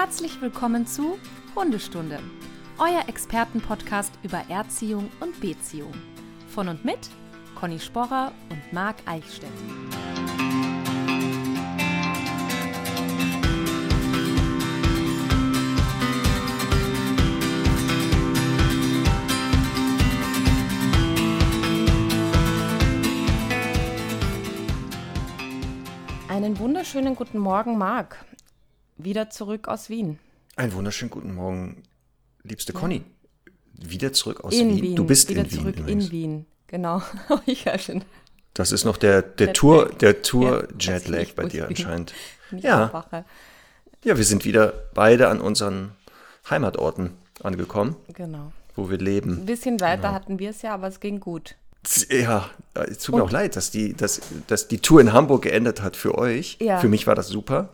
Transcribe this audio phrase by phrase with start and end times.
[0.00, 1.18] Herzlich willkommen zu
[1.56, 2.20] Hundestunde,
[2.78, 5.92] euer Expertenpodcast über Erziehung und Beziehung.
[6.46, 7.00] Von und mit
[7.56, 9.50] Conny Sporrer und Marc Eichstätt.
[26.28, 28.24] Einen wunderschönen guten Morgen, Marc.
[28.98, 30.18] Wieder zurück aus Wien.
[30.56, 31.82] Einen wunderschönen guten Morgen,
[32.42, 33.02] liebste Conny.
[33.74, 34.82] Wieder zurück aus in Wien.
[34.82, 34.96] Wien.
[34.96, 35.58] Du bist Wieder in Wien.
[35.60, 36.04] zurück übrigens.
[36.06, 36.46] in Wien.
[36.66, 37.00] Genau.
[37.46, 38.02] ja, schön.
[38.54, 39.60] Das ist noch der, der Jetlag.
[39.60, 42.12] Tour, der Tour Ja, Jetlag ich bei dir anscheinend.
[42.50, 43.04] Ja.
[44.04, 45.92] Ja, wir sind wieder beide an unseren
[46.48, 47.10] Heimatorten
[47.42, 48.52] angekommen, Genau.
[48.74, 49.40] wo wir leben.
[49.40, 50.14] Ein bisschen weiter Genau.
[50.14, 51.56] hatten wir es ja, aber es ging gut.
[52.10, 52.48] Ja,
[52.88, 55.94] es tut mir auch leid, dass die, dass, dass die Tour in Hamburg geendet hat
[55.94, 56.56] für euch.
[56.58, 56.78] Ja.
[56.78, 57.68] Für mich war das super.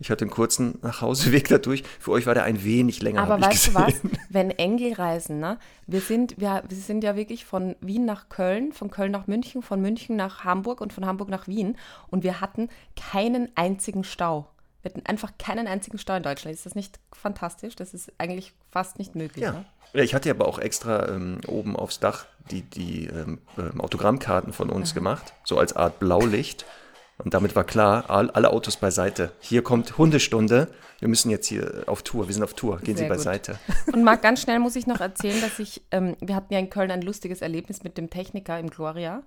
[0.00, 1.84] Ich hatte einen kurzen Nachhauseweg dadurch.
[1.98, 3.22] Für euch war der ein wenig länger.
[3.22, 4.00] Aber weißt du was?
[4.30, 5.58] Wenn Engel reisen, ne?
[5.86, 9.62] Wir sind, wir, wir sind ja wirklich von Wien nach Köln, von Köln nach München,
[9.62, 11.76] von München nach Hamburg und von Hamburg nach Wien.
[12.08, 14.48] Und wir hatten keinen einzigen Stau.
[14.80, 16.54] Wir hatten einfach keinen einzigen Stau in Deutschland.
[16.54, 17.76] Ist das nicht fantastisch?
[17.76, 19.44] Das ist eigentlich fast nicht möglich.
[19.44, 19.52] Ja.
[19.52, 19.64] Ne?
[19.92, 24.54] ja, ich hatte aber auch extra ähm, oben aufs Dach die, die ähm, ähm, Autogrammkarten
[24.54, 26.64] von uns gemacht, so als Art Blaulicht.
[27.24, 29.32] Und damit war klar, all, alle Autos beiseite.
[29.40, 30.68] Hier kommt Hundestunde.
[30.98, 32.28] Wir müssen jetzt hier auf Tour.
[32.28, 32.78] Wir sind auf Tour.
[32.78, 33.16] Gehen Sehr Sie gut.
[33.16, 33.58] beiseite.
[33.92, 36.70] Und Marc, ganz schnell muss ich noch erzählen, dass ich, ähm, wir hatten ja in
[36.70, 39.22] Köln ein lustiges Erlebnis mit dem Techniker im Gloria.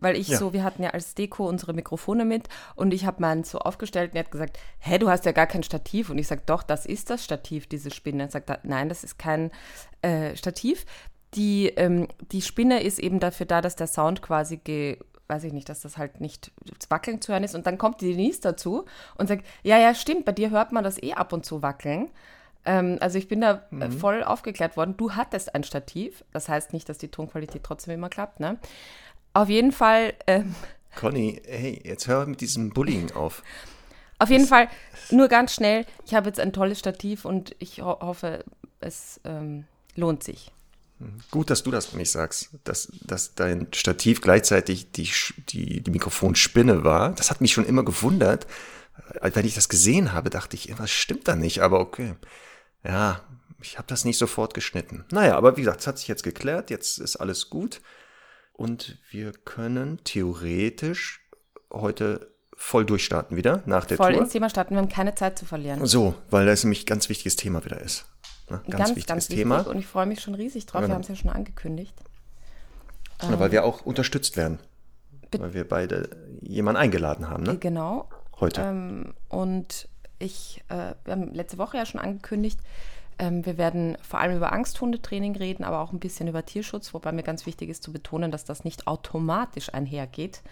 [0.00, 0.38] Weil ich Ja.
[0.38, 4.12] so, wir hatten ja als Deko unsere Mikrofone mit und ich habe meinen so aufgestellt
[4.12, 6.08] und er hat gesagt, hä, du hast ja gar kein Stativ.
[6.10, 8.22] Und ich sage, doch, das ist das Stativ, diese Spinne.
[8.24, 9.50] Er sagt, nein, das ist kein
[10.02, 10.86] äh, Stativ.
[11.34, 15.52] Die, ähm, die Spinne ist eben dafür da, dass der Sound quasi ge weiß ich
[15.52, 16.50] nicht, dass das halt nicht
[16.88, 17.54] wackeln zu hören ist.
[17.54, 20.84] Und dann kommt die Denise dazu und sagt, ja, ja, stimmt, bei dir hört man
[20.84, 22.10] das eh ab und zu wackeln.
[22.64, 24.96] Ähm, also ich bin da äh, voll aufgeklärt worden.
[24.96, 26.24] Du hattest ein Stativ.
[26.32, 28.58] Das heißt nicht, dass die Tonqualität trotzdem immer klappt, ne?
[29.34, 30.54] Auf jeden Fall, ähm,
[30.96, 33.42] Conny, hey, jetzt hör mit diesem Bullying auf.
[34.18, 34.68] auf jeden Fall,
[35.10, 38.44] nur ganz schnell, ich habe jetzt ein tolles Stativ und ich ho hoffe,
[38.80, 40.50] es ähm, lohnt sich.
[41.30, 45.08] Gut, dass du das nicht sagst, dass, dass dein Stativ gleichzeitig die,
[45.48, 47.12] die, die Mikrofonspinne war.
[47.12, 48.46] Das hat mich schon immer gewundert.
[49.20, 51.60] Als Wenn ich das gesehen habe, dachte ich, was stimmt da nicht?
[51.60, 52.14] Aber okay.
[52.82, 53.22] Ja,
[53.62, 55.04] ich habe das nicht sofort geschnitten.
[55.12, 56.70] Naja, aber wie gesagt, es hat sich jetzt geklärt.
[56.70, 57.80] Jetzt ist alles gut.
[58.52, 61.20] Und wir können theoretisch
[61.72, 64.22] heute voll durchstarten wieder nach der Voll Tour.
[64.22, 65.86] ins Thema starten, wir haben keine Zeit zu verlieren.
[65.86, 68.04] So, weil das nämlich ein ganz wichtiges Thema wieder ist.
[68.50, 68.62] Ne?
[68.68, 69.58] Ganz, wichtiges Thema.
[69.58, 70.80] wichtig und ich freue mich schon riesig drauf.
[70.80, 70.90] Genau.
[70.90, 71.94] Wir haben es ja schon angekündigt.
[73.22, 74.58] Ja, weil wir auch unterstützt werden.
[75.36, 76.10] Weil wir beide
[76.40, 77.56] jemanden eingeladen haben, ne?
[77.58, 78.08] Genau.
[78.40, 78.62] Heute.
[78.62, 79.88] Ähm, und
[80.18, 82.60] ich, äh, wir haben letzte Woche ja schon angekündigt,
[83.18, 87.12] ähm, wir werden vor allem über Angsthundetraining reden, aber auch ein bisschen über Tierschutz, wobei
[87.12, 90.42] mir ganz wichtig ist zu betonen, dass das nicht automatisch einhergeht.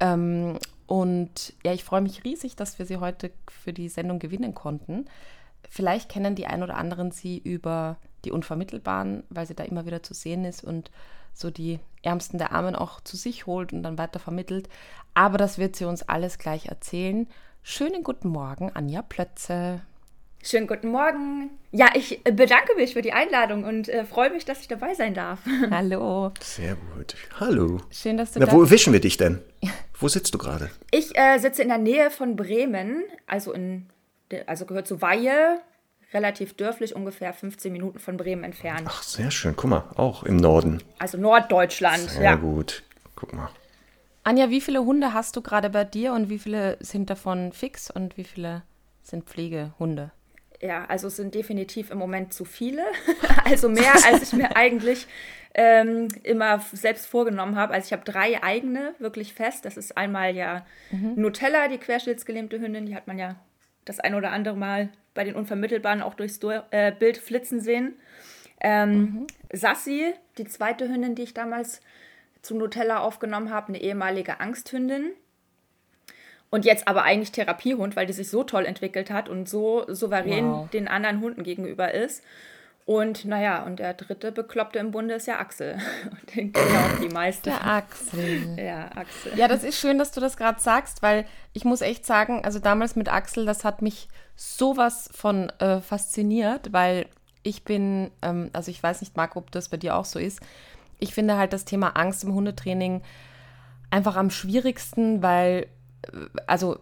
[0.00, 4.54] Ähm, und ja, ich freue mich riesig, dass wir sie heute für die Sendung gewinnen
[4.54, 5.06] konnten.
[5.68, 10.02] Vielleicht kennen die ein oder anderen sie über die Unvermittelbaren, weil sie da immer wieder
[10.02, 10.90] zu sehen ist und
[11.32, 14.68] so die Ärmsten der Armen auch zu sich holt und dann weiter vermittelt.
[15.14, 17.26] Aber das wird sie uns alles gleich erzählen.
[17.62, 19.82] Schönen guten Morgen, Anja Plötze.
[20.46, 21.50] Schönen guten Morgen.
[21.72, 25.14] Ja, ich bedanke mich für die Einladung und äh, freue mich, dass ich dabei sein
[25.14, 25.40] darf.
[25.70, 26.32] Hallo.
[26.42, 27.16] Sehr gut.
[27.40, 27.80] Hallo.
[27.90, 29.40] Schön, dass du Na, da wo erwischen wir dich denn?
[29.98, 30.70] Wo sitzt du gerade?
[30.90, 33.86] Ich äh, sitze in der Nähe von Bremen, also in,
[34.46, 35.60] also gehört zu Weihe,
[36.12, 38.84] relativ dörflich, ungefähr 15 Minuten von Bremen entfernt.
[38.86, 39.54] Ach, sehr schön.
[39.56, 40.82] Guck mal, auch im Norden.
[40.98, 42.10] Also Norddeutschland.
[42.10, 42.34] Sehr ja.
[42.36, 42.82] gut.
[43.16, 43.50] Guck mal.
[44.22, 47.90] Anja, wie viele Hunde hast du gerade bei dir und wie viele sind davon fix
[47.90, 48.62] und wie viele
[49.02, 50.12] sind Pflegehunde?
[50.62, 52.84] Ja, also es sind definitiv im Moment zu viele.
[53.44, 55.06] also mehr, als ich mir eigentlich
[55.52, 57.74] ähm, immer selbst vorgenommen habe.
[57.74, 59.66] Also ich habe drei eigene, wirklich fest.
[59.66, 62.86] Das ist einmal ja Nutella, die querschnittsgelähmte Hündin.
[62.86, 63.36] Die hat man ja
[63.84, 67.94] das ein oder andere Mal bei den Unvermittelbaren auch durchs Dur äh, Bild flitzen sehen.
[68.60, 71.80] Ähm, Sassi, die zweite Hündin, die ich damals
[72.42, 75.12] zu Nutella aufgenommen habe, eine ehemalige Angsthündin.
[76.50, 80.50] Und jetzt aber eigentlich Therapiehund, weil die sich so toll entwickelt hat und so souverän
[80.50, 80.70] Wow.
[80.70, 82.22] den anderen Hunden gegenüber ist.
[82.86, 85.78] Und naja, und der dritte Bekloppte im Bunde ist ja Axel.
[86.10, 87.44] Und den kennen auch die meisten.
[87.44, 88.58] Der Axel.
[88.58, 89.32] Ja, Axel.
[89.36, 92.58] Ja, das ist schön, dass du das gerade sagst, weil ich muss echt sagen, also
[92.58, 97.06] damals mit Axel, das hat mich sowas von äh, fasziniert, weil
[97.42, 100.40] ich bin, ähm, also ich weiß nicht, Marc, ob das bei dir auch so ist.
[100.98, 103.02] Ich finde halt das Thema Angst im Hundetraining
[103.90, 105.68] einfach am schwierigsten, weil,
[106.12, 106.80] äh, also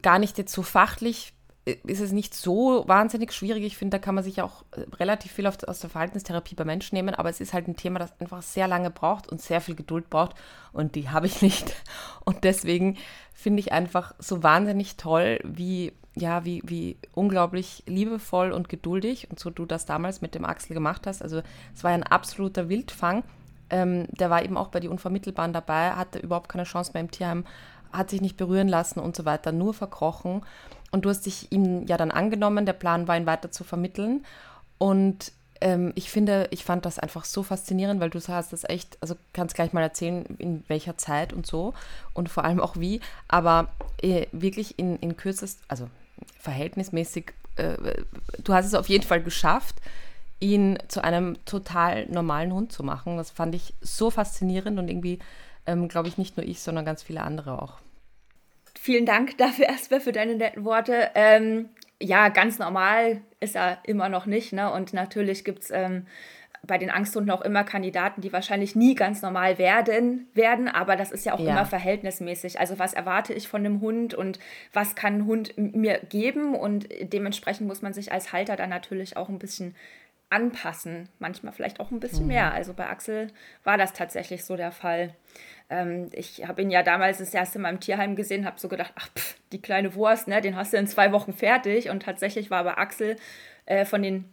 [0.00, 3.62] gar nicht jetzt so fachlich ist es nicht so wahnsinnig schwierig.
[3.64, 6.96] Ich finde, da kann man sich auch äh, relativ viel aus der Verhaltenstherapie bei Menschen
[6.96, 9.76] nehmen, aber es ist halt ein Thema, das einfach sehr lange braucht und sehr viel
[9.76, 10.34] Geduld braucht
[10.72, 11.74] und die habe ich nicht.
[12.24, 12.98] Und deswegen
[13.34, 19.40] finde ich einfach so wahnsinnig toll, wie, ja, wie, wie unglaublich liebevoll und geduldig und
[19.40, 21.20] so du das damals mit dem Axel gemacht hast.
[21.20, 21.42] Also
[21.74, 23.24] es war ein absoluter Wildfang.
[23.70, 27.10] Ähm, der war eben auch bei die Unvermittelbaren dabei, hatte überhaupt keine Chance mehr im
[27.10, 27.44] Tierheim,
[27.92, 30.42] hat sich nicht berühren lassen und so weiter, nur verkrochen.
[30.92, 34.24] Und du hast dich ihm ja dann angenommen, der Plan war, ihn weiter zu vermitteln.
[34.78, 38.98] Und ähm, ich finde, ich fand das einfach so faszinierend, weil du hast das echt,
[39.00, 41.72] also kannst gleich mal erzählen, in welcher Zeit und so
[42.14, 43.68] und vor allem auch wie, aber
[44.02, 45.88] äh, wirklich in, in kürzest, also
[46.38, 47.76] verhältnismäßig, äh,
[48.42, 49.76] du hast es auf jeden Fall geschafft,
[50.40, 53.16] ihn zu einem total normalen Hund zu machen.
[53.16, 55.20] Das fand ich so faszinierend und irgendwie,
[55.66, 57.74] ähm, glaube ich, nicht nur ich, sondern ganz viele andere auch.
[58.82, 61.12] Vielen Dank dafür erstmal für deine netten Worte.
[61.14, 61.68] Ähm,
[62.00, 64.52] ja, ganz normal ist er immer noch nicht.
[64.52, 64.72] Ne?
[64.72, 66.04] Und natürlich gibt es ähm,
[66.66, 71.12] bei den Angsthunden auch immer Kandidaten, die wahrscheinlich nie ganz normal werden, werden, aber das
[71.12, 71.52] ist ja auch ja.
[71.52, 72.58] immer verhältnismäßig.
[72.58, 74.40] Also was erwarte ich von einem Hund und
[74.72, 79.16] was kann ein Hund mir geben und dementsprechend muss man sich als Halter dann natürlich
[79.16, 79.76] auch ein bisschen
[80.32, 82.28] anpassen, manchmal vielleicht auch ein bisschen mhm.
[82.28, 82.52] mehr.
[82.52, 83.28] Also bei Axel
[83.64, 85.14] war das tatsächlich so der Fall.
[85.68, 88.92] Ähm, ich habe ihn ja damals das erste Mal im Tierheim gesehen, habe so gedacht,
[88.96, 91.90] ach, pff, die kleine Wurst, ne, den hast du in zwei Wochen fertig.
[91.90, 93.16] Und tatsächlich war aber Axel
[93.66, 94.24] äh, von den,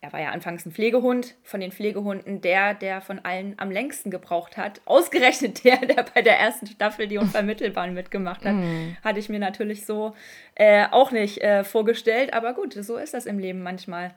[0.00, 4.12] er war ja anfangs ein Pflegehund, von den Pflegehunden der, der von allen am längsten
[4.12, 4.80] gebraucht hat.
[4.84, 8.96] Ausgerechnet der, der bei der ersten Staffel die Unvermittelbaren mitgemacht hat, mhm.
[9.02, 10.14] hatte ich mir natürlich so
[10.54, 12.32] äh, auch nicht äh, vorgestellt.
[12.32, 14.14] Aber gut, so ist das im Leben manchmal.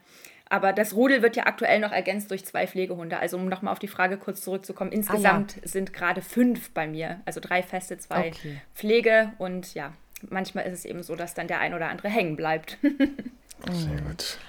[0.49, 3.19] Aber das Rudel wird ja aktuell noch ergänzt durch zwei Pflegehunde.
[3.19, 5.67] Also um nochmal auf die Frage kurz zurückzukommen, insgesamt ah, ja.
[5.67, 7.21] sind gerade fünf bei mir.
[7.25, 8.59] Also drei feste, zwei okay.
[8.73, 9.31] Pflege.
[9.37, 9.93] Und ja,
[10.27, 12.79] manchmal ist es eben so, dass dann der ein oder andere hängen bleibt.
[13.71, 14.39] Sehr gut.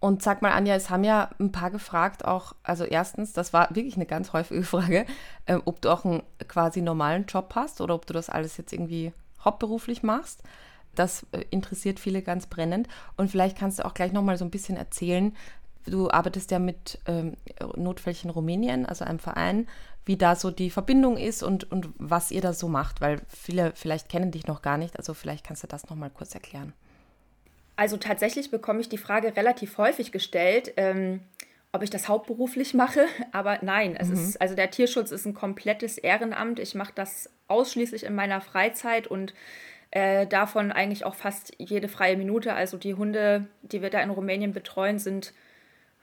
[0.00, 3.68] Und sag mal, Anja, es haben ja ein paar gefragt, auch, also erstens, das war
[3.72, 5.06] wirklich eine ganz häufige Frage,
[5.46, 8.72] äh, ob du auch einen quasi normalen Job hast oder ob du das alles jetzt
[8.72, 9.12] irgendwie
[9.44, 10.42] hauptberuflich machst.
[10.94, 12.88] Das äh, interessiert viele ganz brennend.
[13.16, 15.34] Und vielleicht kannst du auch gleich nochmal so ein bisschen erzählen.
[15.86, 17.36] Du arbeitest ja mit ähm,
[17.76, 19.66] Notfälchen Rumänien, also einem Verein,
[20.04, 23.72] wie da so die Verbindung ist und, und was ihr da so macht, weil viele
[23.74, 24.98] vielleicht kennen dich noch gar nicht.
[24.98, 26.72] Also vielleicht kannst du das nochmal kurz erklären.
[27.76, 30.72] Also tatsächlich bekomme ich die Frage relativ häufig gestellt.
[30.76, 31.20] Ähm,
[31.72, 34.14] ob ich das hauptberuflich mache, aber nein, es mhm.
[34.14, 36.58] ist also der Tierschutz ist ein komplettes Ehrenamt.
[36.60, 39.34] Ich mache das ausschließlich in meiner Freizeit und
[39.92, 42.54] äh, davon eigentlich auch fast jede freie Minute.
[42.54, 45.34] Also die Hunde, die wir da in Rumänien betreuen, sind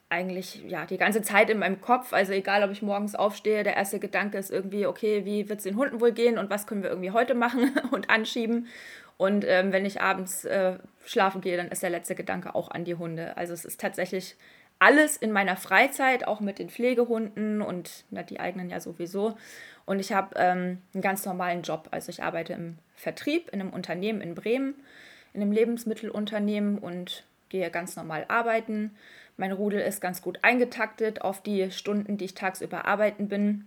[0.09, 2.13] eigentlich ja die ganze Zeit in meinem Kopf.
[2.13, 5.63] Also egal, ob ich morgens aufstehe, der erste Gedanke ist irgendwie, okay, wie wird es
[5.63, 8.67] den Hunden wohl gehen und was können wir irgendwie heute machen und anschieben.
[9.17, 12.85] Und ähm, wenn ich abends äh, schlafen gehe, dann ist der letzte Gedanke auch an
[12.85, 13.35] die Hunde.
[13.37, 14.35] Also es ist tatsächlich
[14.77, 19.35] alles in meiner Freizeit, auch mit den Pflegehunden und na, die eigenen ja sowieso.
[19.89, 21.87] Und ich habe ähm, einen ganz normalen Job.
[21.89, 24.75] Also ich arbeite im Vertrieb in einem Unternehmen in Bremen,
[25.33, 28.95] in einem Lebensmittelunternehmen und gehe ganz normal arbeiten.
[29.35, 33.65] Mein Rudel ist ganz gut eingetaktet auf die Stunden, die ich tagsüber arbeiten bin.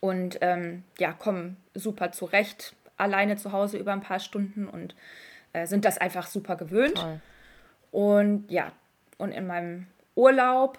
[0.00, 4.96] Und ähm, ja, komme super zurecht, alleine zu Hause über ein paar Stunden und
[5.52, 6.94] äh, sind das einfach super gewöhnt.
[6.94, 7.20] Toll.
[7.90, 8.72] Und ja,
[9.18, 10.78] und in meinem Urlaub,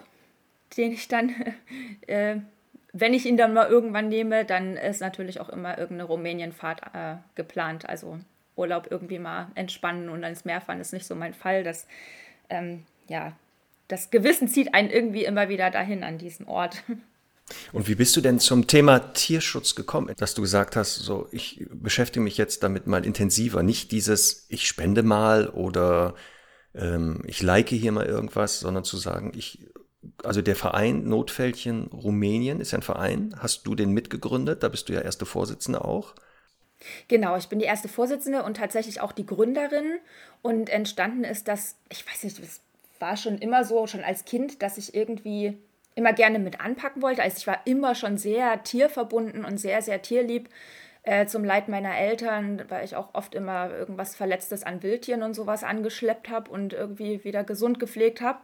[0.76, 1.36] den ich dann
[2.08, 2.38] äh,
[2.94, 7.16] wenn ich ihn dann mal irgendwann nehme, dann ist natürlich auch immer irgendeine Rumänienfahrt äh,
[7.36, 7.88] geplant.
[7.88, 8.20] Also
[8.56, 11.64] Urlaub irgendwie mal entspannen und ins Meer fahren ist nicht so mein Fall.
[11.64, 11.88] Das,
[12.50, 13.34] ähm, ja,
[13.88, 16.84] das Gewissen zieht einen irgendwie immer wieder dahin an diesen Ort.
[17.72, 21.66] Und wie bist du denn zum Thema Tierschutz gekommen, dass du gesagt hast, so ich
[21.72, 26.16] beschäftige mich jetzt damit mal intensiver, nicht dieses ich spende mal oder
[26.76, 29.66] ähm, ich like hier mal irgendwas, sondern zu sagen, ich
[30.24, 33.36] also der Verein Notfältchen Rumänien ist ja ein Verein.
[33.40, 34.64] Hast du den mitgegründet?
[34.64, 36.14] Da bist du ja erste Vorsitzende auch.
[37.08, 40.00] Genau, ich bin die erste Vorsitzende und tatsächlich auch die Gründerin.
[40.42, 42.62] Und entstanden ist das, ich weiß nicht, es
[43.00, 45.58] war schon immer so, schon als Kind, dass ich irgendwie
[45.96, 47.24] immer gerne mit anpacken wollte.
[47.24, 50.50] Also ich war immer schon sehr tierverbunden und sehr, sehr tierlieb.
[51.04, 55.36] Äh, zum Leid meiner Eltern, weil ich auch oft immer irgendwas Verletztes an Wildtieren und
[55.36, 58.40] sowas angeschleppt habe und irgendwie wieder gesund gepflegt habe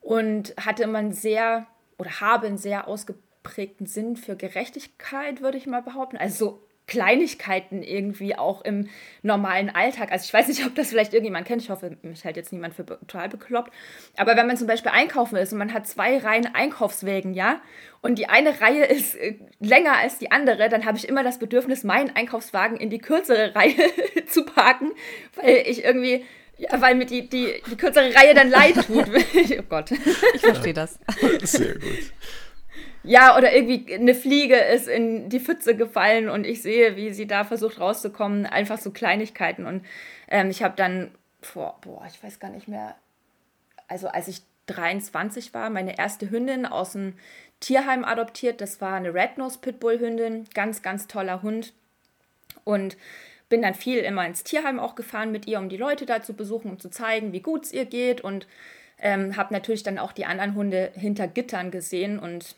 [0.00, 1.66] und hatte immer einen sehr
[1.98, 6.16] oder habe einen sehr ausgeprägten Sinn für Gerechtigkeit, würde ich mal behaupten.
[6.16, 8.88] Also so Kleinigkeiten irgendwie auch im
[9.22, 10.10] normalen Alltag.
[10.10, 11.62] Also ich weiß nicht, ob das vielleicht irgendjemand kennt.
[11.62, 13.72] Ich hoffe, mich hält jetzt niemand für total bekloppt.
[14.16, 17.60] Aber wenn man zum Beispiel einkaufen ist und man hat zwei Reihen Einkaufswägen, ja,
[18.00, 21.38] und die eine Reihe ist äh, länger als die andere, dann habe ich immer das
[21.38, 23.74] Bedürfnis, meinen Einkaufswagen in die kürzere Reihe
[24.26, 24.90] zu parken,
[25.36, 26.24] weil ich irgendwie
[26.58, 29.08] ja, weil mir die, die, die kürzere Reihe dann leid tut.
[29.58, 29.92] oh Gott.
[30.34, 30.98] Ich verstehe das.
[31.42, 32.12] Sehr gut.
[33.04, 37.28] Ja, oder irgendwie eine Fliege ist in die Pfütze gefallen und ich sehe, wie sie
[37.28, 38.44] da versucht rauszukommen.
[38.44, 39.66] Einfach so Kleinigkeiten.
[39.66, 39.86] Und
[40.28, 42.96] ähm, ich habe dann vor, boah, ich weiß gar nicht mehr,
[43.86, 47.14] also als ich 23 war, meine erste Hündin aus dem
[47.60, 48.60] Tierheim adoptiert.
[48.60, 50.44] Das war eine Red Nose Pitbull Hündin.
[50.52, 51.72] Ganz, ganz toller Hund.
[52.64, 52.96] Und
[53.48, 56.34] bin dann viel immer ins Tierheim auch gefahren mit ihr, um die Leute da zu
[56.34, 58.20] besuchen, um zu zeigen, wie gut es ihr geht.
[58.20, 58.46] Und
[59.00, 62.56] ähm, habe natürlich dann auch die anderen Hunde hinter Gittern gesehen und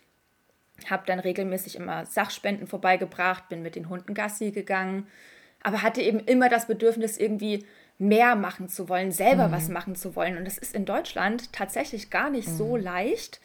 [0.88, 5.06] habe dann regelmäßig immer Sachspenden vorbeigebracht, bin mit den Hunden Gassi gegangen,
[5.62, 7.66] aber hatte eben immer das Bedürfnis, irgendwie
[7.98, 9.52] mehr machen zu wollen, selber mhm.
[9.52, 10.38] was machen zu wollen.
[10.38, 12.56] Und das ist in Deutschland tatsächlich gar nicht mhm.
[12.56, 13.40] so leicht,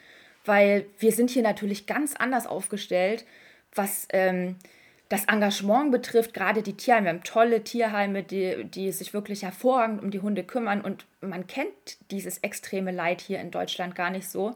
[0.45, 3.25] weil wir sind hier natürlich ganz anders aufgestellt,
[3.73, 4.55] was ähm,
[5.09, 7.05] das Engagement betrifft, gerade die Tierheime.
[7.05, 10.81] Wir haben tolle Tierheime, die, die sich wirklich hervorragend um die Hunde kümmern.
[10.81, 14.55] Und man kennt dieses extreme Leid hier in Deutschland gar nicht so.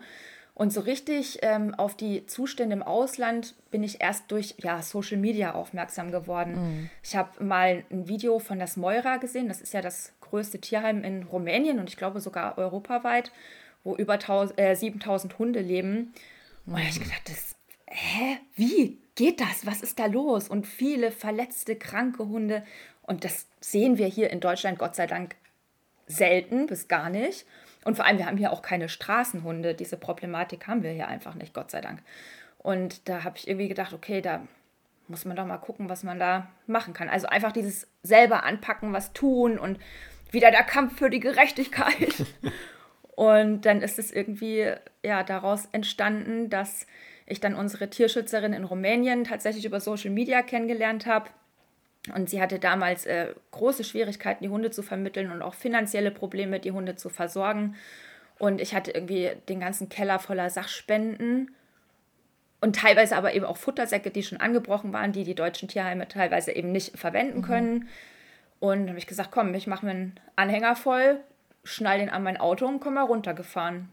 [0.55, 5.17] Und so richtig ähm, auf die Zustände im Ausland bin ich erst durch ja, Social
[5.17, 6.55] Media aufmerksam geworden.
[6.55, 6.89] Mhm.
[7.01, 9.47] Ich habe mal ein Video von das Moira gesehen.
[9.47, 13.31] Das ist ja das größte Tierheim in Rumänien und ich glaube sogar europaweit,
[13.85, 16.13] wo über 1000, äh, 7000 Hunde leben.
[16.65, 17.55] Und da habe ich gedacht, das,
[17.87, 19.65] hä, wie geht das?
[19.65, 20.47] Was ist da los?
[20.47, 22.63] Und viele verletzte, kranke Hunde.
[23.01, 25.35] Und das sehen wir hier in Deutschland Gott sei Dank
[26.07, 27.45] selten bis gar nicht.
[27.83, 29.75] Und vor allem, wir haben hier auch keine Straßenhunde.
[29.75, 32.01] Diese Problematik haben wir hier einfach nicht, Gott sei Dank.
[32.59, 34.47] Und da habe ich irgendwie gedacht, okay, da
[35.09, 37.09] muss man doch mal gucken, was man da machen kann.
[37.09, 39.79] Also einfach dieses selber anpacken, was tun und
[40.31, 42.25] wieder der Kampf für die Gerechtigkeit.
[43.17, 44.71] und dann ist es irgendwie
[45.03, 46.87] ja daraus entstanden, dass
[47.29, 51.29] ich dann unsere Tierschützerin in Rumänien tatsächlich über Social Media kennengelernt habe
[52.13, 56.59] und sie hatte damals äh, große Schwierigkeiten, die Hunde zu vermitteln und auch finanzielle Probleme,
[56.59, 57.75] die Hunde zu versorgen.
[58.37, 61.53] Und ich hatte irgendwie den ganzen Keller voller Sachspenden
[62.61, 66.53] und teilweise aber eben auch Futtersäcke, die schon angebrochen waren, die die deutschen Tierheime teilweise
[66.53, 67.43] eben nicht verwenden mhm.
[67.43, 67.89] können.
[68.59, 71.19] Und dann habe ich gesagt, komm, ich mache mir einen Anhänger voll,
[71.63, 73.89] schnall den an mein Auto und komme mal runtergefahren.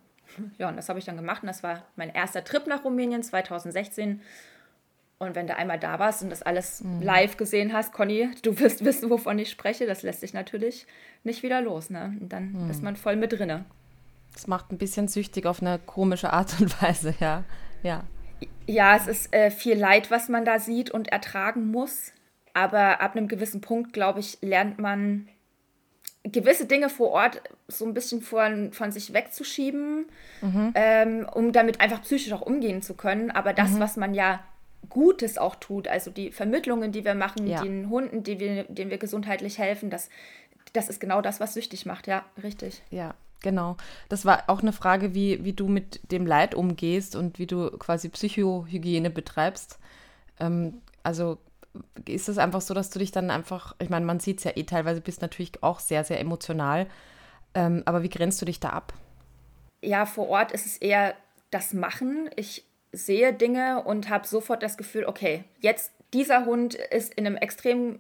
[0.59, 3.23] Ja, und das habe ich dann gemacht und das war mein erster Trip nach Rumänien
[3.23, 4.21] 2016.
[5.19, 7.01] Und wenn du einmal da warst und das alles mhm.
[7.01, 9.87] live gesehen hast, Conny, du wirst wissen, wovon ich spreche.
[9.87, 10.87] Das lässt sich natürlich
[11.25, 11.89] nicht wieder los.
[11.89, 12.17] Ne?
[12.21, 12.71] Und dann mhm.
[12.71, 13.65] ist man voll mit drinne.
[14.35, 17.45] Das macht ein bisschen süchtig auf eine komische Art und Weise, ja.
[17.83, 18.05] Ja,
[18.67, 22.13] ja es ist äh, viel Leid, was man da sieht und ertragen muss.
[22.53, 25.29] Aber ab einem gewissen Punkt, glaube ich, lernt man
[26.33, 30.07] gewisse Dinge vor Ort so ein bisschen von, von sich wegzuschieben,
[30.43, 30.73] mhm.
[30.75, 33.31] ähm, um damit einfach psychisch auch umgehen zu können.
[33.31, 33.81] Aber das, mhm.
[33.81, 34.41] was man ja
[34.89, 37.63] Gutes auch tut, also die Vermittlungen, die wir machen, ja.
[37.63, 40.09] den Hunden, die wir, denen wir gesundheitlich helfen, das,
[40.73, 42.83] das ist genau das, was süchtig macht, ja, richtig.
[42.91, 43.77] Ja, genau.
[44.09, 47.71] Das war auch eine Frage, wie, wie du mit dem Leid umgehst und wie du
[47.79, 49.79] quasi Psychohygiene betreibst.
[50.39, 51.39] Ähm, also
[52.07, 54.53] ist es einfach so, dass du dich dann einfach, ich meine, man sieht es ja
[54.55, 56.87] eh teilweise, bist natürlich auch sehr, sehr emotional.
[57.55, 58.93] Ähm, aber wie grenzt du dich da ab?
[59.83, 61.15] Ja, vor Ort ist es eher
[61.51, 62.31] das Machen.
[62.37, 67.37] Ich sehe Dinge und habe sofort das Gefühl, okay, jetzt dieser Hund ist in einem
[67.37, 67.99] extrem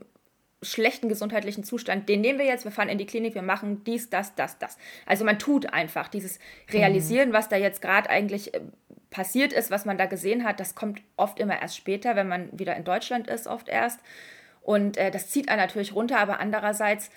[0.63, 4.09] schlechten gesundheitlichen Zustand, den nehmen wir jetzt, wir fahren in die Klinik, wir machen dies,
[4.11, 4.79] das, das, das.
[5.05, 6.39] Also man tut einfach dieses
[6.71, 7.35] Realisieren, mhm.
[7.35, 8.61] was da jetzt gerade eigentlich äh,
[9.11, 12.49] passiert ist, was man da gesehen hat, das kommt oft immer erst später, wenn man
[12.59, 14.01] wieder in Deutschland ist, oft erst.
[14.63, 17.11] Und äh, das zieht einen natürlich runter, aber andererseits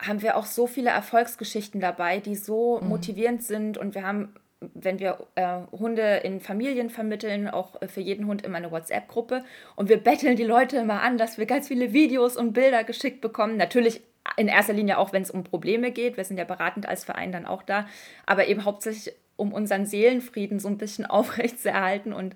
[0.00, 2.88] haben wir auch so viele Erfolgsgeschichten dabei, die so mhm.
[2.88, 4.34] motivierend sind und wir haben
[4.74, 9.42] wenn wir äh, Hunde in Familien vermitteln, auch für jeden Hund immer eine WhatsApp-Gruppe.
[9.74, 13.22] Und wir betteln die Leute immer an, dass wir ganz viele Videos und Bilder geschickt
[13.22, 13.56] bekommen.
[13.56, 14.02] Natürlich
[14.36, 16.18] in erster Linie auch, wenn es um Probleme geht.
[16.18, 17.86] Wir sind ja beratend als Verein dann auch da.
[18.26, 22.34] Aber eben hauptsächlich, um unseren Seelenfrieden so ein bisschen aufrecht zu erhalten und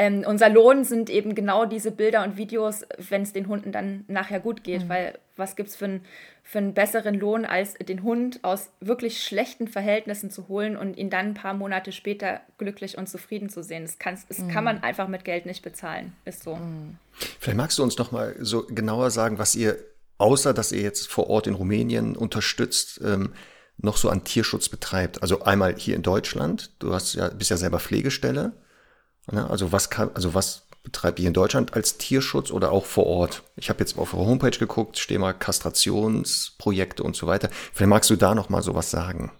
[0.00, 4.04] ähm, unser Lohn sind eben genau diese Bilder und Videos, wenn es den Hunden dann
[4.06, 4.84] nachher gut geht.
[4.84, 4.88] Mhm.
[4.88, 6.04] Weil was gibt es für, ein,
[6.44, 11.10] für einen besseren Lohn, als den Hund aus wirklich schlechten Verhältnissen zu holen und ihn
[11.10, 13.90] dann ein paar Monate später glücklich und zufrieden zu sehen?
[14.04, 14.48] Das, das mhm.
[14.50, 16.12] kann man einfach mit Geld nicht bezahlen.
[16.24, 16.54] Ist so.
[16.54, 16.96] Mhm.
[17.40, 19.78] Vielleicht magst du uns noch mal so genauer sagen, was ihr,
[20.18, 23.32] außer dass ihr jetzt vor Ort in Rumänien unterstützt, ähm,
[23.78, 25.22] noch so an Tierschutz betreibt.
[25.22, 28.52] Also einmal hier in Deutschland, du hast ja, bist ja selber Pflegestelle.
[29.30, 29.48] Ne?
[29.48, 33.42] Also was kann, also was betreibt ihr in Deutschland als Tierschutz oder auch vor Ort?
[33.56, 37.50] Ich habe jetzt auf eurer Homepage geguckt, stehe mal Kastrationsprojekte und so weiter.
[37.72, 39.30] Vielleicht magst du da noch mal sowas sagen.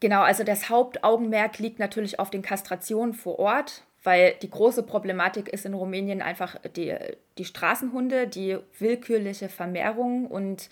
[0.00, 5.48] Genau, also das Hauptaugenmerk liegt natürlich auf den Kastrationen vor Ort, weil die große Problematik
[5.48, 6.94] ist in Rumänien einfach die,
[7.36, 10.70] die Straßenhunde, die willkürliche Vermehrung und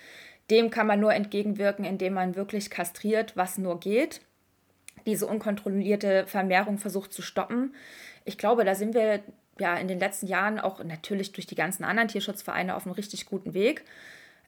[0.50, 4.21] dem kann man nur entgegenwirken, indem man wirklich kastriert, was nur geht.
[5.07, 7.75] Diese unkontrollierte Vermehrung versucht zu stoppen.
[8.25, 9.21] Ich glaube, da sind wir
[9.59, 13.26] ja in den letzten Jahren auch natürlich durch die ganzen anderen Tierschutzvereine auf einem richtig
[13.26, 13.85] guten Weg.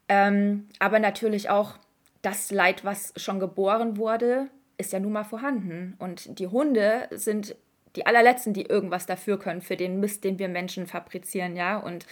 [0.08, 1.78] Ähm, aber natürlich auch
[2.22, 5.94] das Leid, was schon geboren wurde, ist ja nun mal vorhanden.
[5.98, 7.56] Und die Hunde sind
[7.96, 11.76] die allerletzten, die irgendwas dafür können, für den Mist, den wir Menschen fabrizieren, ja.
[11.76, 12.06] Und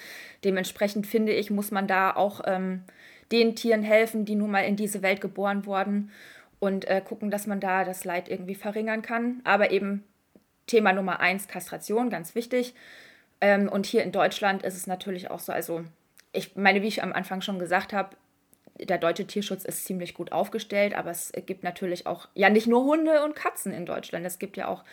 [0.44, 2.82] dementsprechend finde ich, muss man da auch ähm,
[3.32, 6.10] den Tieren helfen, die nun mal in diese Welt geboren wurden
[6.60, 9.40] und äh, gucken, dass man da das Leid irgendwie verringern kann.
[9.44, 10.04] Aber eben
[10.66, 12.74] Thema Nummer eins, Kastration, ganz wichtig.
[13.40, 15.84] Ähm, und hier in Deutschland ist es natürlich auch so, also
[16.32, 18.16] ich meine, wie ich am Anfang schon gesagt habe,
[18.80, 22.84] der deutsche Tierschutz ist ziemlich gut aufgestellt, aber es gibt natürlich auch, ja, nicht nur
[22.84, 24.24] Hunde und Katzen in Deutschland.
[24.26, 24.84] Es gibt ja auch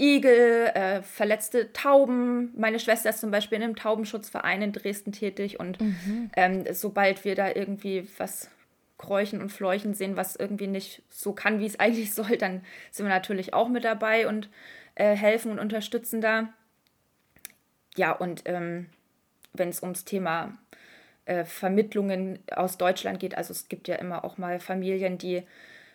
[0.00, 2.52] Igel, äh, verletzte Tauben.
[2.56, 6.30] Meine Schwester ist zum Beispiel in einem Taubenschutzverein in Dresden tätig und mhm.
[6.36, 8.50] ähm, sobald wir da irgendwie was
[8.98, 13.06] kräuchen und fleuchen sehen, was irgendwie nicht so kann, wie es eigentlich soll, dann sind
[13.06, 14.48] wir natürlich auch mit dabei und
[14.94, 16.52] äh, helfen und unterstützen da.
[17.96, 18.88] Ja, und ähm,
[19.52, 20.56] wenn es ums Thema
[21.24, 23.36] äh, Vermittlungen aus Deutschland geht.
[23.36, 25.42] Also es gibt ja immer auch mal Familien, die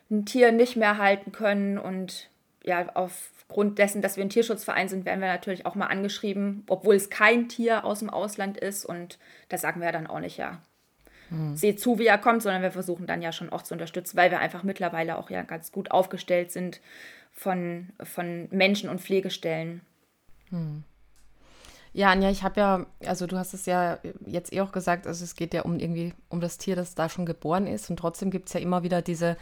[0.09, 2.29] ein Tier nicht mehr halten können und
[2.63, 6.95] ja, aufgrund dessen, dass wir ein Tierschutzverein sind, werden wir natürlich auch mal angeschrieben, obwohl
[6.95, 9.19] es kein Tier aus dem Ausland ist und
[9.49, 10.61] da sagen wir dann auch nicht, ja,
[11.29, 11.55] hm.
[11.55, 14.31] seht zu, wie er kommt, sondern wir versuchen dann ja schon auch zu unterstützen, weil
[14.31, 16.81] wir einfach mittlerweile auch ja ganz gut aufgestellt sind
[17.31, 19.81] von, von Menschen und Pflegestellen.
[20.49, 20.83] Hm.
[21.97, 25.23] Ja, Anja, ich habe ja, also du hast es ja jetzt eh auch gesagt, also
[25.23, 28.29] es geht ja um irgendwie um das Tier, das da schon geboren ist und trotzdem
[28.29, 29.35] gibt es ja immer wieder diese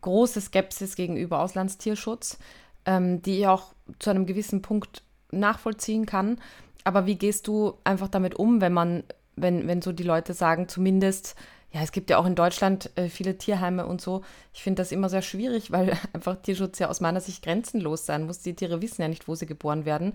[0.00, 2.38] große Skepsis gegenüber Auslandstierschutz,
[2.86, 6.40] ähm, die ich auch zu einem gewissen Punkt nachvollziehen kann.
[6.82, 9.04] Aber wie gehst du einfach damit um, wenn man,
[9.36, 11.36] wenn, wenn so die Leute sagen, zumindest,
[11.72, 14.22] ja, es gibt ja auch in Deutschland äh, viele Tierheime und so.
[14.54, 18.24] Ich finde das immer sehr schwierig, weil einfach Tierschutz ja aus meiner Sicht grenzenlos sein
[18.24, 18.38] muss.
[18.38, 20.14] Die Tiere wissen ja nicht, wo sie geboren werden.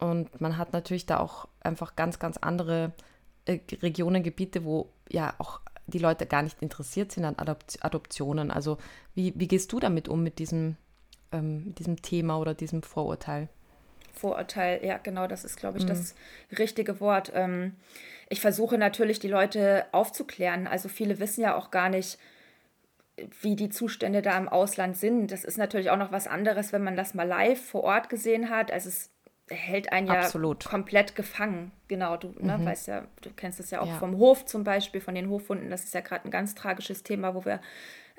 [0.00, 2.92] Und man hat natürlich da auch einfach ganz, ganz andere
[3.44, 8.50] äh, Regionen, Gebiete, wo ja auch die Leute gar nicht interessiert sind an Adopt Adoptionen.
[8.50, 8.78] Also
[9.14, 10.76] wie, wie gehst du damit um, mit diesem,
[11.32, 13.48] ähm, diesem Thema oder diesem Vorurteil?
[14.12, 15.88] Vorurteil, ja, genau, das ist, glaube ich, mhm.
[15.88, 16.14] das
[16.58, 17.32] richtige Wort.
[17.34, 17.76] Ähm,
[18.28, 20.66] ich versuche natürlich, die Leute aufzuklären.
[20.66, 22.18] Also viele wissen ja auch gar nicht,
[23.42, 25.30] wie die Zustände da im Ausland sind.
[25.30, 28.48] Das ist natürlich auch noch was anderes, wenn man das mal live vor Ort gesehen
[28.50, 28.70] hat.
[28.70, 29.10] Also es
[29.50, 30.64] hält einen ja Absolut.
[30.64, 31.72] komplett gefangen.
[31.88, 32.64] Genau, du ne, mhm.
[32.64, 33.98] weißt ja, du kennst es ja auch ja.
[33.98, 35.70] vom Hof zum Beispiel, von den Hofhunden.
[35.70, 37.60] Das ist ja gerade ein ganz tragisches Thema, wo wir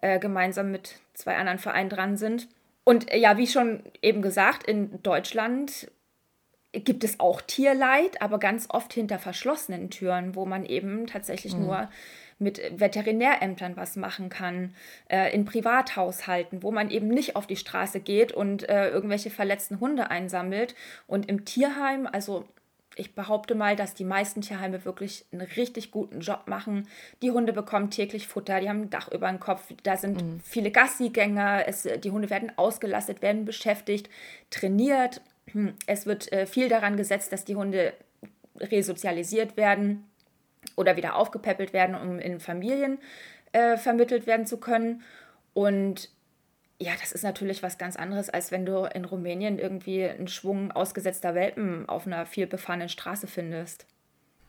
[0.01, 2.47] äh, gemeinsam mit zwei anderen Vereinen dran sind.
[2.83, 5.89] Und äh, ja, wie schon eben gesagt, in Deutschland
[6.73, 11.63] gibt es auch Tierleid, aber ganz oft hinter verschlossenen Türen, wo man eben tatsächlich mhm.
[11.63, 11.89] nur
[12.41, 14.75] mit Veterinärämtern was machen kann,
[15.09, 19.79] äh, in Privathaushalten, wo man eben nicht auf die Straße geht und äh, irgendwelche verletzten
[19.79, 20.75] Hunde einsammelt.
[21.07, 22.45] Und im Tierheim, also
[22.95, 26.87] ich behaupte mal, dass die meisten Tierheime wirklich einen richtig guten Job machen.
[27.21, 30.41] Die Hunde bekommen täglich Futter, die haben ein Dach über dem Kopf, da sind mhm.
[30.43, 34.09] viele Gassigänger, es, die Hunde werden ausgelastet, werden beschäftigt,
[34.49, 35.21] trainiert.
[35.85, 37.93] Es wird äh, viel daran gesetzt, dass die Hunde
[38.59, 40.10] resozialisiert werden
[40.75, 42.99] oder wieder aufgepäppelt werden, um in Familien
[43.51, 45.03] äh, vermittelt werden zu können.
[45.53, 46.09] Und
[46.79, 50.71] ja, das ist natürlich was ganz anderes, als wenn du in Rumänien irgendwie einen Schwung
[50.71, 53.85] ausgesetzter Welpen auf einer viel befahrenen Straße findest.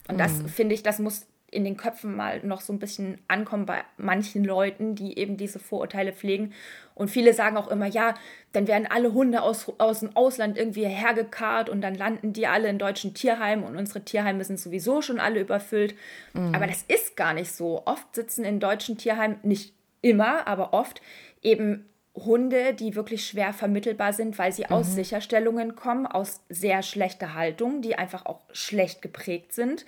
[0.08, 0.48] Und das mhm.
[0.48, 4.42] finde ich, das muss in den Köpfen mal noch so ein bisschen ankommen bei manchen
[4.42, 6.52] Leuten, die eben diese Vorurteile pflegen.
[6.94, 8.14] Und viele sagen auch immer, ja,
[8.52, 12.68] dann werden alle Hunde aus, aus dem Ausland irgendwie hergekarrt und dann landen die alle
[12.68, 15.94] in deutschen Tierheimen und unsere Tierheime sind sowieso schon alle überfüllt.
[16.32, 16.54] Mhm.
[16.54, 17.82] Aber das ist gar nicht so.
[17.84, 21.02] Oft sitzen in deutschen Tierheimen, nicht immer, aber oft
[21.42, 24.72] eben Hunde, die wirklich schwer vermittelbar sind, weil sie mhm.
[24.72, 29.84] aus Sicherstellungen kommen, aus sehr schlechter Haltung, die einfach auch schlecht geprägt sind.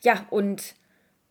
[0.00, 0.74] Ja, und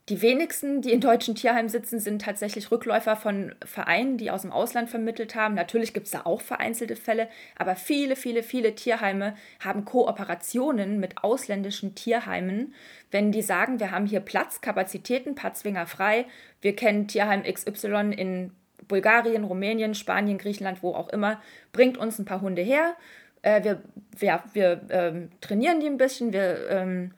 [0.10, 4.54] die wenigsten, die in deutschen Tierheimen sitzen, sind tatsächlich Rückläufer von Vereinen, die aus dem
[4.54, 5.54] Ausland vermittelt haben.
[5.54, 11.24] Natürlich gibt es da auch vereinzelte Fälle, aber viele, viele, viele Tierheime haben Kooperationen mit
[11.24, 12.74] ausländischen Tierheimen.
[13.12, 16.26] Wenn die sagen, wir haben hier Platz, Kapazitäten, Patzwinger frei,
[16.62, 18.52] wir kennen Tierheim XY in
[18.88, 21.42] Bulgarien, Rumänien, Spanien, Griechenland, wo auch immer,
[21.74, 22.96] bringt uns ein paar Hunde her
[23.44, 23.82] Äh, wir
[24.20, 27.12] ja, wir ähm, trainieren die ein bisschen, wir ähm,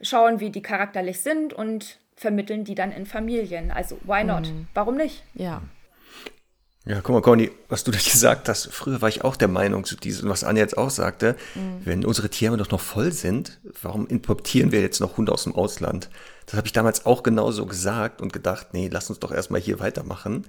[0.00, 3.70] schauen, wie die charakterlich sind und vermitteln die dann in Familien.
[3.70, 4.48] Also why not?
[4.48, 4.66] Mhm.
[4.72, 5.22] Warum nicht?
[5.34, 5.62] Ja.
[6.84, 9.84] Ja, guck mal, Conny, was du da gesagt hast, früher war ich auch der Meinung,
[9.84, 11.82] so dieses, was Anja jetzt auch sagte, mhm.
[11.84, 15.54] wenn unsere Tiere doch noch voll sind, warum importieren wir jetzt noch Hunde aus dem
[15.54, 16.08] Ausland?
[16.46, 19.78] Das habe ich damals auch genauso gesagt und gedacht, nee, lass uns doch erstmal hier
[19.78, 20.46] weitermachen.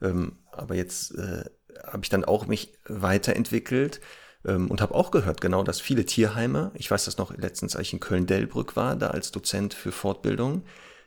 [0.00, 1.44] Ähm, aber jetzt äh,
[1.84, 4.00] habe ich dann auch mich weiterentwickelt
[4.46, 7.88] ähm, und habe auch gehört, genau, dass viele Tierheime, ich weiß das noch letztens, als
[7.88, 10.62] ich in Köln-Dellbrück war, da als Dozent für Fortbildung,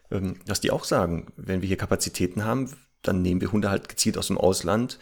[0.10, 4.18] dass die auch sagen, wenn wir hier Kapazitäten haben, dann nehmen wir Hunde halt gezielt
[4.18, 5.00] aus dem Ausland,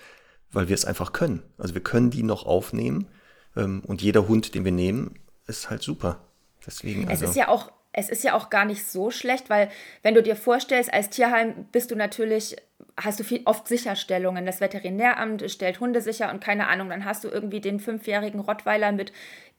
[0.52, 1.44] weil wir es einfach können.
[1.58, 3.08] Also wir können die noch aufnehmen
[3.56, 6.20] ähm, und jeder Hund, den wir nehmen, ist halt super.
[6.66, 7.04] Deswegen.
[7.04, 9.70] Es also, ist ja auch es ist ja auch gar nicht so schlecht, weil
[10.02, 12.56] wenn du dir vorstellst, als Tierheim bist du natürlich,
[13.00, 14.48] hast du viel, oft Sicherstellungen.
[14.48, 18.92] Das Veterinäramt stellt Hunde sicher und keine Ahnung, dann hast du irgendwie den fünfjährigen Rottweiler
[18.92, 19.14] mit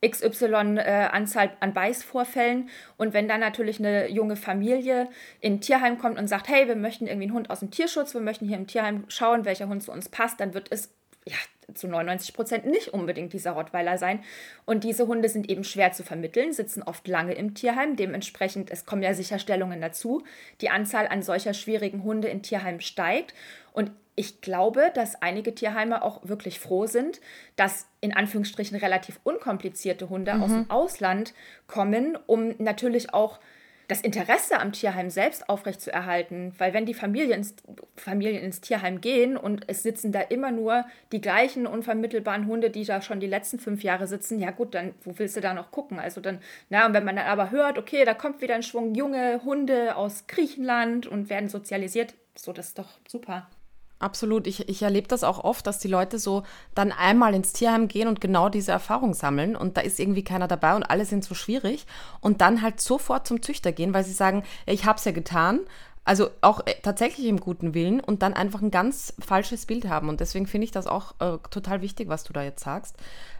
[0.09, 2.69] XY äh, an Beißvorfällen.
[2.97, 5.09] Und wenn dann natürlich eine junge Familie
[5.41, 8.15] in ein Tierheim kommt und sagt, hey, wir möchten irgendwie einen Hund aus dem Tierschutz,
[8.15, 10.91] wir möchten hier im Tierheim schauen, welcher Hund zu uns passt, dann wird es
[11.27, 11.37] ja,
[11.73, 14.23] zu 99 Prozent nicht unbedingt dieser Rottweiler sein.
[14.67, 17.97] Und diese Hunde sind eben schwer zu vermitteln, sitzen oft lange im Tierheim.
[17.97, 20.23] Dementsprechend, es kommen ja Sicherstellungen dazu.
[20.61, 23.35] Die Anzahl an solcher schwierigen Hunde in Tierheimen steigt.
[23.73, 27.21] Und ich glaube, dass einige Tierheime auch wirklich froh sind,
[27.57, 30.43] dass in Anführungsstrichen relativ unkomplizierte Hunde mhm.
[30.43, 31.35] aus dem Ausland
[31.67, 33.41] kommen, um natürlich auch
[33.89, 36.55] das Interesse am Tierheim selbst aufrechtzuerhalten.
[36.59, 37.55] Weil wenn die Familie ins,
[37.97, 42.85] Familien ins Tierheim gehen und es sitzen da immer nur die gleichen unvermittelbaren Hunde, die
[42.85, 45.71] da schon die letzten fünf Jahre sitzen, ja gut, dann wo willst du da noch
[45.71, 45.99] gucken?
[45.99, 48.95] Also dann, na, und wenn man dann aber hört, okay, da kommt wieder ein Schwung
[48.95, 53.49] junge Hunde aus Griechenland und werden sozialisiert, so das ist doch super.
[53.99, 54.47] Absolut.
[54.47, 56.43] Ich, ich erlebe das auch oft, dass die Leute so
[56.75, 60.49] dann einmal ins Tierheim gehen und genau diese Erfahrung sammeln und da ist irgendwie keiner
[60.49, 61.87] dabei und alle sind so schwierig
[62.21, 65.61] und dann halt sofort zum Züchter gehen, weil sie sagen, ich habe es ja getan,
[66.05, 70.11] also auch äh, tatsächlich im guten Willen und dann einfach ein ganz falsches Bild haben.
[70.11, 72.97] Und deswegen finde ich das auch äh, total wichtig, was du da jetzt sagst.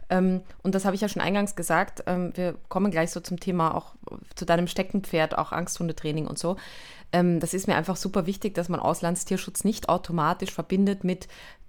[0.09, 2.03] Ähm, und das habe ich ja schon eingangs gesagt.
[2.07, 3.95] Ähm, wir kommen gleich so zum Thema auch
[4.35, 6.57] zu deinem Steckenpferd, auch Angsthundetraining und so.
[7.11, 11.27] Ähm, das ist mir einfach super wichtig, dass man Auslandstierschutz nicht automatisch verbindet mit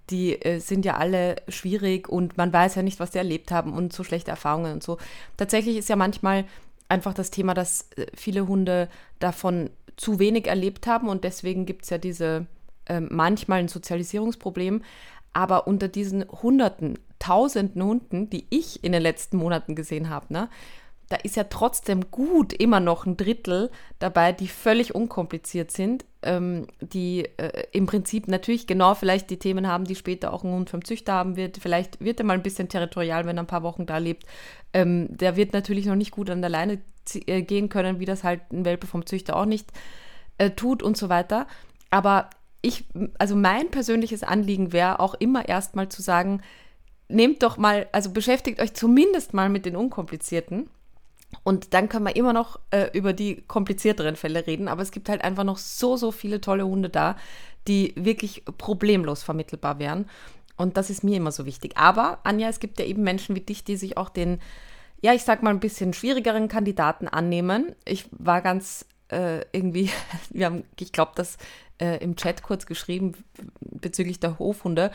[0.09, 3.73] die äh, sind ja alle schwierig und man weiß ja nicht, was die erlebt haben
[3.73, 4.97] und so schlechte Erfahrungen und so.
[5.35, 6.45] Tatsächlich ist ja manchmal
[6.89, 11.83] einfach das Thema, dass äh, viele Hunde davon zu wenig erlebt haben und deswegen gibt
[11.83, 12.45] es ja diese
[12.85, 14.83] äh, manchmal ein Sozialisierungsproblem.
[15.33, 20.49] Aber unter diesen Hunderten, Tausenden Hunden, die ich in den letzten Monaten gesehen habe, ne,
[21.09, 26.67] da ist ja trotzdem gut immer noch ein Drittel dabei, die völlig unkompliziert sind, ähm,
[26.81, 30.69] die äh, im Prinzip natürlich genau vielleicht die Themen haben, die später auch ein Hund
[30.69, 31.57] vom Züchter haben wird.
[31.57, 34.25] Vielleicht wird er mal ein bisschen territorial, wenn er ein paar Wochen da lebt.
[34.73, 36.81] Ähm, der wird natürlich noch nicht gut an der Leine
[37.25, 39.71] äh, gehen können, wie das halt ein Welpe vom Züchter auch nicht
[40.37, 41.47] äh, tut und so weiter.
[41.89, 42.29] Aber
[42.61, 42.83] ich,
[43.17, 46.41] also mein persönliches Anliegen wäre auch immer erstmal zu sagen,
[47.09, 50.69] nehmt doch mal, also beschäftigt euch zumindest mal mit den unkomplizierten
[51.43, 55.09] und dann können wir immer noch äh, über die komplizierteren Fälle reden, aber es gibt
[55.09, 57.17] halt einfach noch so, so viele tolle Hunde da,
[57.67, 60.09] die wirklich problemlos vermittelbar wären.
[60.55, 61.77] Und das ist mir immer so wichtig.
[61.77, 64.39] Aber, Anja, es gibt ja eben Menschen wie dich, die sich auch den,
[65.01, 67.75] ja, ich sag mal, ein bisschen schwierigeren Kandidaten annehmen.
[67.85, 69.91] Ich war ganz äh, irgendwie,
[70.29, 71.37] wir haben, ich glaube, das
[71.79, 73.13] äh, im Chat kurz geschrieben
[73.59, 74.91] bezüglich der Hofhunde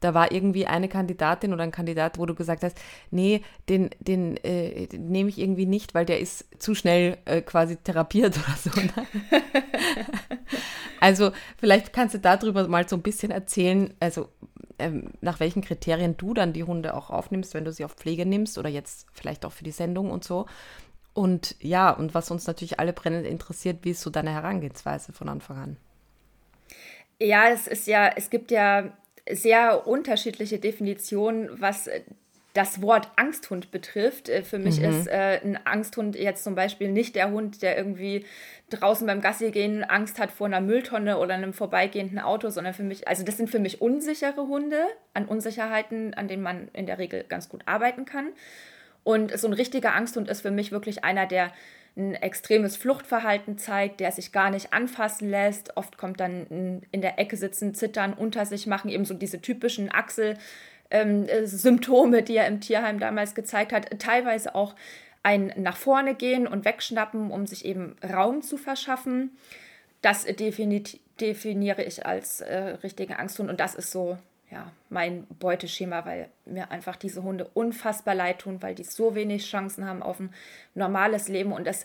[0.00, 2.78] da war irgendwie eine Kandidatin oder ein Kandidat, wo du gesagt hast,
[3.10, 7.40] nee, den, den, äh, den nehme ich irgendwie nicht, weil der ist zu schnell äh,
[7.40, 8.80] quasi therapiert oder so.
[8.80, 9.06] Ne?
[11.00, 14.28] also vielleicht kannst du darüber mal so ein bisschen erzählen, also
[14.78, 18.26] ähm, nach welchen Kriterien du dann die Hunde auch aufnimmst, wenn du sie auf Pflege
[18.26, 20.46] nimmst oder jetzt vielleicht auch für die Sendung und so.
[21.14, 25.30] Und ja, und was uns natürlich alle brennend interessiert, wie ist so deine Herangehensweise von
[25.30, 25.76] Anfang an?
[27.18, 28.92] Ja, es ist ja, es gibt ja
[29.30, 32.02] sehr unterschiedliche Definitionen, was äh,
[32.56, 34.28] das Wort Angsthund betrifft.
[34.28, 34.86] Äh, für mich mhm.
[34.86, 38.24] ist äh, ein Angsthund jetzt zum Beispiel nicht der Hund, der irgendwie
[38.70, 42.82] draußen beim Gassi gehen Angst hat vor einer Mülltonne oder einem vorbeigehenden Auto, sondern für
[42.82, 44.82] mich, also das sind für mich unsichere Hunde
[45.14, 48.28] an Unsicherheiten, an denen man in der Regel ganz gut arbeiten kann.
[49.04, 51.52] Und so ein richtiger Angsthund ist für mich wirklich einer, der
[51.96, 55.76] ein extremes Fluchtverhalten zeigt, der sich gar nicht anfassen lässt.
[55.76, 59.90] Oft kommt dann in der Ecke sitzen, zittern, unter sich machen, eben so diese typischen
[59.90, 63.98] Achsel-Symptome, die er im Tierheim damals gezeigt hat.
[63.98, 64.74] Teilweise auch
[65.22, 69.30] ein nach vorne gehen und wegschnappen, um sich eben Raum zu verschaffen.
[70.02, 74.18] Das definiere ich als äh, richtige Angsthund und das ist so
[74.50, 79.48] ja, mein Beuteschema, weil mir einfach diese Hunde unfassbar leid tun, weil die so wenig
[79.48, 80.32] Chancen haben auf ein
[80.74, 81.84] normales Leben und es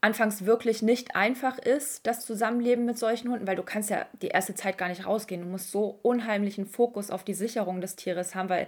[0.00, 4.28] anfangs wirklich nicht einfach ist, das Zusammenleben mit solchen Hunden, weil du kannst ja die
[4.28, 5.42] erste Zeit gar nicht rausgehen.
[5.42, 8.66] Du musst so unheimlichen Fokus auf die Sicherung des Tieres haben, weil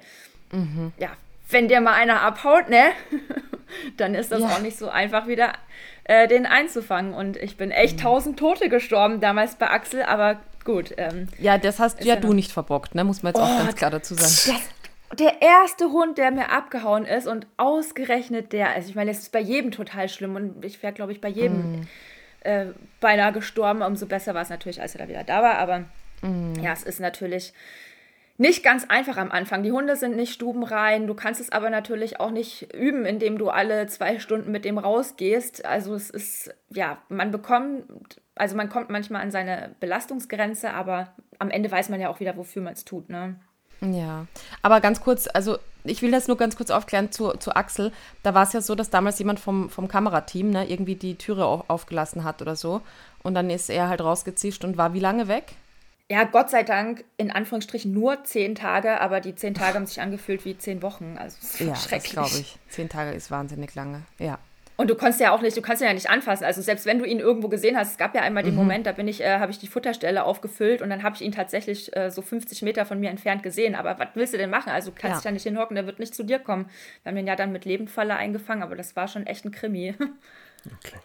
[0.52, 0.92] mhm.
[0.98, 1.10] ja,
[1.48, 2.90] wenn dir mal einer abhaut, ne,
[3.96, 4.48] dann ist das ja.
[4.48, 5.54] auch nicht so einfach wieder
[6.04, 7.14] äh, den einzufangen.
[7.14, 8.02] Und ich bin echt mhm.
[8.02, 10.94] tausend Tote gestorben damals bei Axel, aber gut.
[10.96, 13.04] Ähm, ja, das hast ja, ja du nicht verbockt, ne?
[13.04, 14.58] muss man jetzt oh, auch ganz klar dazu sagen.
[15.10, 19.18] Das, der erste Hund, der mir abgehauen ist und ausgerechnet der, also ich meine, es
[19.18, 21.86] ist bei jedem total schlimm und ich wäre, glaube ich, bei jedem mm.
[22.40, 22.66] äh,
[23.00, 23.82] beinahe gestorben.
[23.82, 25.80] Umso besser war es natürlich, als er da wieder da war, aber
[26.22, 26.54] mm.
[26.62, 27.52] ja, es ist natürlich
[28.38, 29.62] nicht ganz einfach am Anfang.
[29.62, 31.06] Die Hunde sind nicht stubenrein.
[31.06, 34.78] Du kannst es aber natürlich auch nicht üben, indem du alle zwei Stunden mit dem
[34.78, 35.66] rausgehst.
[35.66, 41.50] Also es ist, ja, man bekommt, also man kommt manchmal an seine Belastungsgrenze, aber am
[41.50, 43.36] Ende weiß man ja auch wieder, wofür man es tut, ne?
[43.80, 44.26] Ja,
[44.62, 47.90] aber ganz kurz, also ich will das nur ganz kurz aufklären zu, zu Axel.
[48.22, 51.44] Da war es ja so, dass damals jemand vom, vom Kamerateam ne, irgendwie die Türe
[51.44, 52.82] auf, aufgelassen hat oder so.
[53.24, 55.56] Und dann ist er halt rausgezischt und war wie lange weg?
[56.12, 59.98] ja, Gott sei Dank in Anführungsstrichen nur zehn Tage, aber die zehn Tage haben sich
[60.02, 61.16] angefühlt wie zehn Wochen.
[61.18, 62.12] Also es ist ja, schrecklich.
[62.12, 62.58] glaube ich.
[62.68, 64.02] Zehn Tage ist wahnsinnig lange.
[64.18, 64.38] Ja.
[64.76, 66.44] Und du konntest ja auch nicht, du kannst ihn ja nicht anfassen.
[66.44, 68.60] Also selbst wenn du ihn irgendwo gesehen hast, es gab ja einmal den mhm.
[68.60, 71.32] Moment, da bin ich, äh, habe ich die Futterstelle aufgefüllt und dann habe ich ihn
[71.32, 73.74] tatsächlich äh, so 50 Meter von mir entfernt gesehen.
[73.74, 74.70] Aber was willst du denn machen?
[74.70, 75.16] Also du kannst ja.
[75.16, 76.70] dich da nicht hinhocken, der wird nicht zu dir kommen.
[77.02, 79.94] Wir haben den ja dann mit Lebendfalle eingefangen, aber das war schon echt ein Krimi.
[80.64, 81.00] Okay.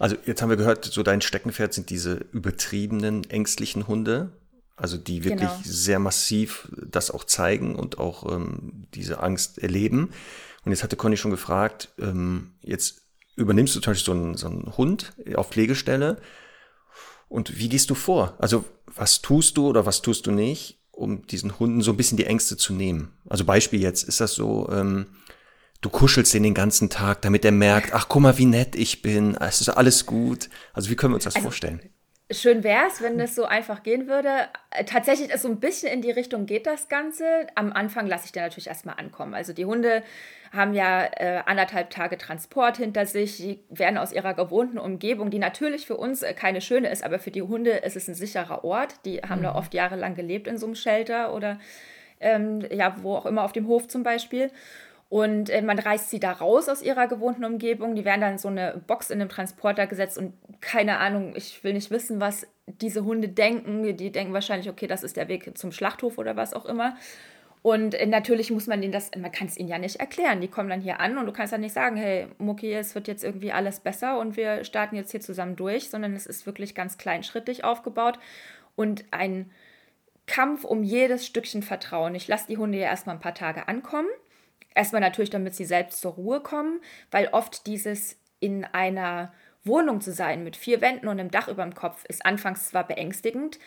[0.00, 4.32] Also jetzt haben wir gehört, so dein Steckenpferd sind diese übertriebenen, ängstlichen Hunde,
[4.76, 5.60] also die wirklich genau.
[5.62, 10.10] sehr massiv das auch zeigen und auch ähm, diese Angst erleben.
[10.64, 13.02] Und jetzt hatte Conny schon gefragt, ähm, jetzt
[13.36, 16.20] übernimmst du zum Beispiel so einen, so einen Hund auf Pflegestelle
[17.28, 18.34] und wie gehst du vor?
[18.38, 22.18] Also was tust du oder was tust du nicht, um diesen Hunden so ein bisschen
[22.18, 23.12] die Ängste zu nehmen?
[23.28, 25.06] Also Beispiel jetzt, ist das so, ähm,
[25.80, 29.00] du kuschelst den den ganzen Tag, damit er merkt, ach guck mal, wie nett ich
[29.00, 30.50] bin, es ist alles gut.
[30.72, 31.80] Also wie können wir uns das also, vorstellen?
[32.32, 34.28] Schön wäre es, wenn das so einfach gehen würde.
[34.70, 37.24] Äh, tatsächlich ist so ein bisschen in die Richtung geht das Ganze.
[37.56, 39.34] Am Anfang lasse ich den natürlich erstmal ankommen.
[39.34, 40.04] Also die Hunde
[40.52, 45.38] haben ja äh, anderthalb Tage Transport hinter sich, die werden aus ihrer gewohnten Umgebung, die
[45.38, 48.64] natürlich für uns äh, keine schöne ist, aber für die Hunde ist es ein sicherer
[48.64, 48.94] Ort.
[49.04, 49.44] Die haben mhm.
[49.44, 51.58] da oft jahrelang gelebt in so einem Shelter oder
[52.20, 54.50] ähm, ja, wo auch immer auf dem Hof zum Beispiel.
[55.10, 57.96] Und äh, man reißt sie da raus aus ihrer gewohnten Umgebung.
[57.96, 61.64] Die werden dann in so eine Box in einem Transporter gesetzt und keine Ahnung, ich
[61.64, 63.96] will nicht wissen, was diese Hunde denken.
[63.96, 66.96] Die denken wahrscheinlich, okay, das ist der Weg zum Schlachthof oder was auch immer.
[67.60, 70.40] Und äh, natürlich muss man denen das, man kann es ihnen ja nicht erklären.
[70.40, 73.08] Die kommen dann hier an und du kannst dann nicht sagen, hey, Mucki, es wird
[73.08, 76.76] jetzt irgendwie alles besser und wir starten jetzt hier zusammen durch, sondern es ist wirklich
[76.76, 78.20] ganz kleinschrittig aufgebaut
[78.76, 79.50] und ein
[80.28, 82.14] Kampf um jedes Stückchen Vertrauen.
[82.14, 84.06] Ich lasse die Hunde ja erstmal ein paar Tage ankommen
[84.74, 86.80] Erstmal natürlich, damit sie selbst zur Ruhe kommen,
[87.10, 89.32] weil oft dieses in einer
[89.64, 92.86] Wohnung zu sein mit vier Wänden und einem Dach über dem Kopf ist anfangs zwar
[92.86, 93.58] beängstigend,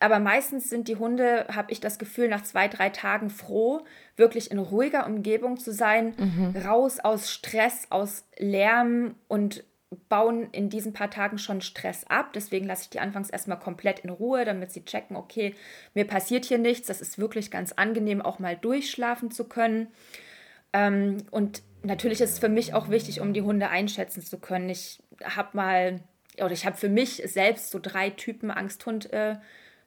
[0.00, 3.84] aber meistens sind die Hunde, habe ich das Gefühl, nach zwei, drei Tagen froh,
[4.16, 6.54] wirklich in ruhiger Umgebung zu sein, mhm.
[6.64, 9.64] raus aus Stress, aus Lärm und
[10.08, 12.32] bauen in diesen paar Tagen schon Stress ab.
[12.34, 15.54] Deswegen lasse ich die anfangs erstmal komplett in Ruhe, damit sie checken, okay,
[15.94, 16.86] mir passiert hier nichts.
[16.86, 19.88] Das ist wirklich ganz angenehm, auch mal durchschlafen zu können.
[20.72, 24.68] Ähm, und natürlich ist es für mich auch wichtig, um die Hunde einschätzen zu können.
[24.68, 26.00] Ich habe mal,
[26.36, 29.36] oder ich habe für mich selbst so drei Typen Angsthund äh,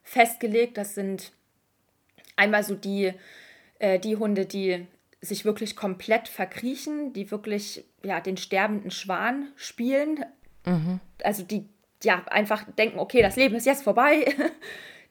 [0.02, 0.76] festgelegt.
[0.76, 1.32] Das sind
[2.36, 3.12] einmal so die,
[3.78, 4.86] äh, die Hunde, die
[5.20, 10.24] sich wirklich komplett verkriechen, die wirklich ja, den sterbenden Schwan spielen.
[10.66, 11.00] Mhm.
[11.22, 11.68] Also die
[12.02, 14.24] ja einfach denken, okay, das Leben ist jetzt vorbei.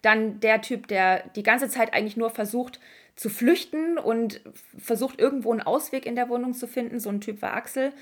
[0.01, 2.79] Dann der Typ, der die ganze Zeit eigentlich nur versucht,
[3.15, 4.41] zu flüchten und
[4.77, 6.99] versucht irgendwo einen Ausweg in der Wohnung zu finden.
[6.99, 7.93] So ein Typ war Axel.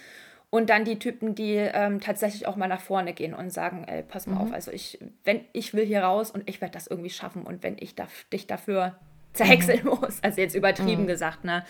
[0.52, 4.02] Und dann die Typen, die ähm, tatsächlich auch mal nach vorne gehen und sagen, ey,
[4.02, 4.42] pass mal mhm.
[4.42, 7.62] auf, also ich, wenn ich will hier raus und ich werde das irgendwie schaffen und
[7.62, 8.96] wenn ich da, dich dafür
[9.34, 9.90] zerhäckseln mhm.
[9.90, 11.08] muss, also jetzt übertrieben mhm.
[11.08, 11.64] gesagt, ne?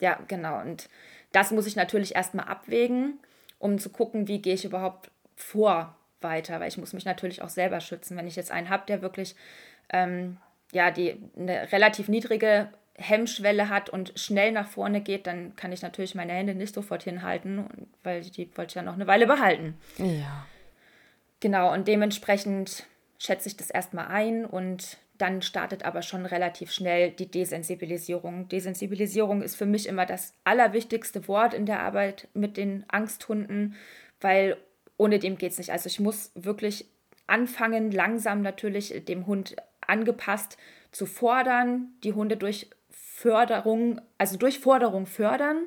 [0.00, 0.60] Ja, genau.
[0.60, 0.88] Und
[1.32, 3.18] das muss ich natürlich erstmal abwägen,
[3.58, 7.48] um zu gucken, wie gehe ich überhaupt vor weiter, weil ich muss mich natürlich auch
[7.48, 8.16] selber schützen.
[8.16, 9.34] Wenn ich jetzt einen habe, der wirklich
[9.92, 10.36] ähm,
[10.72, 15.82] ja, die eine relativ niedrige Hemmschwelle hat und schnell nach vorne geht, dann kann ich
[15.82, 19.78] natürlich meine Hände nicht sofort hinhalten, weil die wollte ich ja noch eine Weile behalten.
[19.98, 20.46] Ja.
[21.40, 22.84] Genau, und dementsprechend
[23.18, 28.48] schätze ich das erstmal ein und dann startet aber schon relativ schnell die Desensibilisierung.
[28.48, 33.76] Desensibilisierung ist für mich immer das allerwichtigste Wort in der Arbeit mit den Angsthunden,
[34.20, 34.56] weil
[35.00, 35.72] ohne dem geht es nicht.
[35.72, 36.84] Also ich muss wirklich
[37.26, 40.58] anfangen, langsam natürlich dem Hund angepasst
[40.92, 45.62] zu fordern, die Hunde durch Förderung, also durch Forderung fördern.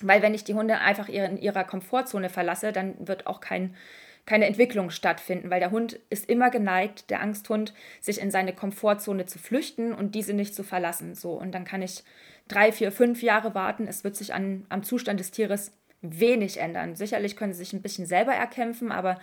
[0.00, 3.76] Weil wenn ich die Hunde einfach in ihrer Komfortzone verlasse, dann wird auch kein,
[4.24, 9.26] keine Entwicklung stattfinden, weil der Hund ist immer geneigt, der Angsthund, sich in seine Komfortzone
[9.26, 11.14] zu flüchten und diese nicht zu verlassen.
[11.14, 12.02] So, und dann kann ich
[12.46, 13.86] drei, vier, fünf Jahre warten.
[13.86, 16.96] Es wird sich an, am Zustand des Tieres wenig ändern.
[16.96, 19.20] Sicherlich können sie sich ein bisschen selber erkämpfen, aber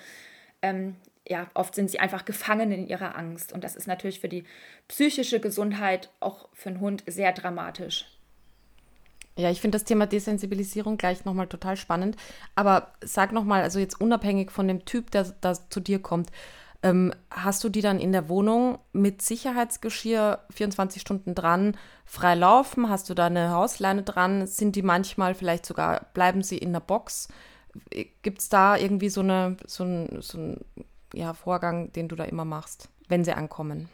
[0.61, 0.95] ähm,
[1.27, 3.53] ja, oft sind sie einfach gefangen in ihrer Angst.
[3.53, 4.43] Und das ist natürlich für die
[4.87, 8.05] psychische Gesundheit auch für einen Hund sehr dramatisch.
[9.37, 12.15] Ja, ich finde das Thema Desensibilisierung gleich nochmal total spannend.
[12.55, 16.31] Aber sag nochmal, also jetzt unabhängig von dem Typ, der da zu dir kommt,
[16.85, 22.89] ähm, hast du die dann in der Wohnung mit Sicherheitsgeschirr 24 Stunden dran frei laufen?
[22.89, 24.45] Hast du da eine Hausleine dran?
[24.45, 27.27] Sind die manchmal vielleicht sogar, bleiben sie in der Box?
[28.21, 30.61] Gibt es da irgendwie so, eine, so ein, so ein
[31.11, 33.89] ja, Vorgang, den du da immer machst, wenn sie ankommen?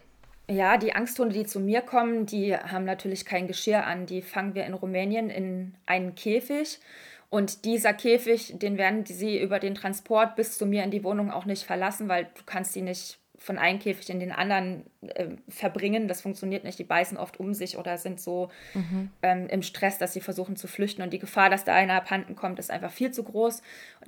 [0.49, 4.05] Ja, die Angsthunde, die zu mir kommen, die haben natürlich kein Geschirr an.
[4.05, 6.81] Die fangen wir in Rumänien in einen Käfig.
[7.31, 11.31] Und dieser Käfig, den werden sie über den Transport bis zu mir in die Wohnung
[11.31, 15.29] auch nicht verlassen, weil du kannst die nicht von einem Käfig in den anderen äh,
[15.47, 16.09] verbringen.
[16.09, 16.77] Das funktioniert nicht.
[16.77, 19.11] Die beißen oft um sich oder sind so mhm.
[19.21, 21.01] ähm, im Stress, dass sie versuchen zu flüchten.
[21.01, 23.61] Und die Gefahr, dass da einer abhanden kommt, ist einfach viel zu groß.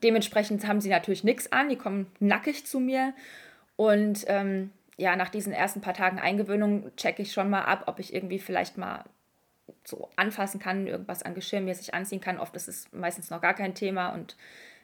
[0.04, 1.70] Dementsprechend haben sie natürlich nichts an.
[1.70, 3.14] Die kommen nackig zu mir.
[3.78, 8.00] Und ähm, ja, nach diesen ersten paar Tagen Eingewöhnung checke ich schon mal ab, ob
[8.00, 9.06] ich irgendwie vielleicht mal
[9.84, 12.40] so anfassen kann, irgendwas an Geschirr mäßig anziehen kann.
[12.40, 14.38] Oft ist es meistens noch gar kein Thema und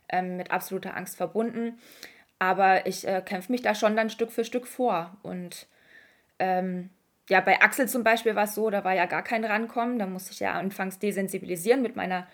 [0.10, 1.80] ähm, mit absoluter Angst verbunden.
[2.40, 5.18] Aber ich äh, kämpfe mich da schon dann Stück für Stück vor.
[5.24, 5.68] Und
[6.40, 6.90] ähm,
[7.30, 10.00] ja, bei Axel zum Beispiel war es so, da war ja gar kein Rankommen.
[10.00, 12.28] Da musste ich ja anfangs desensibilisieren mit meiner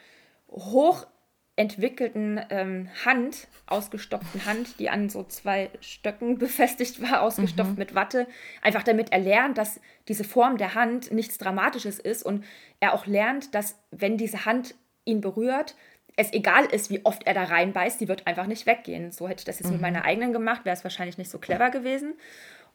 [1.57, 7.79] hochentwickelten ähm, Hand, ausgestopften Hand, die an so zwei Stöcken befestigt war, ausgestopft mhm.
[7.79, 8.27] mit Watte.
[8.61, 12.43] Einfach damit er lernt, dass diese Form der Hand nichts Dramatisches ist und
[12.79, 15.75] er auch lernt, dass wenn diese Hand ihn berührt,
[16.17, 19.11] es egal ist, wie oft er da reinbeißt, die wird einfach nicht weggehen.
[19.11, 19.73] So hätte ich das jetzt mhm.
[19.73, 22.13] mit meiner eigenen gemacht, wäre es wahrscheinlich nicht so clever gewesen.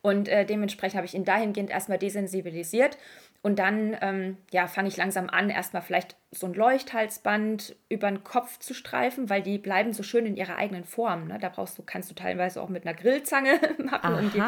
[0.02, 2.96] Und äh, dementsprechend habe ich ihn dahingehend erstmal desensibilisiert.
[3.42, 8.22] Und dann ähm, ja, fange ich langsam an, erstmal vielleicht so ein Leuchthalsband über den
[8.22, 11.29] Kopf zu streifen, weil die bleiben so schön in ihrer eigenen Form.
[11.29, 11.38] Ne?
[11.40, 14.05] Da brauchst du, kannst du teilweise auch mit einer Grillzange machen.
[14.05, 14.18] Aha.
[14.18, 14.42] Um die,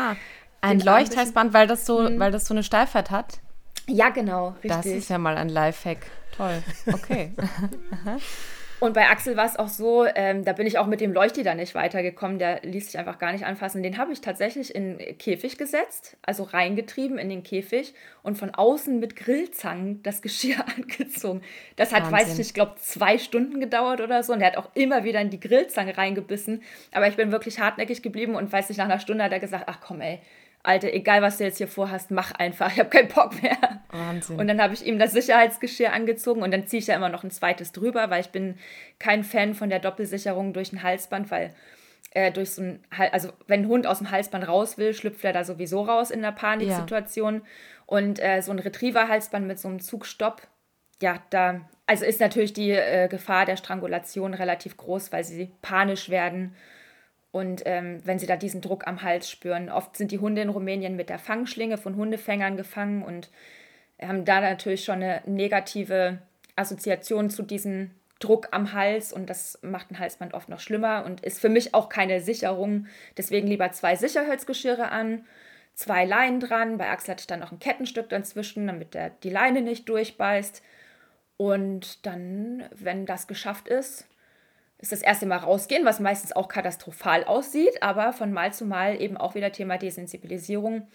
[0.60, 2.20] ein Leuchthalsband, weil das so, mhm.
[2.20, 3.40] weil das so eine Steifheit hat?
[3.88, 4.70] Ja, genau, richtig.
[4.70, 6.06] Das ist ja mal ein Lifehack.
[6.36, 6.62] Toll.
[6.92, 7.32] Okay.
[8.82, 11.54] Und bei Axel war es auch so, ähm, da bin ich auch mit dem Leuchtlieder
[11.54, 13.80] nicht weitergekommen, der ließ sich einfach gar nicht anfassen.
[13.84, 18.50] Den habe ich tatsächlich in den Käfig gesetzt, also reingetrieben in den Käfig und von
[18.50, 21.42] außen mit Grillzangen das Geschirr angezogen.
[21.76, 22.12] Das hat, Wahnsinn.
[22.12, 25.04] weiß ich nicht, ich glaube zwei Stunden gedauert oder so und er hat auch immer
[25.04, 26.64] wieder in die Grillzange reingebissen.
[26.90, 29.66] Aber ich bin wirklich hartnäckig geblieben und weiß nicht, nach einer Stunde hat er gesagt,
[29.68, 30.18] ach komm ey,
[30.64, 32.70] Alter, egal was du jetzt hier vorhast, mach einfach.
[32.72, 33.56] Ich habe keinen Bock mehr.
[33.90, 34.38] Wahnsinn.
[34.38, 37.24] Und dann habe ich ihm das Sicherheitsgeschirr angezogen und dann ziehe ich ja immer noch
[37.24, 38.56] ein zweites drüber, weil ich bin
[38.98, 41.52] kein Fan von der Doppelsicherung durch ein Halsband, weil
[42.12, 45.32] äh, durch so ein, also wenn ein Hund aus dem Halsband raus will, schlüpft er
[45.32, 47.34] da sowieso raus in der Paniksituation.
[47.34, 47.40] Ja.
[47.86, 50.42] Und äh, so ein Retriever-Halsband mit so einem Zugstopp,
[51.02, 56.08] ja, da, also ist natürlich die äh, Gefahr der Strangulation relativ groß, weil sie panisch
[56.08, 56.54] werden
[57.32, 60.50] und ähm, wenn sie da diesen Druck am Hals spüren, oft sind die Hunde in
[60.50, 63.30] Rumänien mit der Fangschlinge von Hundefängern gefangen und
[64.00, 66.18] haben da natürlich schon eine negative
[66.56, 71.22] Assoziation zu diesem Druck am Hals und das macht ein Halsband oft noch schlimmer und
[71.22, 72.86] ist für mich auch keine Sicherung.
[73.16, 75.24] Deswegen lieber zwei Sicherheitsgeschirre an,
[75.74, 76.76] zwei Leinen dran.
[76.76, 80.62] Bei Axel hatte ich dann noch ein Kettenstück dazwischen, damit der die Leine nicht durchbeißt.
[81.38, 84.06] Und dann, wenn das geschafft ist,
[84.82, 89.00] ist das erste Mal rausgehen, was meistens auch katastrophal aussieht, aber von Mal zu Mal
[89.00, 90.88] eben auch wieder Thema Desensibilisierung.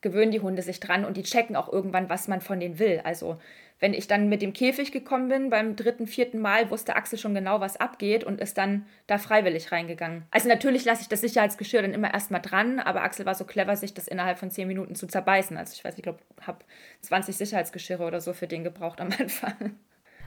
[0.00, 3.00] Gewöhnen die Hunde sich dran und die checken auch irgendwann, was man von denen will.
[3.02, 3.38] Also
[3.80, 7.34] wenn ich dann mit dem Käfig gekommen bin, beim dritten, vierten Mal wusste Axel schon
[7.34, 10.22] genau, was abgeht und ist dann da freiwillig reingegangen.
[10.30, 13.74] Also natürlich lasse ich das Sicherheitsgeschirr dann immer erstmal dran, aber Axel war so clever,
[13.76, 15.56] sich das innerhalb von zehn Minuten zu zerbeißen.
[15.56, 16.58] Also ich weiß, ich glaube, habe
[17.00, 19.76] 20 Sicherheitsgeschirre oder so für den gebraucht am Anfang.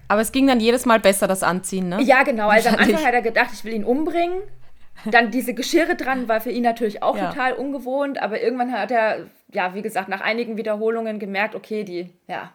[0.07, 2.01] Aber es ging dann jedes Mal besser, das Anziehen, ne?
[2.01, 2.47] Ja, genau.
[2.47, 4.41] Also am Anfang hat er gedacht, ich will ihn umbringen.
[5.05, 7.29] Dann diese Geschirre dran war für ihn natürlich auch ja.
[7.29, 12.09] total ungewohnt, aber irgendwann hat er, ja, wie gesagt, nach einigen Wiederholungen gemerkt, okay, die,
[12.27, 12.51] ja,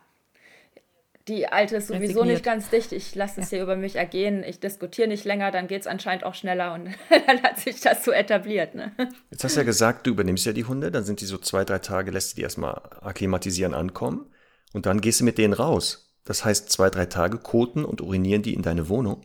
[1.29, 2.27] die alte ist sowieso Resigniert.
[2.27, 3.57] nicht ganz dicht, ich lasse es ja.
[3.57, 6.87] hier über mich ergehen, ich diskutiere nicht länger, dann geht es anscheinend auch schneller und
[7.27, 8.75] dann hat sich das so etabliert.
[8.75, 8.93] Ne?
[9.31, 11.65] Jetzt hast du ja gesagt, du übernimmst ja die Hunde, dann sind die so zwei,
[11.65, 14.27] drei Tage, lässt du die erstmal akklimatisieren ankommen
[14.73, 16.12] und dann gehst du mit denen raus.
[16.25, 19.23] Das heißt, zwei, drei Tage koten und urinieren die in deine Wohnung?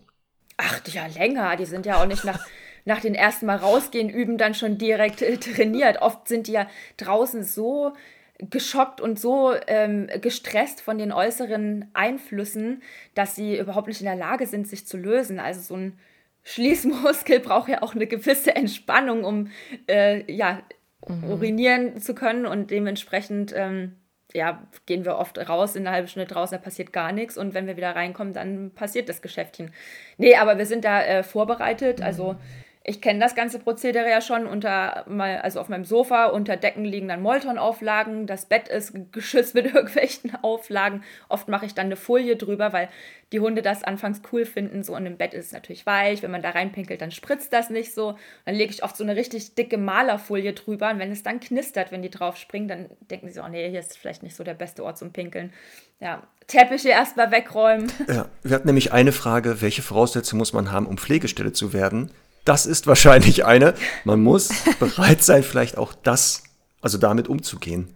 [0.57, 1.55] Ach, ja, länger.
[1.55, 2.39] Die sind ja auch nicht nach,
[2.85, 6.01] nach den ersten Mal rausgehen üben dann schon direkt äh, trainiert.
[6.01, 6.67] Oft sind die ja
[6.97, 7.93] draußen so
[8.39, 12.83] geschockt und so ähm, gestresst von den äußeren Einflüssen,
[13.15, 15.39] dass sie überhaupt nicht in der Lage sind, sich zu lösen.
[15.39, 15.99] Also so ein
[16.43, 19.51] Schließmuskel braucht ja auch eine gewisse Entspannung, um
[19.87, 20.61] äh, ja,
[21.07, 21.23] mhm.
[21.25, 23.95] urinieren zu können und dementsprechend ähm,
[24.37, 27.53] ja, gehen wir oft raus, in einer halben Stunde draußen, da passiert gar nichts und
[27.53, 29.73] wenn wir wieder reinkommen, dann passiert das Geschäftchen.
[30.17, 34.21] Nee, aber wir sind da äh, vorbereitet, also mhm ich kenne das ganze Prozedere ja
[34.21, 38.93] schon unter mal, also auf meinem Sofa unter Decken liegen dann Molton-Auflagen, das Bett ist
[39.11, 41.03] geschützt mit irgendwelchen Auflagen.
[41.27, 42.87] Oft mache ich dann eine Folie drüber, weil
[43.33, 44.83] die Hunde das anfangs cool finden.
[44.83, 46.23] So und im Bett ist es natürlich weich.
[46.23, 48.17] Wenn man da reinpinkelt, dann spritzt das nicht so.
[48.45, 51.91] Dann lege ich oft so eine richtig dicke Malerfolie drüber und wenn es dann knistert,
[51.91, 54.45] wenn die drauf springen, dann denken sie so, oh nee, hier ist vielleicht nicht so
[54.45, 55.51] der beste Ort zum Pinkeln.
[55.99, 57.91] Ja, Teppiche erstmal wegräumen.
[58.07, 62.11] Ja, wir hatten nämlich eine Frage, welche Voraussetzungen muss man haben, um Pflegestelle zu werden?
[62.47, 63.73] Das ist wahrscheinlich eine.
[64.05, 66.43] Man muss bereit sein, vielleicht auch das,
[66.81, 67.93] also damit umzugehen.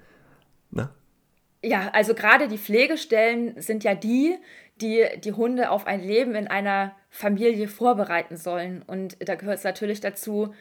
[0.71, 0.89] Ne?
[1.63, 4.35] Ja, also gerade die Pflegestellen sind ja die,
[4.81, 8.81] die die Hunde auf ein Leben in einer Familie vorbereiten sollen.
[8.81, 10.53] Und da gehört es natürlich dazu,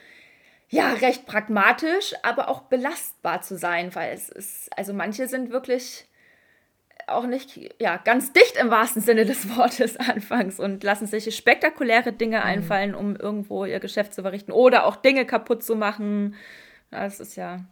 [0.69, 6.07] ja, recht pragmatisch, aber auch belastbar zu sein, weil es ist, also manche sind wirklich
[7.11, 12.13] auch nicht ja, ganz dicht im wahrsten Sinne des Wortes anfangs und lassen sich spektakuläre
[12.13, 12.45] Dinge mhm.
[12.45, 16.35] einfallen, um irgendwo ihr Geschäft zu verrichten oder auch Dinge kaputt zu machen.
[16.91, 17.65] Das ist ja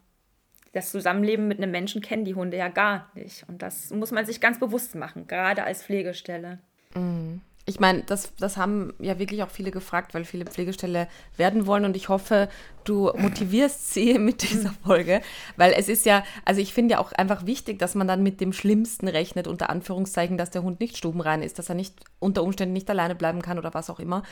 [0.72, 3.45] das Zusammenleben mit einem Menschen kennen die Hunde ja gar nicht.
[3.49, 6.59] Und das muss man sich ganz bewusst machen, gerade als Pflegestelle.
[6.95, 7.41] Mhm.
[7.69, 11.07] Ich meine, das, das haben ja wirklich auch viele gefragt, weil viele Pflegestelle
[11.37, 12.49] werden wollen und ich hoffe,
[12.85, 15.21] du motivierst sie mit dieser Folge,
[15.57, 18.41] weil es ist ja, also ich finde ja auch einfach wichtig, dass man dann mit
[18.41, 22.43] dem Schlimmsten rechnet, unter Anführungszeichen, dass der Hund nicht stubenrein ist, dass er nicht unter
[22.43, 24.23] Umständen nicht alleine bleiben kann oder was auch immer.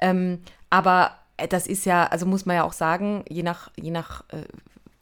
[0.00, 1.12] Ähm, aber
[1.48, 4.42] das ist ja, also muss man ja auch sagen, je nach, je nach äh,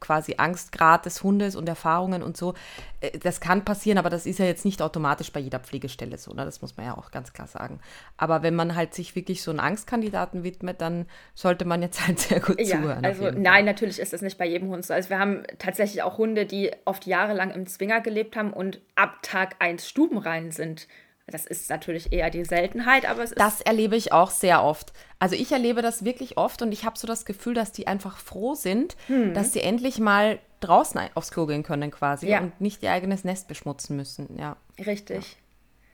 [0.00, 2.54] quasi Angstgrad des Hundes und Erfahrungen und so.
[3.00, 6.32] Äh, das kann passieren, aber das ist ja jetzt nicht automatisch bei jeder Pflegestelle so,
[6.32, 6.44] ne?
[6.44, 7.80] das muss man ja auch ganz klar sagen.
[8.16, 12.18] Aber wenn man halt sich wirklich so einen Angstkandidaten widmet, dann sollte man jetzt halt
[12.18, 13.04] sehr gut ja, zuhören.
[13.04, 14.94] Also nein, natürlich ist das nicht bei jedem Hund so.
[14.94, 19.18] Also wir haben tatsächlich auch Hunde, die oft jahrelang im Zwinger gelebt haben und ab
[19.22, 20.86] Tag 1 stubenrein sind.
[21.30, 23.40] Das ist natürlich eher die Seltenheit, aber es ist.
[23.40, 24.92] Das erlebe ich auch sehr oft.
[25.18, 28.18] Also ich erlebe das wirklich oft und ich habe so das Gefühl, dass die einfach
[28.18, 29.34] froh sind, hm.
[29.34, 32.40] dass sie endlich mal draußen aufs Klo gehen können quasi ja.
[32.40, 34.38] und nicht ihr eigenes Nest beschmutzen müssen.
[34.38, 34.56] Ja.
[34.84, 35.36] Richtig.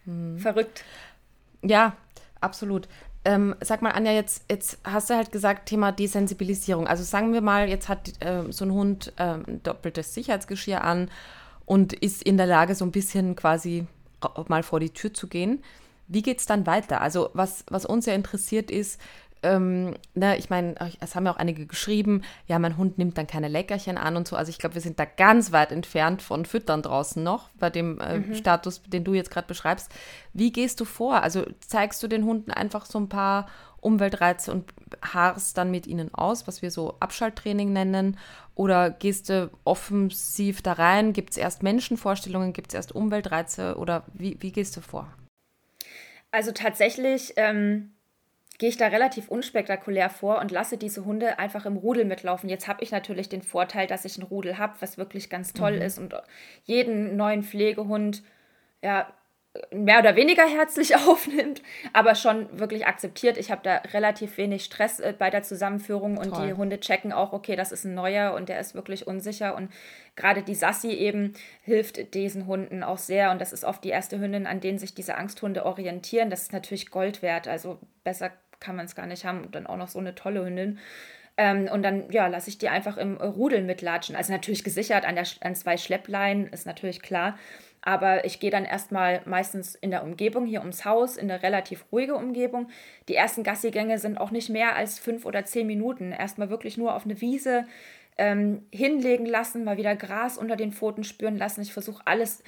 [0.06, 0.12] Ja.
[0.12, 0.38] Hm.
[0.38, 0.84] Verrückt.
[1.62, 1.96] Ja,
[2.40, 2.88] absolut.
[3.24, 6.86] Ähm, sag mal, Anja, jetzt, jetzt hast du halt gesagt, Thema Desensibilisierung.
[6.86, 11.10] Also sagen wir mal, jetzt hat äh, so ein Hund äh, doppeltes Sicherheitsgeschirr an
[11.64, 13.86] und ist in der Lage, so ein bisschen quasi
[14.48, 15.62] mal vor die Tür zu gehen.
[16.06, 17.00] Wie geht es dann weiter?
[17.00, 19.00] Also was, was uns ja interessiert ist,
[19.44, 23.26] ähm, ne, ich meine, es haben ja auch einige geschrieben, ja, mein Hund nimmt dann
[23.26, 24.36] keine Leckerchen an und so.
[24.36, 28.00] Also ich glaube, wir sind da ganz weit entfernt von Füttern draußen noch, bei dem
[28.00, 28.34] äh, mhm.
[28.34, 29.92] Status, den du jetzt gerade beschreibst.
[30.32, 31.22] Wie gehst du vor?
[31.22, 33.46] Also zeigst du den Hunden einfach so ein paar
[33.84, 34.72] Umweltreize und
[35.02, 38.18] harrst dann mit ihnen aus, was wir so Abschalttraining nennen?
[38.54, 41.12] Oder gehst du offensiv da rein?
[41.12, 42.52] Gibt es erst Menschenvorstellungen?
[42.52, 43.76] Gibt es erst Umweltreize?
[43.76, 45.12] Oder wie, wie gehst du vor?
[46.30, 47.92] Also tatsächlich ähm,
[48.58, 52.48] gehe ich da relativ unspektakulär vor und lasse diese Hunde einfach im Rudel mitlaufen.
[52.48, 55.76] Jetzt habe ich natürlich den Vorteil, dass ich ein Rudel habe, was wirklich ganz toll
[55.76, 55.82] mhm.
[55.82, 56.14] ist und
[56.64, 58.22] jeden neuen Pflegehund
[58.82, 59.12] ja
[59.70, 63.36] mehr oder weniger herzlich aufnimmt, aber schon wirklich akzeptiert.
[63.36, 66.46] Ich habe da relativ wenig Stress äh, bei der Zusammenführung und Toll.
[66.46, 69.70] die Hunde checken auch, okay, das ist ein neuer und der ist wirklich unsicher und
[70.16, 74.18] gerade die Sassi eben hilft diesen Hunden auch sehr und das ist oft die erste
[74.18, 76.30] Hündin, an denen sich diese Angsthunde orientieren.
[76.30, 79.66] Das ist natürlich Gold wert, also besser kann man es gar nicht haben und dann
[79.66, 80.78] auch noch so eine tolle Hündin.
[81.36, 84.14] Ähm, und dann, ja, lasse ich die einfach im Rudel mitlatschen.
[84.14, 87.36] Also natürlich gesichert an, der, an zwei Schleppleinen, ist natürlich klar.
[87.86, 91.84] Aber ich gehe dann erstmal meistens in der Umgebung hier ums Haus, in eine relativ
[91.92, 92.68] ruhige Umgebung.
[93.08, 96.10] Die ersten Gassigänge sind auch nicht mehr als fünf oder zehn Minuten.
[96.10, 97.66] Erstmal wirklich nur auf eine Wiese
[98.16, 101.60] ähm, hinlegen lassen, mal wieder Gras unter den Pfoten spüren lassen.
[101.60, 102.42] Ich versuche alles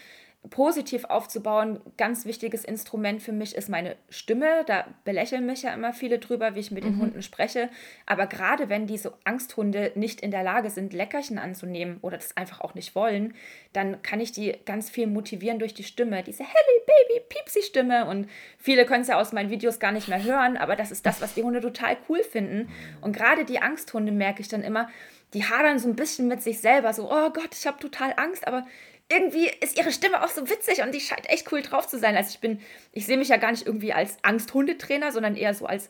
[0.50, 1.80] positiv aufzubauen.
[1.96, 4.64] Ganz wichtiges Instrument für mich ist meine Stimme.
[4.66, 7.00] Da belächeln mich ja immer viele drüber, wie ich mit den mhm.
[7.02, 7.68] Hunden spreche.
[8.06, 12.60] Aber gerade wenn diese Angsthunde nicht in der Lage sind, Leckerchen anzunehmen oder das einfach
[12.60, 13.34] auch nicht wollen,
[13.72, 16.22] dann kann ich die ganz viel motivieren durch die Stimme.
[16.22, 18.06] Diese Helly Baby Piepsi Stimme.
[18.06, 18.28] Und
[18.58, 21.20] viele können es ja aus meinen Videos gar nicht mehr hören, aber das ist das,
[21.20, 22.68] was die Hunde total cool finden.
[23.00, 24.88] Und gerade die Angsthunde merke ich dann immer,
[25.34, 28.46] die hadern so ein bisschen mit sich selber, so, oh Gott, ich habe total Angst,
[28.46, 28.64] aber
[29.08, 32.16] irgendwie ist ihre Stimme auch so witzig und die scheint echt cool drauf zu sein.
[32.16, 32.60] Also ich bin,
[32.92, 35.88] ich sehe mich ja gar nicht irgendwie als Angsthundetrainer, sondern eher so als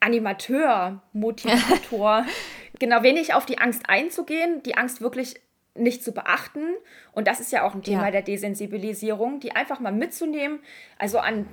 [0.00, 2.24] Animateur, Motivator.
[2.78, 5.40] genau, wenig auf die Angst einzugehen, die Angst wirklich
[5.74, 6.74] nicht zu beachten.
[7.12, 8.10] Und das ist ja auch ein Thema ja.
[8.10, 10.58] der Desensibilisierung, die einfach mal mitzunehmen.
[10.98, 11.46] Also an,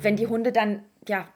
[0.00, 1.28] wenn die Hunde dann ja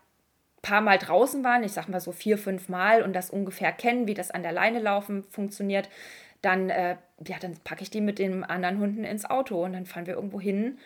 [0.64, 4.08] paar Mal draußen waren, ich sag mal so vier, fünf Mal und das ungefähr kennen,
[4.08, 5.88] wie das an der Leine laufen funktioniert,
[6.44, 9.86] dann, äh, ja, dann packe ich die mit den anderen Hunden ins Auto und dann
[9.86, 10.78] fahren wir irgendwo hin,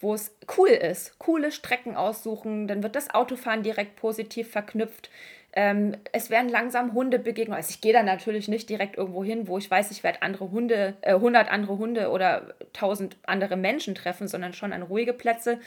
[0.00, 1.18] wo es cool ist.
[1.18, 5.10] Coole Strecken aussuchen, dann wird das Autofahren direkt positiv verknüpft.
[5.58, 7.56] Ähm, es werden langsam Hunde begegnen.
[7.56, 10.50] Also ich gehe da natürlich nicht direkt irgendwo hin, wo ich weiß, ich werde andere
[10.50, 15.58] Hunde, äh, 100 andere Hunde oder 1000 andere Menschen treffen, sondern schon an ruhige Plätze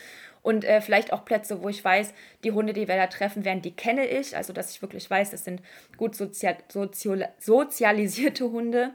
[0.43, 2.13] und äh, vielleicht auch Plätze, wo ich weiß,
[2.43, 4.37] die Hunde, die wir da treffen werden, die kenne ich.
[4.37, 5.63] Also dass ich wirklich weiß, das sind
[5.97, 8.91] gut sozial, sozial, sozialisierte Hunde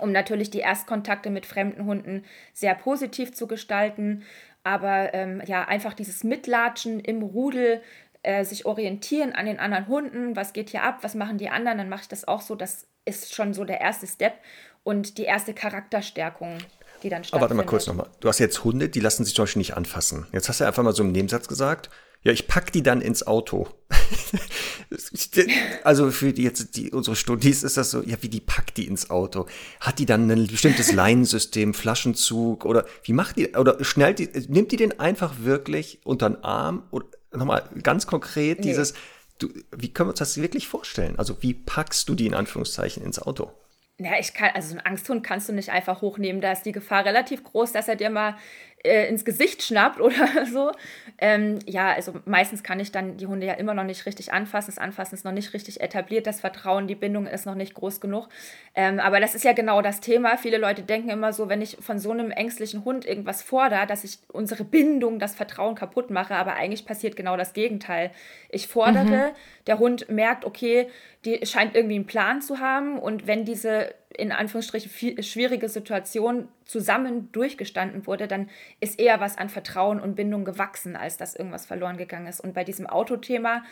[0.00, 4.22] um natürlich die Erstkontakte mit fremden Hunden sehr positiv zu gestalten.
[4.62, 7.82] Aber ähm, ja, einfach dieses Mitlatschen im Rudel,
[8.22, 11.78] äh, sich orientieren an den anderen Hunden, was geht hier ab, was machen die anderen,
[11.78, 12.54] dann mache ich das auch so.
[12.54, 14.34] Das ist schon so der erste Step
[14.82, 16.58] und die erste Charakterstärkung,
[17.02, 17.34] die dann stattfindet.
[17.34, 18.08] Aber warte mal kurz nochmal.
[18.20, 20.26] Du hast jetzt Hunde, die lassen sich zum Beispiel nicht anfassen.
[20.32, 21.90] Jetzt hast du einfach mal so im Nebensatz gesagt,
[22.24, 23.68] ja, ich pack die dann ins Auto.
[25.84, 28.86] also für die jetzt die unsere Studis ist das so, ja, wie die packt die
[28.86, 29.46] ins Auto?
[29.80, 34.72] Hat die dann ein bestimmtes Leinensystem, Flaschenzug oder wie macht die oder schnellt die nimmt
[34.72, 38.68] die den einfach wirklich unter den Arm oder nochmal ganz konkret nee.
[38.68, 38.94] dieses,
[39.38, 41.18] du, wie können wir uns das wirklich vorstellen?
[41.18, 43.52] Also wie packst du die in Anführungszeichen ins Auto?
[43.98, 46.40] Ja, ich kann, also so einen Angsthund kannst du nicht einfach hochnehmen.
[46.40, 48.36] Da ist die Gefahr relativ groß, dass er dir mal
[48.84, 50.70] äh, ins Gesicht schnappt oder so.
[51.18, 54.72] Ähm, ja, also meistens kann ich dann die Hunde ja immer noch nicht richtig anfassen.
[54.74, 58.00] Das Anfassen ist noch nicht richtig etabliert, das Vertrauen, die Bindung ist noch nicht groß
[58.00, 58.28] genug.
[58.74, 60.36] Ähm, aber das ist ja genau das Thema.
[60.36, 64.04] Viele Leute denken immer so, wenn ich von so einem ängstlichen Hund irgendwas fordere, dass
[64.04, 66.34] ich unsere Bindung, das Vertrauen kaputt mache.
[66.34, 68.10] Aber eigentlich passiert genau das Gegenteil.
[68.50, 69.34] Ich fordere, mhm.
[69.66, 70.88] der Hund merkt, okay,
[71.24, 76.48] die scheint irgendwie einen Plan zu haben und wenn diese in Anführungsstrichen viel, schwierige Situation
[76.64, 78.48] zusammen durchgestanden wurde, dann
[78.80, 82.40] ist eher was an Vertrauen und Bindung gewachsen, als dass irgendwas verloren gegangen ist.
[82.40, 83.64] Und bei diesem Autothema,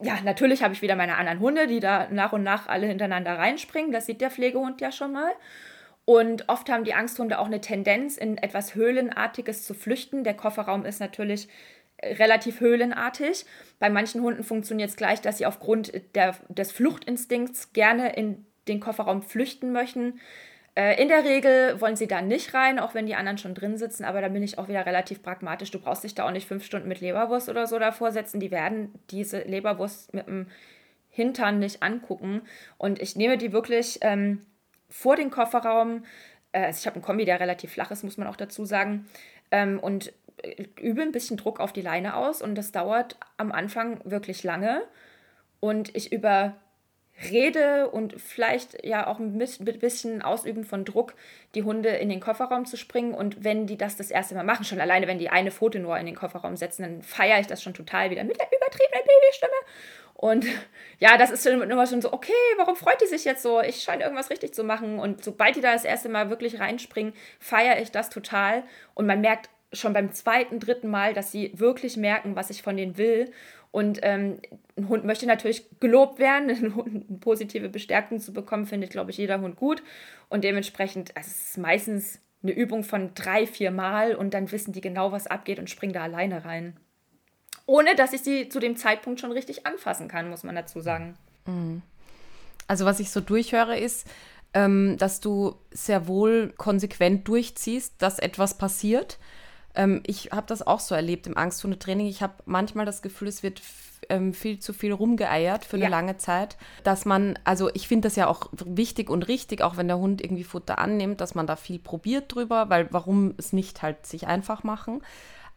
[0.00, 3.38] ja, natürlich habe ich wieder meine anderen Hunde, die da nach und nach alle hintereinander
[3.38, 3.92] reinspringen.
[3.92, 5.32] Das sieht der Pflegehund ja schon mal.
[6.04, 10.24] Und oft haben die Angsthunde auch eine Tendenz, in etwas Höhlenartiges zu flüchten.
[10.24, 11.48] Der Kofferraum ist natürlich
[12.02, 13.44] relativ höhlenartig.
[13.78, 18.80] Bei manchen Hunden funktioniert es gleich, dass sie aufgrund der, des Fluchtinstinkts gerne in den
[18.80, 20.20] Kofferraum flüchten möchten.
[20.78, 23.76] Äh, in der Regel wollen sie da nicht rein, auch wenn die anderen schon drin
[23.76, 25.72] sitzen, aber da bin ich auch wieder relativ pragmatisch.
[25.72, 28.38] Du brauchst dich da auch nicht fünf Stunden mit Leberwurst oder so davor setzen.
[28.38, 30.46] Die werden diese Leberwurst mit dem
[31.10, 32.42] Hintern nicht angucken.
[32.76, 34.40] Und ich nehme die wirklich ähm,
[34.88, 36.04] vor den Kofferraum.
[36.52, 39.08] Äh, also ich habe einen Kombi, der relativ flach ist, muss man auch dazu sagen.
[39.50, 40.12] Ähm, und
[40.44, 42.40] äh, übe ein bisschen Druck auf die Leine aus.
[42.40, 44.82] Und das dauert am Anfang wirklich lange.
[45.58, 46.54] Und ich über
[47.30, 51.14] Rede und vielleicht ja auch mit ein bisschen Ausüben von Druck,
[51.54, 53.12] die Hunde in den Kofferraum zu springen.
[53.12, 55.98] Und wenn die das das erste Mal machen, schon alleine, wenn die eine Pfote nur
[55.98, 59.52] in den Kofferraum setzen, dann feiere ich das schon total wieder mit der übertriebenen Babystimme.
[60.14, 60.46] Und
[60.98, 63.60] ja, das ist schon immer schon so, okay, warum freut die sich jetzt so?
[63.60, 64.98] Ich scheine irgendwas richtig zu machen.
[64.98, 68.62] Und sobald die da das erste Mal wirklich reinspringen, feiere ich das total.
[68.94, 72.76] Und man merkt schon beim zweiten, dritten Mal, dass sie wirklich merken, was ich von
[72.76, 73.30] denen will.
[73.70, 74.40] Und ähm,
[74.76, 76.50] ein Hund möchte natürlich gelobt werden,
[77.08, 79.82] eine positive Bestärkung zu bekommen, findet, glaube ich, jeder Hund gut.
[80.28, 84.72] Und dementsprechend, also es ist meistens eine Übung von drei, vier Mal und dann wissen
[84.72, 86.76] die genau, was abgeht und springen da alleine rein.
[87.66, 91.16] Ohne dass ich sie zu dem Zeitpunkt schon richtig anfassen kann, muss man dazu sagen.
[91.46, 91.82] Mhm.
[92.66, 94.06] Also was ich so durchhöre ist,
[94.54, 99.18] ähm, dass du sehr wohl konsequent durchziehst, dass etwas passiert
[99.78, 102.08] ähm, ich habe das auch so erlebt im Angsthundetraining.
[102.08, 103.62] Ich habe manchmal das Gefühl, es wird
[104.08, 105.90] ähm, viel zu viel rumgeeiert für eine ja.
[105.90, 109.86] lange Zeit, dass man, also ich finde das ja auch wichtig und richtig, auch wenn
[109.86, 113.80] der Hund irgendwie Futter annimmt, dass man da viel probiert drüber, weil warum es nicht
[113.82, 115.00] halt sich einfach machen.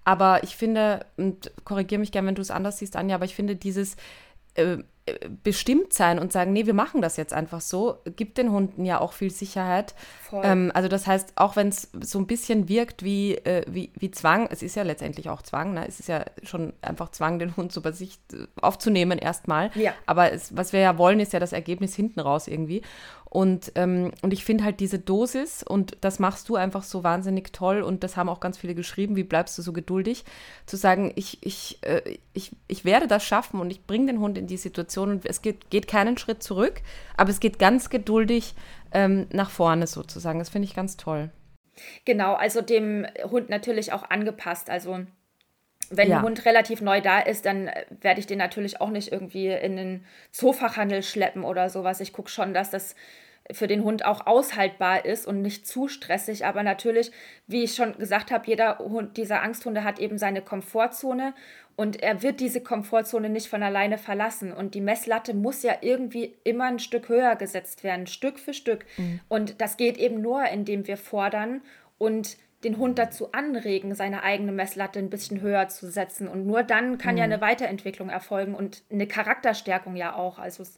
[0.03, 3.35] Aber ich finde, und korrigiere mich gerne, wenn du es anders siehst, Anja, aber ich
[3.35, 3.95] finde dieses
[4.53, 4.77] äh,
[5.43, 8.99] bestimmt sein und sagen, nee, wir machen das jetzt einfach so, gibt den Hunden ja
[8.99, 9.95] auch viel Sicherheit.
[10.31, 14.11] Ähm, also das heißt, auch wenn es so ein bisschen wirkt wie, äh, wie, wie
[14.11, 15.87] Zwang, es ist ja letztendlich auch Zwang, ne?
[15.87, 19.71] es ist ja schon einfach Zwang, den Hund so bei sich äh, aufzunehmen erstmal.
[19.73, 19.93] Ja.
[20.05, 22.83] Aber es, was wir ja wollen, ist ja das Ergebnis hinten raus irgendwie.
[23.33, 27.53] Und, ähm, und ich finde halt diese Dosis, und das machst du einfach so wahnsinnig
[27.53, 30.25] toll, und das haben auch ganz viele geschrieben, wie bleibst du so geduldig,
[30.65, 34.37] zu sagen, ich, ich, äh, ich, ich werde das schaffen und ich bringe den Hund
[34.37, 36.81] in die Situation und es geht, geht keinen Schritt zurück,
[37.15, 38.53] aber es geht ganz geduldig
[38.91, 40.39] ähm, nach vorne sozusagen.
[40.39, 41.31] Das finde ich ganz toll.
[42.03, 44.69] Genau, also dem Hund natürlich auch angepasst.
[44.69, 45.05] Also
[45.91, 46.17] wenn ja.
[46.17, 49.47] ein Hund relativ neu da ist, dann äh, werde ich den natürlich auch nicht irgendwie
[49.47, 51.99] in den Zoofachhandel schleppen oder sowas.
[51.99, 52.95] Ich gucke schon, dass das
[53.51, 56.45] für den Hund auch aushaltbar ist und nicht zu stressig.
[56.45, 57.11] Aber natürlich,
[57.47, 61.33] wie ich schon gesagt habe, jeder Hund, dieser Angsthunde hat eben seine Komfortzone
[61.75, 64.53] und er wird diese Komfortzone nicht von alleine verlassen.
[64.53, 68.85] Und die Messlatte muss ja irgendwie immer ein Stück höher gesetzt werden, Stück für Stück.
[68.97, 69.19] Mhm.
[69.27, 71.61] Und das geht eben nur, indem wir fordern
[71.97, 76.27] und den Hund dazu anregen, seine eigene Messlatte ein bisschen höher zu setzen.
[76.27, 77.17] Und nur dann kann mhm.
[77.17, 80.37] ja eine Weiterentwicklung erfolgen und eine Charakterstärkung ja auch.
[80.37, 80.77] Also es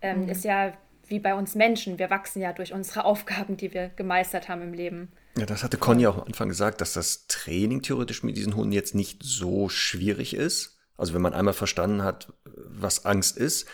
[0.00, 0.28] ähm, mhm.
[0.28, 0.72] ist ja
[1.06, 1.98] wie bei uns Menschen.
[1.98, 5.12] Wir wachsen ja durch unsere Aufgaben, die wir gemeistert haben im Leben.
[5.38, 8.72] Ja, das hatte Conny auch am Anfang gesagt, dass das Training theoretisch mit diesen Hunden
[8.72, 10.78] jetzt nicht so schwierig ist.
[10.98, 13.66] Also wenn man einmal verstanden hat, was Angst ist,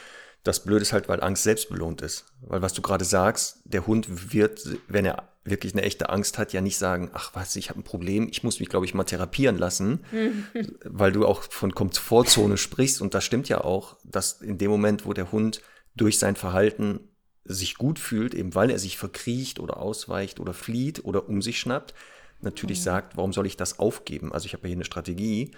[0.44, 2.26] das Blöde ist halt, weil Angst selbst belohnt ist.
[2.42, 6.53] Weil was du gerade sagst, der Hund wird, wenn er wirklich eine echte Angst hat,
[6.53, 9.05] ja nicht sagen, ach was, ich habe ein Problem, ich muss mich, glaube ich, mal
[9.05, 10.05] therapieren lassen,
[10.84, 15.07] weil du auch von Komfortzone sprichst und das stimmt ja auch, dass in dem Moment,
[15.07, 15.62] wo der Hund
[15.94, 17.01] durch sein Verhalten
[17.44, 21.59] sich gut fühlt, eben weil er sich verkriecht oder ausweicht oder flieht oder um sich
[21.59, 21.94] schnappt,
[22.40, 22.84] natürlich mhm.
[22.84, 24.32] sagt, warum soll ich das aufgeben?
[24.32, 25.53] Also ich habe ja hier eine Strategie,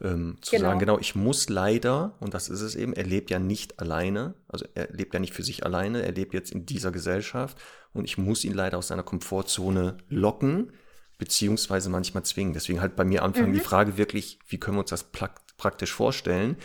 [0.00, 0.68] ähm, zu genau.
[0.68, 4.34] sagen, genau, ich muss leider, und das ist es eben, er lebt ja nicht alleine,
[4.48, 7.58] also er lebt ja nicht für sich alleine, er lebt jetzt in dieser Gesellschaft
[7.92, 10.72] und ich muss ihn leider aus seiner Komfortzone locken,
[11.18, 12.54] beziehungsweise manchmal zwingen.
[12.54, 13.54] Deswegen halt bei mir anfangen mhm.
[13.54, 15.04] die Frage wirklich, wie können wir uns das
[15.56, 16.56] praktisch vorstellen?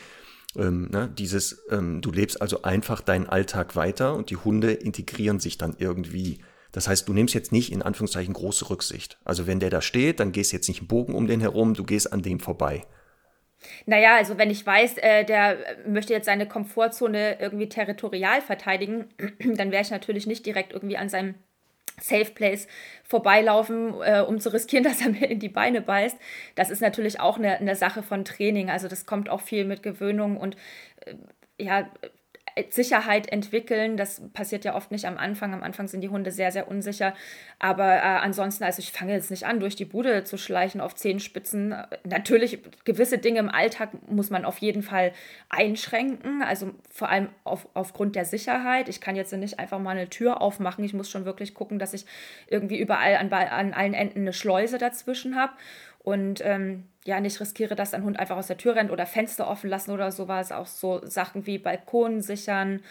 [0.56, 5.40] Ähm, ne, dieses, ähm, du lebst also einfach deinen Alltag weiter und die Hunde integrieren
[5.40, 6.40] sich dann irgendwie.
[6.72, 9.20] Das heißt, du nimmst jetzt nicht in Anführungszeichen große Rücksicht.
[9.24, 11.76] Also wenn der da steht, dann gehst du jetzt nicht einen Bogen um den herum,
[11.76, 12.86] du gehst an dem vorbei.
[13.86, 19.72] Naja, also wenn ich weiß, äh, der möchte jetzt seine Komfortzone irgendwie territorial verteidigen, dann
[19.72, 21.36] wäre ich natürlich nicht direkt irgendwie an seinem
[22.02, 22.68] Safe Place
[23.04, 26.18] vorbeilaufen, äh, um zu riskieren, dass er mir in die Beine beißt.
[26.56, 28.70] Das ist natürlich auch eine, eine Sache von Training.
[28.70, 30.56] Also das kommt auch viel mit Gewöhnung und
[31.06, 31.16] äh,
[31.62, 31.90] ja,
[32.70, 33.98] Sicherheit entwickeln.
[33.98, 35.54] Das passiert ja oft nicht am Anfang.
[35.54, 37.14] Am Anfang sind die Hunde sehr, sehr unsicher.
[37.60, 40.96] Aber äh, ansonsten, also ich fange jetzt nicht an, durch die Bude zu schleichen auf
[40.96, 41.76] Zehenspitzen.
[42.04, 45.12] Natürlich, gewisse Dinge im Alltag muss man auf jeden Fall
[45.50, 46.42] einschränken.
[46.42, 48.90] Also vor allem auf, aufgrund der Sicherheit.
[48.90, 50.84] Ich kann jetzt nicht einfach mal eine Tür aufmachen.
[50.84, 52.06] Ich muss schon wirklich gucken, dass ich
[52.48, 55.54] irgendwie überall an, an allen Enden eine Schleuse dazwischen habe
[56.00, 59.48] und ähm, ja, nicht riskiere, dass ein Hund einfach aus der Tür rennt oder Fenster
[59.50, 60.52] offen lassen oder sowas.
[60.52, 62.82] Auch so Sachen wie Balkon sichern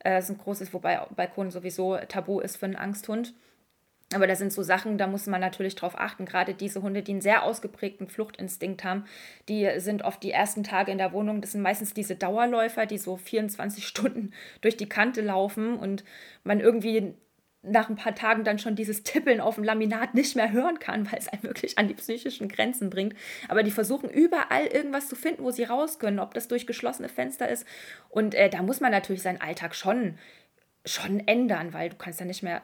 [0.00, 3.34] äh, sind großes, wobei Balkon sowieso tabu ist für einen Angsthund.
[4.12, 6.24] Aber das sind so Sachen, da muss man natürlich drauf achten.
[6.24, 9.04] Gerade diese Hunde, die einen sehr ausgeprägten Fluchtinstinkt haben,
[9.48, 11.40] die sind oft die ersten Tage in der Wohnung.
[11.40, 16.04] Das sind meistens diese Dauerläufer, die so 24 Stunden durch die Kante laufen und
[16.42, 17.14] man irgendwie
[17.62, 21.10] nach ein paar Tagen dann schon dieses Tippeln auf dem Laminat nicht mehr hören kann,
[21.10, 23.14] weil es einen wirklich an die psychischen Grenzen bringt.
[23.48, 27.08] Aber die versuchen überall irgendwas zu finden, wo sie raus können, ob das durch geschlossene
[27.08, 27.66] Fenster ist.
[28.10, 30.18] Und äh, da muss man natürlich seinen Alltag schon,
[30.84, 32.62] schon ändern, weil du kannst ja nicht mehr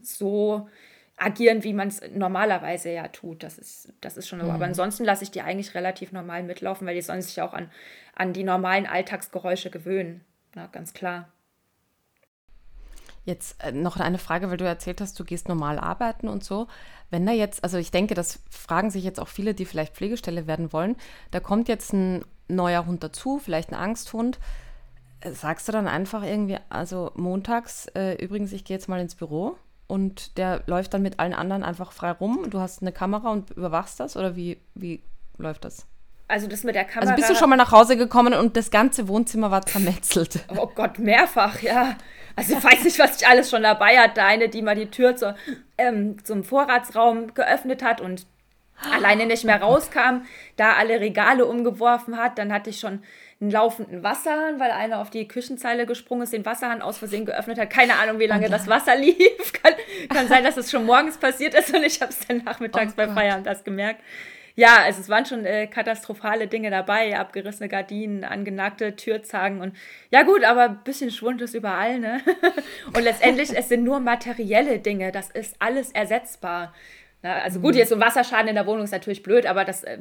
[0.00, 0.68] so
[1.16, 3.42] agieren, wie man es normalerweise ja tut.
[3.42, 4.40] Das ist, das ist schon.
[4.40, 4.50] Mhm.
[4.50, 7.70] Aber ansonsten lasse ich die eigentlich relativ normal mitlaufen, weil die sollen sich auch an,
[8.14, 10.24] an die normalen Alltagsgeräusche gewöhnen.
[10.54, 11.32] Na, ganz klar.
[13.28, 16.66] Jetzt äh, noch eine Frage, weil du erzählt hast, du gehst normal arbeiten und so.
[17.10, 20.46] Wenn da jetzt, also ich denke, das fragen sich jetzt auch viele, die vielleicht Pflegestelle
[20.46, 20.96] werden wollen,
[21.30, 24.38] da kommt jetzt ein neuer Hund dazu, vielleicht ein Angsthund.
[25.20, 29.14] Äh, sagst du dann einfach irgendwie, also montags, äh, übrigens, ich gehe jetzt mal ins
[29.14, 29.58] Büro
[29.88, 32.48] und der läuft dann mit allen anderen einfach frei rum.
[32.48, 35.02] Du hast eine Kamera und überwachst das oder wie, wie
[35.36, 35.86] läuft das?
[36.28, 37.10] Also das mit der Kamera.
[37.10, 40.40] Also bist du schon mal nach Hause gekommen und das ganze Wohnzimmer war zermetzelt?
[40.56, 41.96] Oh Gott, mehrfach, ja.
[42.36, 44.22] Also ich weiß nicht, was ich alles schon dabei hatte.
[44.22, 45.34] Eine, die mal die Tür zur,
[45.78, 48.26] ähm, zum Vorratsraum geöffnet hat und
[48.94, 50.22] alleine nicht mehr rauskam,
[50.56, 52.38] da alle Regale umgeworfen hat.
[52.38, 53.02] Dann hatte ich schon
[53.40, 57.58] einen laufenden Wasserhahn, weil einer auf die Küchenzeile gesprungen ist, den Wasserhahn aus Versehen geöffnet
[57.58, 57.70] hat.
[57.70, 59.52] Keine Ahnung, wie lange das Wasser lief.
[59.62, 59.72] Kann,
[60.10, 62.96] kann sein, dass es schon morgens passiert ist und ich habe es dann nachmittags oh
[62.96, 64.02] bei Feierabend das gemerkt
[64.58, 69.76] ja, also es waren schon äh, katastrophale Dinge dabei, abgerissene Gardinen, angenagte Türzagen und
[70.10, 72.20] ja gut, aber ein bisschen Schwund ist überall, ne?
[72.88, 76.74] und letztendlich, es sind nur materielle Dinge, das ist alles ersetzbar.
[77.22, 77.78] Na, also gut, mhm.
[77.78, 79.98] jetzt so ein Wasserschaden in der Wohnung ist natürlich blöd, aber das äh,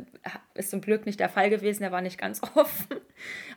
[0.56, 2.98] ist zum Glück nicht der Fall gewesen, der war nicht ganz offen.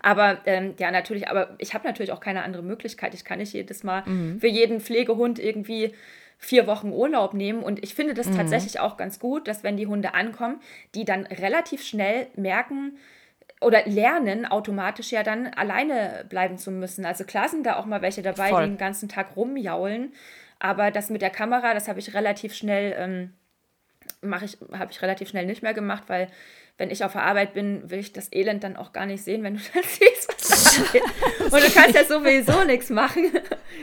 [0.03, 3.15] Aber ähm, ja, natürlich, aber ich habe natürlich auch keine andere Möglichkeit.
[3.15, 4.39] Ich kann nicht jedes Mal mhm.
[4.39, 5.95] für jeden Pflegehund irgendwie
[6.41, 7.63] vier Wochen Urlaub nehmen.
[7.63, 8.37] Und ich finde das mhm.
[8.37, 10.61] tatsächlich auch ganz gut, dass wenn die Hunde ankommen,
[10.95, 12.99] die dann relativ schnell merken,
[13.63, 17.05] oder lernen automatisch ja dann alleine bleiben zu müssen.
[17.05, 18.63] Also klar sind da auch mal welche dabei, Voll.
[18.63, 20.15] die den ganzen Tag rumjaulen.
[20.59, 23.35] Aber das mit der Kamera, das habe ich relativ schnell ähm,
[24.23, 26.29] mache ich, habe ich relativ schnell nicht mehr gemacht, weil
[26.81, 29.43] wenn ich auf der Arbeit bin, will ich das Elend dann auch gar nicht sehen,
[29.43, 31.45] wenn du das siehst, was da.
[31.45, 33.31] Und du kannst ja sowieso nichts machen.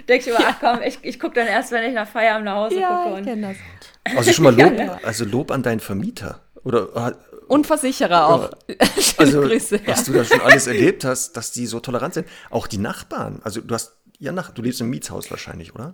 [0.09, 2.55] Denke ich immer, ach komm, ich, ich gucke dann erst, wenn ich nach Feierabend nach
[2.55, 3.19] Hause Ja, gucke.
[3.31, 4.15] ich das.
[4.17, 4.99] Also schon mal Lob, Ja, ja.
[5.03, 6.41] also Lob an deinen Vermieter.
[6.63, 7.15] Oder
[7.47, 8.49] Und Versicherer auch.
[9.17, 9.79] Also, Grüße.
[9.85, 12.27] was du da schon alles erlebt hast, dass die so tolerant sind.
[12.49, 13.41] Auch die Nachbarn.
[13.43, 15.93] Also du hast ja nach, du lebst im Mietshaus wahrscheinlich, oder?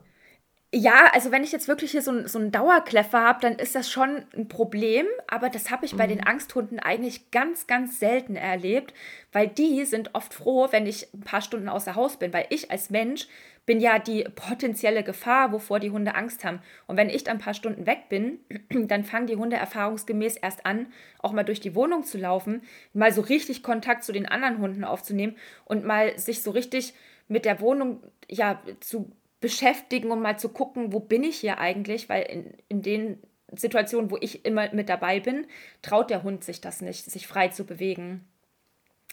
[0.76, 3.76] Ja, also wenn ich jetzt wirklich hier so, ein- so einen Dauerkläffer habe, dann ist
[3.76, 5.06] das schon ein Problem.
[5.28, 8.92] Aber das habe ich bei den Angsthunden eigentlich ganz, ganz selten erlebt,
[9.32, 12.72] weil die sind oft froh, wenn ich ein paar Stunden außer Haus bin, weil ich
[12.72, 13.28] als Mensch
[13.68, 16.60] bin ja die potenzielle Gefahr, wovor die Hunde Angst haben.
[16.88, 18.40] Und wenn ich dann ein paar Stunden weg bin,
[18.88, 20.88] dann fangen die Hunde erfahrungsgemäß erst an,
[21.20, 22.64] auch mal durch die Wohnung zu laufen,
[22.94, 26.96] mal so richtig Kontakt zu den anderen Hunden aufzunehmen und mal sich so richtig
[27.28, 29.12] mit der Wohnung ja zu
[29.44, 33.18] beschäftigen und mal zu gucken, wo bin ich hier eigentlich, weil in, in den
[33.52, 35.48] Situationen, wo ich immer mit dabei bin,
[35.82, 38.26] traut der Hund sich das nicht, sich frei zu bewegen.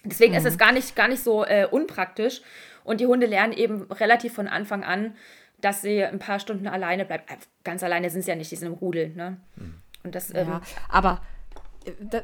[0.05, 2.43] Deswegen ist es gar nicht, gar nicht so äh, unpraktisch.
[2.85, 5.17] Und die Hunde lernen eben relativ von Anfang an,
[5.61, 7.25] dass sie ein paar Stunden alleine bleiben.
[7.27, 9.09] Äh, ganz alleine sind sie ja nicht, die sind im Rudel.
[9.09, 9.37] Ne?
[10.05, 11.23] Und das, ähm, Ja, aber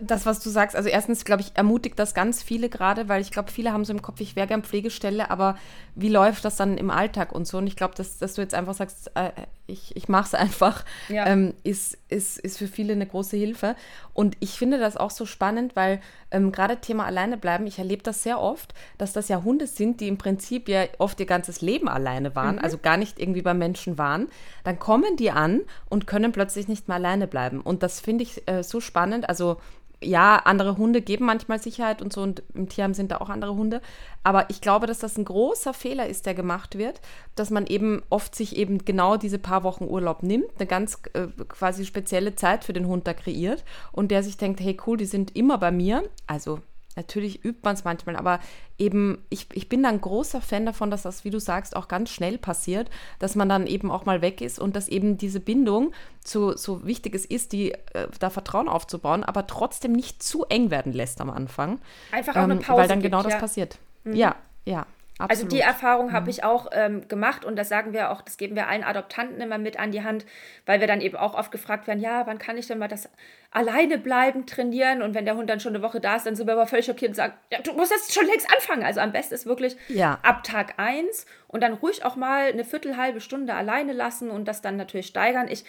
[0.01, 3.31] das, was du sagst, also erstens, glaube ich, ermutigt das ganz viele gerade, weil ich
[3.31, 5.57] glaube, viele haben so im Kopf, ich wäre gern Pflegestelle, aber
[5.95, 7.59] wie läuft das dann im Alltag und so?
[7.59, 9.31] Und ich glaube, dass, dass du jetzt einfach sagst, äh,
[9.67, 11.27] ich, ich mache es einfach, Ja.
[11.27, 13.77] ähm, ist, ist, ist für viele eine große Hilfe.
[14.13, 16.01] Und ich finde das auch so spannend, weil
[16.31, 20.01] ähm, gerade Thema alleine bleiben, ich erlebe das sehr oft, dass das ja Hunde sind,
[20.01, 23.59] die im Prinzip ja oft ihr ganzes Leben alleine waren, also gar nicht irgendwie beim
[23.59, 24.29] Menschen waren.
[24.65, 27.61] Dann kommen die an und können plötzlich nicht mehr alleine bleiben.
[27.61, 29.29] Und das finde ich äh, so spannend.
[29.29, 29.59] Also
[30.03, 33.55] ja, andere Hunde geben manchmal Sicherheit und so und im Tierheim sind da auch andere
[33.55, 33.81] Hunde.
[34.23, 37.01] Aber ich glaube, dass das ein großer Fehler ist, der gemacht wird,
[37.35, 41.29] dass man eben oft sich eben genau diese paar Wochen Urlaub nimmt, eine ganz äh,
[41.49, 45.07] quasi spezielle Zeit für den Hund da kreiert und der sich denkt, hey cool, die
[45.07, 46.03] sind immer bei mir.
[46.27, 46.61] Also
[46.97, 48.41] Natürlich übt man es manchmal, aber
[48.79, 51.89] eben, ich, ich bin da ein großer Fan davon, dass das, wie du sagst, auch
[51.89, 52.89] ganz schnell passiert,
[53.19, 55.93] dass man dann eben auch mal weg ist und dass eben diese Bindung
[56.25, 60.71] so, so wichtig es ist, die äh, da Vertrauen aufzubauen, aber trotzdem nicht zu eng
[60.71, 61.81] werden lässt am Anfang.
[62.13, 63.39] Einfach auch eine Ähm, Pause Weil dann gibt, genau das ja.
[63.39, 63.41] Mhm.
[63.41, 63.79] passiert.
[64.05, 64.87] Ja, ja.
[65.19, 65.31] Absolut.
[65.31, 68.55] Also die Erfahrung habe ich auch ähm, gemacht und das sagen wir auch, das geben
[68.55, 70.27] wir allen Adoptanten immer mit an die Hand,
[70.67, 73.09] weil wir dann eben auch oft gefragt werden, ja, wann kann ich denn mal das
[73.51, 76.47] alleine bleiben, trainieren und wenn der Hund dann schon eine Woche da ist, dann sind
[76.47, 78.83] wir aber völlig schockiert und sagen, ja, du musst das schon längst anfangen.
[78.83, 80.19] Also am besten ist wirklich Ja.
[80.23, 84.47] ab Tag 1 und dann ruhig auch mal eine Viertel, halbe Stunde alleine lassen und
[84.47, 85.49] das dann natürlich steigern.
[85.49, 85.65] Ich,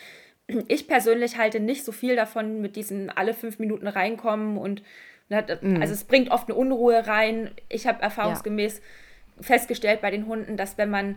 [0.67, 4.83] ich persönlich halte nicht so viel davon mit diesen alle fünf Minuten reinkommen und
[5.29, 5.45] ne,
[5.79, 7.51] also es bringt oft eine Unruhe rein.
[7.69, 8.81] Ich habe erfahrungsgemäß
[9.41, 11.15] festgestellt bei den Hunden, dass wenn man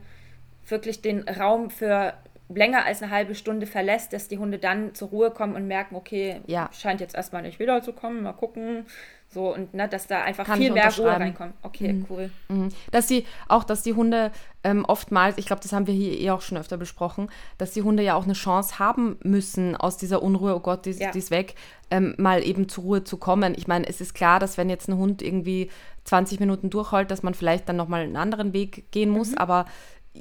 [0.69, 2.15] wirklich den Raum für
[2.53, 5.95] länger als eine halbe Stunde verlässt, dass die Hunde dann zur Ruhe kommen und merken,
[5.95, 6.69] okay, Ja.
[6.73, 8.87] scheint jetzt erstmal nicht wiederzukommen, mal gucken.
[9.33, 11.55] So, und ne, dass da einfach Kann viel mehr Ruhe reinkommt.
[11.63, 12.31] Okay, cool.
[12.49, 12.71] Mhm.
[12.91, 14.33] Dass die, auch, dass die Hunde
[14.65, 17.83] ähm, oftmals, ich glaube, das haben wir hier eh auch schon öfter besprochen, dass die
[17.83, 21.13] Hunde ja auch eine Chance haben müssen, aus dieser Unruhe, oh Gott, die, Ja.
[21.13, 21.55] die ist weg,
[21.93, 23.55] ähm, mal eben zur Ruhe zu kommen.
[23.57, 25.71] Ich meine, es ist klar, dass wenn jetzt ein Hund irgendwie
[26.11, 29.67] 20 Minuten durchheult, dass man vielleicht dann nochmal einen anderen Weg gehen muss, aber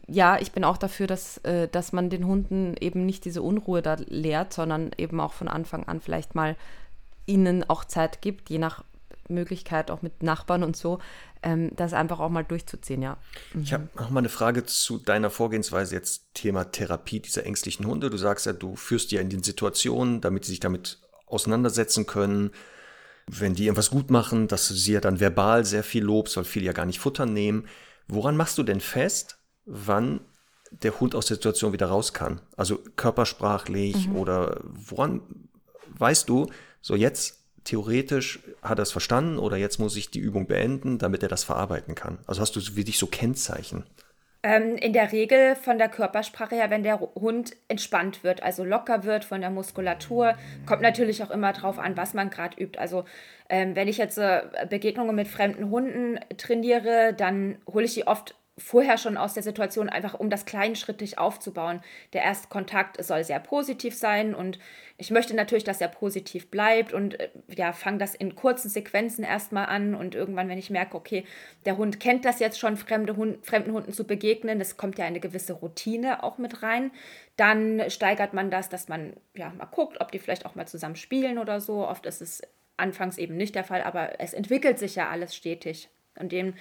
[0.08, 3.82] ja, ich bin auch dafür, dass, äh, dass man den Hunden eben nicht diese Unruhe
[3.82, 6.56] da lehrt, sondern eben auch von Anfang an vielleicht mal
[7.26, 8.84] ihnen auch Zeit gibt, je nach
[9.30, 11.00] Möglichkeit, auch mit Nachbarn und so,
[11.42, 13.18] ähm, das einfach auch mal durchzuziehen, ja.
[13.60, 18.12] Ich habe noch mal eine Frage zu deiner Vorgehensweise jetzt Thema Therapie dieser ängstlichen Hunde.
[18.12, 22.06] Du sagst ja, du führst die ja in den Situationen, damit sie sich damit auseinandersetzen
[22.06, 22.52] können.
[23.32, 26.44] Wenn die irgendwas gut machen, dass du sie ja dann verbal sehr viel lobst, weil
[26.44, 27.68] viele ja gar nicht Futter nehmen.
[28.08, 30.22] Woran machst du denn fest, wann
[30.72, 32.42] der Hund aus der Situation wieder raus kann?
[32.58, 35.22] Also körpersprachlich oder woran
[35.98, 36.48] weißt du,
[36.82, 41.22] so jetzt theoretisch hat er es verstanden oder jetzt muss ich die Übung beenden, damit
[41.22, 42.20] er das verarbeiten kann?
[42.26, 43.84] Also hast du für dich so Kennzeichen?
[44.42, 49.04] Ähm, in der Regel von der Körpersprache her, wenn der Hund entspannt wird, also locker
[49.04, 50.36] wird von der Muskulatur,
[50.66, 52.80] kommt natürlich auch immer drauf an, was man gerade übt.
[52.80, 53.04] Also
[53.50, 58.39] ähm, wenn ich jetzt äh, Begegnungen mit fremden Hunden trainiere, dann hole ich die oft
[58.60, 61.82] vorher schon aus der Situation, einfach um das kleinschrittig aufzubauen.
[62.14, 64.60] Der Erstkontakt soll sehr positiv sein und
[64.98, 69.24] ich möchte natürlich, dass er positiv bleibt und äh, ja, fange das in kurzen Sequenzen
[69.24, 71.24] erstmal an und irgendwann, wenn ich merke, okay,
[71.66, 75.06] der Hund kennt das jetzt schon, fremde Hund, fremden Hunden zu begegnen, das kommt ja
[75.06, 76.92] eine gewisse Routine auch mit rein,
[77.38, 80.98] dann steigert man das, dass man ja mal guckt, ob die vielleicht auch mal zusammen
[80.98, 81.88] spielen oder so.
[81.88, 82.42] Oft ist es
[82.76, 85.90] anfangs eben nicht der Fall, aber es entwickelt sich ja alles stetig.
[86.18, 86.54] Und dem,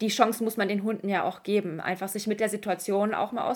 [0.00, 3.32] die Chance muss man den Hunden ja auch geben, einfach sich mit der Situation auch
[3.32, 3.46] mal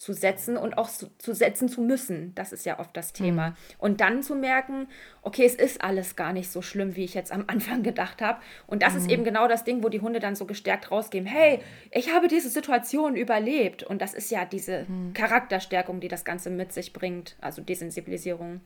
[0.00, 2.34] zu setzen und auch zu, zu, setzen zu müssen.
[2.34, 3.50] Das ist ja oft das Thema.
[3.50, 3.54] Mhm.
[3.76, 4.88] Und dann zu merken,
[5.20, 8.40] okay, es ist alles gar nicht so schlimm, wie ich jetzt am Anfang gedacht habe.
[8.66, 8.98] Und das mhm.
[8.98, 11.26] ist eben genau das Ding, wo die Hunde dann so gestärkt rausgehen.
[11.26, 11.60] Hey,
[11.90, 13.82] ich habe diese Situation überlebt.
[13.82, 15.12] Und das ist ja diese mhm.
[15.12, 17.36] Charakterstärkung, die das Ganze mit sich bringt.
[17.42, 18.62] Also Desensibilisierung.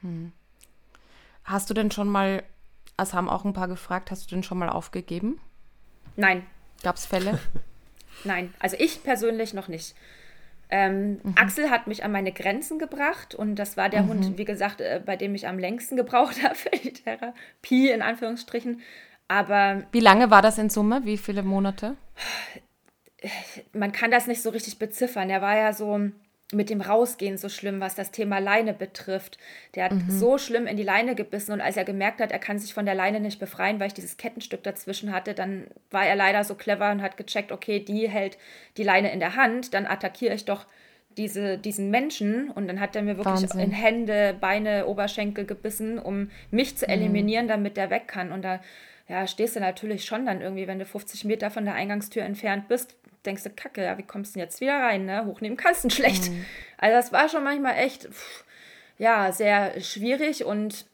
[0.00, 0.32] Mhm.
[1.44, 2.42] Hast du denn schon mal,
[2.96, 5.38] es haben auch ein paar gefragt, hast du denn schon mal aufgegeben?
[6.18, 6.44] Nein.
[6.82, 7.38] Gab es Fälle?
[8.24, 9.94] Nein, also ich persönlich noch nicht.
[10.68, 11.34] Ähm, mhm.
[11.36, 14.08] Axel hat mich an meine Grenzen gebracht und das war der mhm.
[14.08, 18.02] Hund, wie gesagt, äh, bei dem ich am längsten gebraucht habe für die Therapie, in
[18.02, 18.82] Anführungsstrichen.
[19.28, 19.84] Aber.
[19.92, 21.02] Wie lange war das in Summe?
[21.04, 21.96] Wie viele Monate?
[23.72, 25.30] Man kann das nicht so richtig beziffern.
[25.30, 26.00] Er war ja so
[26.52, 29.38] mit dem Rausgehen so schlimm, was das Thema Leine betrifft.
[29.74, 30.10] Der hat mhm.
[30.10, 32.86] so schlimm in die Leine gebissen und als er gemerkt hat, er kann sich von
[32.86, 36.54] der Leine nicht befreien, weil ich dieses Kettenstück dazwischen hatte, dann war er leider so
[36.54, 38.38] clever und hat gecheckt, okay, die hält
[38.78, 40.64] die Leine in der Hand, dann attackiere ich doch
[41.18, 43.60] diese, diesen Menschen und dann hat er mir wirklich Wahnsinn.
[43.60, 46.92] in Hände, Beine, Oberschenkel gebissen, um mich zu mhm.
[46.92, 47.50] eliminieren, mhm.
[47.50, 48.32] damit der weg kann.
[48.32, 48.60] Und da
[49.06, 52.68] ja, stehst du natürlich schon dann irgendwie, wenn du 50 Meter von der Eingangstür entfernt
[52.68, 52.94] bist,
[53.24, 55.04] denkst du, Kacke, ja, wie kommst du denn jetzt wieder rein?
[55.04, 55.24] Ne?
[55.26, 56.30] Hochnehmen kannst du schlecht.
[56.30, 56.44] Mhm.
[56.76, 58.44] Also das war schon manchmal echt, pff,
[58.98, 60.86] ja, sehr schwierig und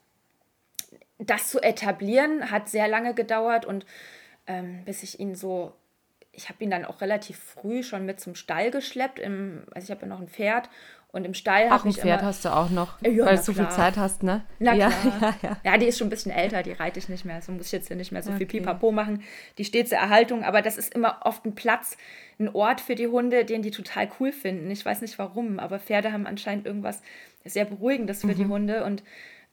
[1.19, 3.87] das zu etablieren hat sehr lange gedauert und
[4.47, 5.73] ähm, bis ich ihn so,
[6.33, 9.19] ich habe ihn dann auch relativ früh schon mit zum Stall geschleppt.
[9.19, 10.69] Im, also ich habe ja noch ein Pferd
[11.15, 13.43] und im Stall habe ich ein Pferd immer, hast du auch noch, ja, weil du
[13.45, 14.45] so viel Zeit hast, ne?
[14.59, 14.91] Na ja,
[15.21, 15.57] ja, ja.
[15.63, 17.41] ja, die ist schon ein bisschen älter, die reite ich nicht mehr.
[17.41, 18.39] So muss ich jetzt hier nicht mehr so okay.
[18.39, 19.23] viel Pipapo machen.
[19.57, 21.97] Die steht zur Erhaltung, aber das ist immer oft ein Platz,
[22.41, 24.69] ein Ort für die Hunde, den die total cool finden.
[24.73, 27.01] Ich weiß nicht warum, aber Pferde haben anscheinend irgendwas
[27.45, 28.35] sehr Beruhigendes für mhm.
[28.35, 28.85] die Hunde.
[28.85, 29.05] Und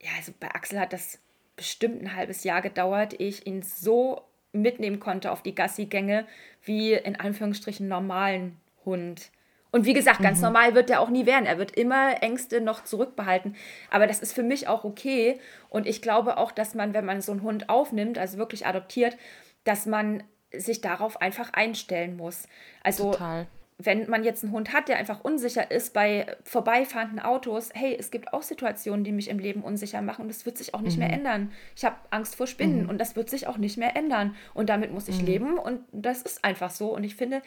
[0.02, 1.20] ja, also bei Axel hat das
[1.56, 6.26] bestimmt ein halbes Jahr gedauert, ehe ich ihn so mitnehmen konnte auf die Gassi-Gänge
[6.64, 9.30] wie in Anführungsstrichen normalen Hund.
[9.72, 10.46] Und wie gesagt, ganz mhm.
[10.46, 11.46] normal wird er auch nie werden.
[11.46, 13.56] Er wird immer Ängste noch zurückbehalten.
[13.90, 15.40] Aber das ist für mich auch okay.
[15.70, 19.18] Und ich glaube auch, dass man, wenn man so einen Hund aufnimmt, also wirklich adoptiert,
[19.64, 22.48] dass man sich darauf einfach einstellen muss.
[22.84, 23.48] Also Total.
[23.78, 28.12] wenn man jetzt einen Hund hat, der einfach unsicher ist bei vorbeifahrenden Autos, hey, es
[28.12, 30.98] gibt auch Situationen, die mich im Leben unsicher machen und das wird sich auch nicht
[30.98, 31.06] mhm.
[31.06, 31.52] mehr ändern.
[31.76, 32.90] Ich habe Angst vor Spinnen mhm.
[32.90, 34.36] und das wird sich auch nicht mehr ändern.
[34.54, 35.26] Und damit muss ich mhm.
[35.26, 36.94] leben und das ist einfach so.
[36.94, 37.42] Und ich finde,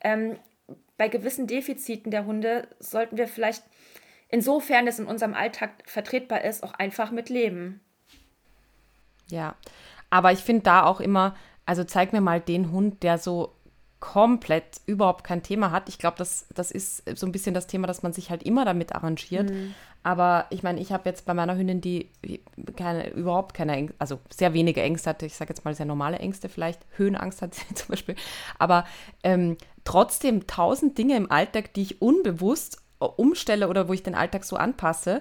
[0.00, 0.36] ähm,
[0.98, 3.62] bei gewissen Defiziten der Hunde sollten wir vielleicht,
[4.28, 7.80] insofern es in unserem Alltag vertretbar ist, auch einfach mit leben.
[9.28, 9.54] Ja,
[10.10, 11.34] aber ich finde da auch immer,
[11.64, 13.54] also zeig mir mal den Hund, der so
[14.00, 15.88] komplett überhaupt kein Thema hat.
[15.88, 18.64] Ich glaube, das, das ist so ein bisschen das Thema, dass man sich halt immer
[18.64, 19.50] damit arrangiert.
[19.50, 19.74] Mhm.
[20.04, 22.08] Aber ich meine, ich habe jetzt bei meiner Hündin, die
[22.76, 26.18] keine, überhaupt keine, Ängste, also sehr wenige Ängste hatte, ich sage jetzt mal sehr normale
[26.18, 28.14] Ängste vielleicht, Höhenangst hat sie zum Beispiel,
[28.58, 28.84] aber
[29.24, 34.14] ähm, trotzdem tausend Dinge im Alltag, die ich unbewusst äh, umstelle oder wo ich den
[34.14, 35.20] Alltag so anpasse,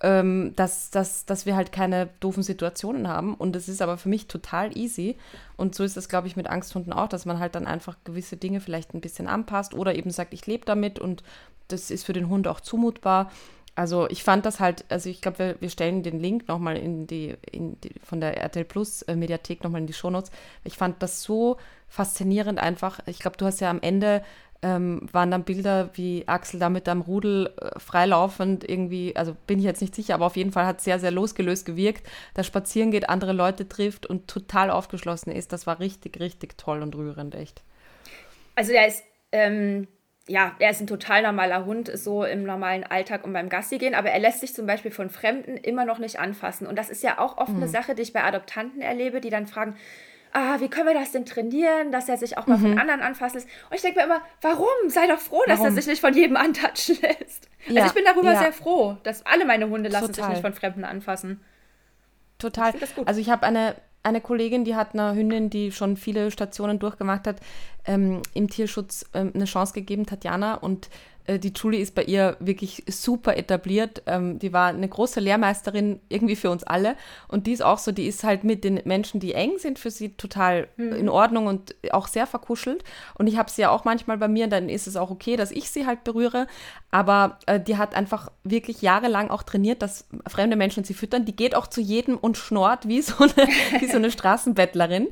[0.00, 3.34] ähm, dass, dass, dass wir halt keine doofen Situationen haben.
[3.34, 5.16] Und es ist aber für mich total easy.
[5.56, 8.36] Und so ist es, glaube ich, mit Angsthunden auch, dass man halt dann einfach gewisse
[8.36, 11.22] Dinge vielleicht ein bisschen anpasst oder eben sagt, ich lebe damit und
[11.68, 13.30] das ist für den Hund auch zumutbar.
[13.74, 17.06] Also ich fand das halt, also ich glaube, wir, wir, stellen den Link nochmal in
[17.06, 20.32] die, in die, von der RTL Plus äh, Mediathek nochmal in die Shownotes.
[20.64, 22.98] Ich fand das so faszinierend einfach.
[23.06, 24.24] Ich glaube, du hast ja am Ende
[24.62, 29.58] ähm, waren dann Bilder, wie Axel da mit einem Rudel äh, freilaufend irgendwie, also bin
[29.58, 32.42] ich jetzt nicht sicher, aber auf jeden Fall hat es sehr, sehr losgelöst gewirkt, da
[32.42, 35.52] spazieren geht, andere Leute trifft und total aufgeschlossen ist.
[35.52, 37.62] Das war richtig, richtig toll und rührend, echt.
[38.56, 39.86] Also der ist, ähm,
[40.26, 43.94] ja, er ist ein total normaler Hund, so im normalen Alltag und beim Gassi gehen,
[43.94, 46.66] aber er lässt sich zum Beispiel von Fremden immer noch nicht anfassen.
[46.66, 47.58] Und das ist ja auch oft mhm.
[47.58, 49.76] eine Sache, die ich bei Adoptanten erlebe, die dann fragen,
[50.38, 52.62] ah, wie können wir das denn trainieren, dass er sich auch mal mhm.
[52.62, 54.88] von anderen anfasst Und ich denke mir immer, warum?
[54.88, 55.64] Sei doch froh, warum?
[55.64, 57.48] dass er sich nicht von jedem antatschen lässt.
[57.66, 58.38] Also ja, also ich bin darüber ja.
[58.38, 60.24] sehr froh, dass alle meine Hunde lassen Total.
[60.24, 61.40] sich nicht von Fremden anfassen.
[62.38, 62.72] Total.
[62.74, 63.74] Ich also ich habe eine,
[64.04, 67.40] eine Kollegin, die hat einer Hündin, die schon viele Stationen durchgemacht hat,
[67.84, 70.54] ähm, im Tierschutz ähm, eine Chance gegeben, Tatjana.
[70.54, 70.88] Und
[71.36, 74.02] die Julie ist bei ihr wirklich super etabliert.
[74.06, 76.96] Ähm, die war eine große Lehrmeisterin irgendwie für uns alle.
[77.28, 79.90] Und die ist auch so, die ist halt mit den Menschen, die eng sind, für
[79.90, 80.92] sie total mhm.
[80.92, 82.82] in Ordnung und auch sehr verkuschelt.
[83.18, 85.50] Und ich habe sie ja auch manchmal bei mir, dann ist es auch okay, dass
[85.50, 86.46] ich sie halt berühre.
[86.90, 91.26] Aber äh, die hat einfach wirklich jahrelang auch trainiert, dass fremde Menschen sie füttern.
[91.26, 93.48] Die geht auch zu jedem und schnort wie so eine,
[93.80, 95.08] wie so eine Straßenbettlerin.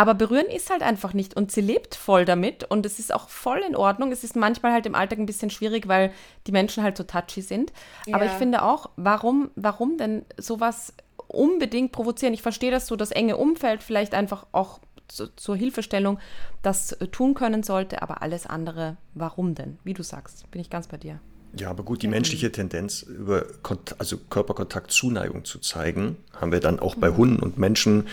[0.00, 3.28] Aber berühren ist halt einfach nicht und sie lebt voll damit und es ist auch
[3.28, 4.12] voll in Ordnung.
[4.12, 6.10] Es ist manchmal halt im Alltag ein bisschen schwierig, weil
[6.46, 7.70] die Menschen halt so touchy sind.
[8.06, 8.14] Ja.
[8.16, 10.94] Aber ich finde auch, warum, warum denn sowas
[11.28, 12.32] unbedingt provozieren?
[12.32, 16.18] Ich verstehe das so, das enge Umfeld vielleicht einfach auch zu, zur Hilfestellung
[16.62, 19.78] das äh, tun können sollte, aber alles andere, warum denn?
[19.84, 21.20] Wie du sagst, bin ich ganz bei dir.
[21.58, 23.44] Ja, aber gut, die menschliche Tendenz, über
[23.98, 28.06] also Körperkontakt Zuneigung zu zeigen, haben wir dann auch bei Hunden und Menschen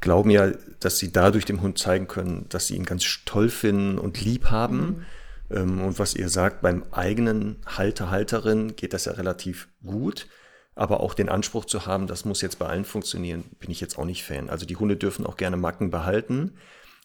[0.00, 3.98] glauben ja, dass sie dadurch dem Hund zeigen können, dass sie ihn ganz toll finden
[3.98, 5.06] und lieb haben.
[5.50, 5.56] Mhm.
[5.56, 10.26] Ähm, und was ihr sagt, beim eigenen Halter, Halterin geht das ja relativ gut.
[10.74, 13.98] Aber auch den Anspruch zu haben, das muss jetzt bei allen funktionieren, bin ich jetzt
[13.98, 14.48] auch nicht Fan.
[14.48, 16.52] Also die Hunde dürfen auch gerne Macken behalten.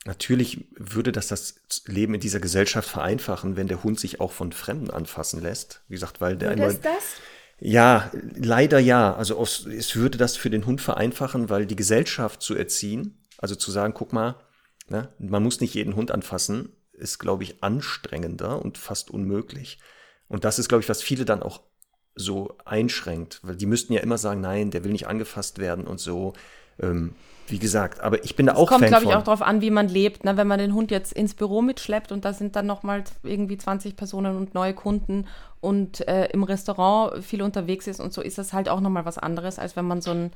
[0.06, 1.56] Natürlich würde das das
[1.88, 5.82] Leben in dieser Gesellschaft vereinfachen, wenn der Hund sich auch von Fremden anfassen lässt.
[5.88, 6.70] Wie gesagt, weil der einmal.
[6.70, 7.16] Ist das?
[7.60, 9.16] Ja, leider ja.
[9.16, 13.72] Also es würde das für den Hund vereinfachen, weil die Gesellschaft zu erziehen, also zu
[13.72, 14.36] sagen, guck mal,
[14.90, 19.80] ne, man muss nicht jeden Hund anfassen, ist, glaube ich, anstrengender und fast unmöglich.
[20.28, 21.62] Und das ist, glaube ich, was viele dann auch
[22.16, 26.00] so einschränkt, weil die müssten ja immer sagen, nein, der will nicht angefasst werden und
[26.00, 26.34] so.
[26.80, 27.16] Ähm,
[27.48, 29.62] wie gesagt, aber ich bin da auch Fan Es kommt, glaube ich, auch darauf an,
[29.62, 30.24] wie man lebt.
[30.24, 30.38] Ne?
[30.38, 33.96] Wenn man den Hund jetzt ins Büro mitschleppt und da sind dann nochmal irgendwie 20
[33.96, 35.28] Personen und neue Kunden
[35.60, 39.18] und äh, im Restaurant viel unterwegs ist und so, ist das halt auch nochmal was
[39.18, 40.32] anderes, als wenn man so ein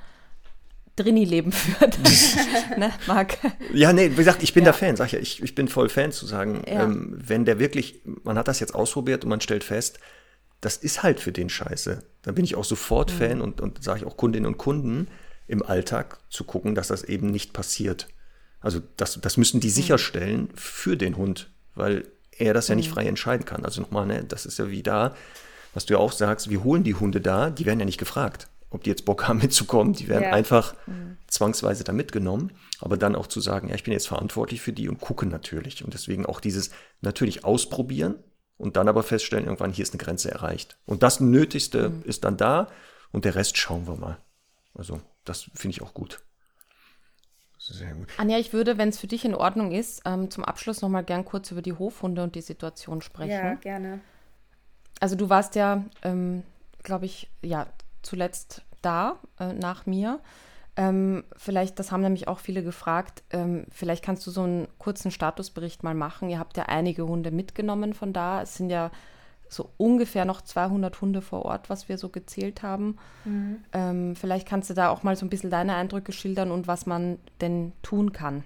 [0.97, 1.97] Drini-Leben führt.
[2.77, 3.37] ne, Marc?
[3.73, 4.71] Ja, nee, wie gesagt, ich bin ja.
[4.71, 6.83] der Fan, sag ich ja, ich, ich bin voll Fan zu sagen, ja.
[6.83, 9.99] ähm, wenn der wirklich, man hat das jetzt ausprobiert und man stellt fest,
[10.59, 12.03] das ist halt für den Scheiße.
[12.23, 13.17] Dann bin ich auch sofort mhm.
[13.17, 15.07] Fan und, und sage ich auch Kundinnen und Kunden,
[15.47, 18.07] im Alltag zu gucken, dass das eben nicht passiert.
[18.59, 19.73] Also das, das müssen die mhm.
[19.73, 22.93] sicherstellen für den Hund, weil er das ja nicht mhm.
[22.93, 23.65] frei entscheiden kann.
[23.65, 25.15] Also nochmal, ne, das ist ja wie da,
[25.73, 28.47] was du ja auch sagst, wir holen die Hunde da, die werden ja nicht gefragt,
[28.69, 30.33] ob die jetzt Bock haben mitzukommen, die werden ja.
[30.33, 31.17] einfach mhm.
[31.27, 34.89] zwangsweise da mitgenommen, aber dann auch zu sagen, ja, ich bin jetzt verantwortlich für die
[34.89, 35.83] und gucke natürlich.
[35.83, 36.71] Und deswegen auch dieses
[37.01, 38.15] natürlich ausprobieren
[38.57, 40.77] und dann aber feststellen, irgendwann hier ist eine Grenze erreicht.
[40.85, 42.03] Und das Nötigste mhm.
[42.03, 42.67] ist dann da
[43.11, 44.17] und der Rest schauen wir mal.
[44.77, 46.21] Also das finde ich auch gut.
[47.59, 48.07] Sehr gut.
[48.17, 51.03] Anja, ich würde, wenn es für dich in Ordnung ist, ähm, zum Abschluss noch mal
[51.03, 53.31] gern kurz über die Hofhunde und die Situation sprechen.
[53.31, 53.99] Ja, gerne.
[54.99, 56.43] Also du warst ja, ähm,
[56.83, 57.67] glaube ich, ja,
[58.03, 60.21] zuletzt da äh, nach mir.
[60.75, 65.09] Ähm, vielleicht, das haben nämlich auch viele gefragt, ähm, vielleicht kannst du so einen kurzen
[65.09, 66.29] Statusbericht mal machen.
[66.29, 68.43] Ihr habt ja einige Hunde mitgenommen von da.
[68.43, 68.91] Es sind ja
[69.49, 72.97] so ungefähr noch 200 Hunde vor Ort, was wir so gezählt haben.
[73.25, 73.63] Mhm.
[73.73, 76.85] Ähm, vielleicht kannst du da auch mal so ein bisschen deine Eindrücke schildern und was
[76.85, 78.43] man denn tun kann.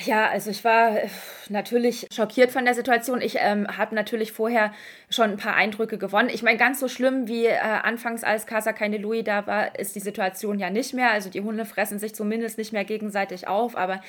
[0.00, 1.08] Ja, also ich war äh,
[1.48, 3.20] natürlich schockiert von der Situation.
[3.20, 4.72] Ich ähm, habe natürlich vorher
[5.08, 6.30] schon ein paar Eindrücke gewonnen.
[6.32, 9.94] Ich meine, ganz so schlimm wie äh, anfangs als Casa keine Louis da war, ist
[9.94, 11.12] die Situation ja nicht mehr.
[11.12, 14.00] Also die Hunde fressen sich zumindest nicht mehr gegenseitig auf, aber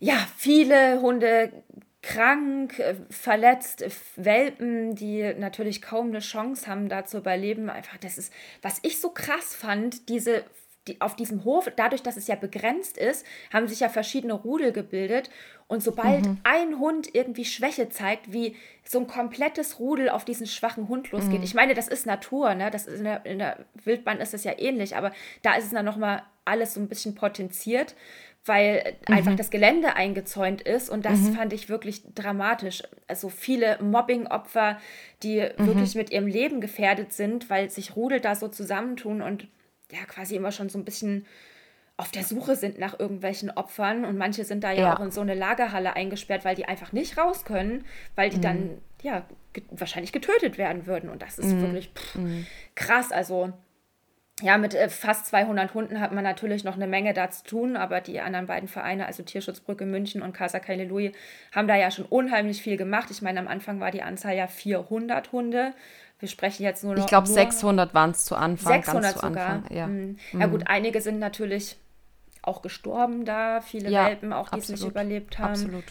[0.00, 1.52] ja, viele Hunde
[2.02, 7.70] krank, äh, verletzt, äh, Welpen, die natürlich kaum eine Chance haben, da zu überleben.
[7.70, 8.32] Einfach, das ist,
[8.62, 10.44] was ich so krass fand, diese
[10.88, 14.72] die, auf diesem Hof, dadurch, dass es ja begrenzt ist, haben sich ja verschiedene Rudel
[14.72, 15.30] gebildet.
[15.66, 16.38] Und sobald mhm.
[16.44, 21.38] ein Hund irgendwie Schwäche zeigt, wie so ein komplettes Rudel auf diesen schwachen Hund losgeht.
[21.38, 21.44] Mhm.
[21.44, 22.70] Ich meine, das ist Natur, ne?
[22.70, 25.70] Das ist in, der, in der Wildbahn ist das ja ähnlich, aber da ist es
[25.70, 27.94] dann nochmal alles so ein bisschen potenziert
[28.48, 29.14] weil mhm.
[29.14, 31.34] einfach das Gelände eingezäunt ist und das mhm.
[31.34, 32.82] fand ich wirklich dramatisch.
[33.06, 34.78] Also viele Mobbing-Opfer,
[35.22, 35.66] die mhm.
[35.66, 39.46] wirklich mit ihrem Leben gefährdet sind, weil sich Rudel da so zusammentun und
[39.92, 41.26] ja quasi immer schon so ein bisschen
[41.98, 44.96] auf der Suche sind nach irgendwelchen Opfern und manche sind da ja, ja.
[44.96, 47.84] auch in so eine Lagerhalle eingesperrt, weil die einfach nicht raus können,
[48.14, 48.42] weil die mhm.
[48.42, 51.62] dann ja ge wahrscheinlich getötet werden würden und das ist mhm.
[51.62, 52.46] wirklich pff, mhm.
[52.76, 53.10] krass.
[53.10, 53.52] Also
[54.42, 57.76] ja, mit äh, fast 200 Hunden hat man natürlich noch eine Menge da zu tun,
[57.76, 61.12] aber die anderen beiden Vereine, also Tierschutzbrücke München und Casa Kaile Louis,
[61.52, 63.10] haben da ja schon unheimlich viel gemacht.
[63.10, 65.74] Ich meine, am Anfang war die Anzahl ja 400 Hunde.
[66.20, 67.02] Wir sprechen jetzt nur noch.
[67.02, 68.74] Ich glaube, 600 waren es zu Anfang.
[68.74, 69.48] 600 zu sogar.
[69.48, 69.86] Anfang, ja.
[69.86, 70.18] Mhm.
[70.32, 71.76] ja, gut, einige sind natürlich
[72.42, 75.50] auch gestorben da, viele ja, Welpen auch, die es nicht überlebt haben.
[75.50, 75.84] Absolut.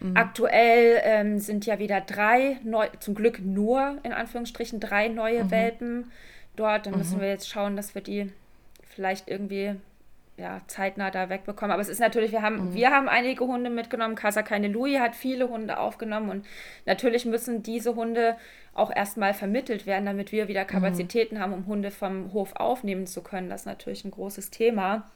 [0.00, 0.16] Mhm.
[0.16, 5.50] Aktuell ähm, sind ja wieder drei, neu, zum Glück nur in Anführungsstrichen drei neue mhm.
[5.50, 6.12] Welpen
[6.56, 6.86] dort.
[6.86, 6.98] Dann mhm.
[7.00, 8.32] müssen wir jetzt schauen, dass wir die
[8.82, 9.76] vielleicht irgendwie
[10.36, 11.72] ja, zeitnah da wegbekommen.
[11.72, 12.74] Aber es ist natürlich, wir haben, mhm.
[12.74, 14.16] wir haben einige Hunde mitgenommen.
[14.16, 16.46] Casa Keine Louis hat viele Hunde aufgenommen und
[16.86, 18.36] natürlich müssen diese Hunde
[18.72, 20.68] auch erstmal vermittelt werden, damit wir wieder mhm.
[20.68, 21.40] Kapazitäten mhm.
[21.40, 23.48] haben, um Hunde vom Hof aufnehmen zu können.
[23.48, 25.08] Das ist natürlich ein großes Thema.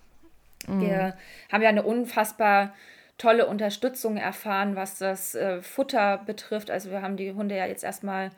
[0.68, 0.80] Mhm.
[0.80, 1.16] Wir
[1.50, 2.74] haben ja eine unfassbar
[3.16, 6.70] tolle Unterstützung erfahren, was das äh, Futter betrifft.
[6.70, 8.30] Also wir haben die Hunde ja jetzt erstmal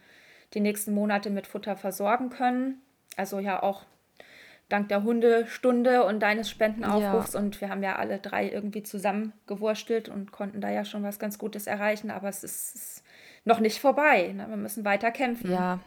[0.55, 2.81] die nächsten Monate mit Futter versorgen können.
[3.17, 3.85] Also ja auch
[4.69, 7.35] dank der Hundestunde und deines Spendenaufrufs.
[7.35, 7.41] Ja.
[7.41, 11.39] Und wir haben ja alle drei irgendwie zusammengewurstelt und konnten da ja schon was ganz
[11.39, 12.11] Gutes erreichen.
[12.11, 13.05] Aber es ist, ist
[13.45, 14.33] noch nicht vorbei.
[14.33, 14.47] Ne?
[14.49, 15.51] Wir müssen weiter kämpfen.
[15.51, 15.81] Ja,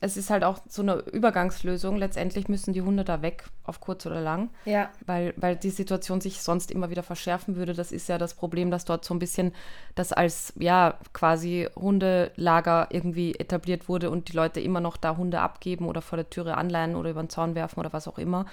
[0.00, 1.96] es ist halt auch so eine Übergangslösung.
[1.96, 4.50] Letztendlich müssen die Hunde da weg, auf kurz oder lang.
[4.64, 4.90] Ja.
[5.04, 7.74] Weil, weil die Situation sich sonst immer wieder verschärfen würde.
[7.74, 9.52] Das ist ja das Problem, dass dort so ein bisschen
[9.94, 15.40] das als, ja, quasi Hundelager irgendwie etabliert wurde und die Leute immer noch da Hunde
[15.40, 18.46] abgeben oder vor der Türe anleihen oder über den Zaun werfen oder was auch immer.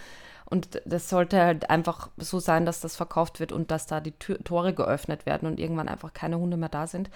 [0.45, 4.11] Und das sollte halt einfach so sein, dass das verkauft wird und dass da die
[4.11, 7.09] Tür Tore geöffnet werden und irgendwann einfach keine Hunde mehr da sind.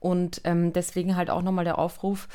[0.00, 2.28] Und ähm, deswegen halt auch nochmal der Aufruf,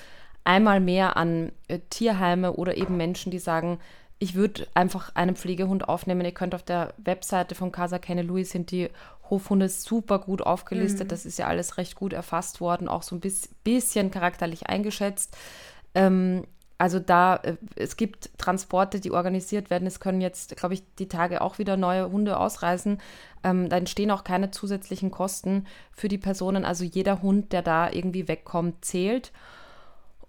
[0.44, 3.80] einmal mehr an äh, Tierheime oder eben Menschen, die sagen,
[4.20, 6.24] ich würde einfach einen Pflegehund aufnehmen.
[6.24, 8.90] Ihr könnt auf der Webseite von Casa Kenne Louis sind die
[9.32, 11.08] Hofhunde super gut aufgelistet.
[11.08, 11.10] Mhm.
[11.10, 13.22] Das ist ja alles recht gut erfasst worden, auch so ein
[13.64, 15.36] bisschen charakterlich eingeschätzt.
[15.96, 16.44] Ähm,
[16.78, 19.88] also da, äh, es gibt Transporte, die organisiert werden.
[19.88, 23.00] Es können jetzt, glaube ich, die Tage auch wieder neue Hunde ausreisen.
[23.44, 26.66] Ähm, da entstehen auch keine zusätzlichen Kosten für die Personen.
[26.66, 29.32] Also jeder Hund, der da irgendwie wegkommt, zählt.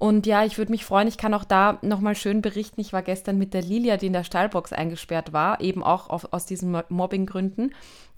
[0.02, 2.80] Und ja, ich würde mich freuen, ich kann auch da nochmal schön berichten.
[2.80, 6.32] Ich war gestern mit der Lilia, die in der Stallbox eingesperrt war, eben auch auf,
[6.32, 7.72] aus diesen Mobbinggründen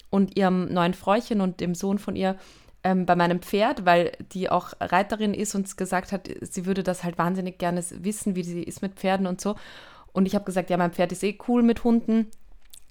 [0.08, 2.36] und ihrem neuen Fräuchen und dem Sohn von ihr
[2.84, 7.04] ähm, bei meinem Pferd, weil die auch Reiterin ist und gesagt hat, sie würde das
[7.04, 9.54] halt wahnsinnig gerne wissen, wie sie ist mit Pferden und so.
[10.14, 12.30] Und ich habe gesagt, ja, mein Pferd ist eh cool mit Hunden.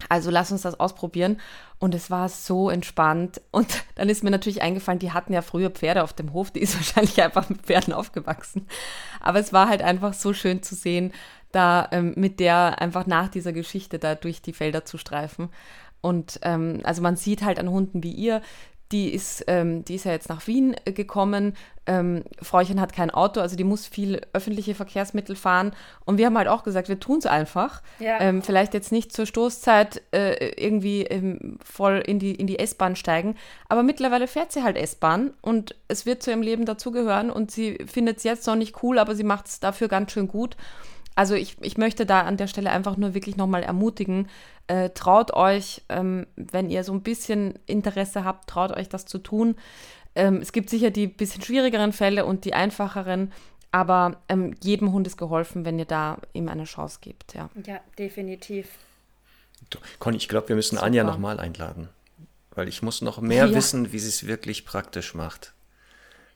[0.09, 1.39] Also lass uns das ausprobieren.
[1.79, 3.41] Und es war so entspannt.
[3.51, 6.51] Und dann ist mir natürlich eingefallen, die hatten ja früher Pferde auf dem Hof.
[6.51, 8.67] Die ist wahrscheinlich einfach mit Pferden aufgewachsen.
[9.19, 11.11] Aber es war halt einfach so schön zu sehen,
[11.51, 15.49] da ähm, mit der einfach nach dieser Geschichte da durch die Felder zu streifen.
[16.01, 18.41] Und ähm, also man sieht halt an Hunden wie ihr,
[18.93, 21.55] die ist, ähm, die ist ja jetzt nach Wien äh, gekommen.
[21.85, 25.73] Ähm, Fräuchen hat kein Auto, also die muss viel öffentliche Verkehrsmittel fahren.
[26.05, 27.81] Und wir haben halt auch gesagt, wir tun es einfach.
[27.99, 28.21] Ja.
[28.21, 32.95] Ähm, vielleicht jetzt nicht zur Stoßzeit äh, irgendwie ähm, voll in die, in die S-Bahn
[32.95, 33.35] steigen.
[33.67, 37.31] Aber mittlerweile fährt sie halt S-Bahn und es wird zu ihrem Leben dazugehören.
[37.31, 40.27] Und sie findet es jetzt noch nicht cool, aber sie macht es dafür ganz schön
[40.27, 40.55] gut.
[41.15, 44.29] Also ich, ich möchte da an der Stelle einfach nur wirklich nochmal ermutigen,
[44.67, 49.19] äh, traut euch, ähm, wenn ihr so ein bisschen Interesse habt, traut euch das zu
[49.19, 49.55] tun.
[50.15, 53.31] Ähm, es gibt sicher die bisschen schwierigeren Fälle und die einfacheren,
[53.71, 57.33] aber ähm, jedem Hund ist geholfen, wenn ihr da ihm eine Chance gebt.
[57.33, 58.69] Ja, ja definitiv.
[59.99, 60.87] Conny, ich glaube, wir müssen Super.
[60.87, 61.89] Anja nochmal einladen,
[62.51, 63.55] weil ich muss noch mehr ja.
[63.55, 65.52] wissen, wie sie es wirklich praktisch macht.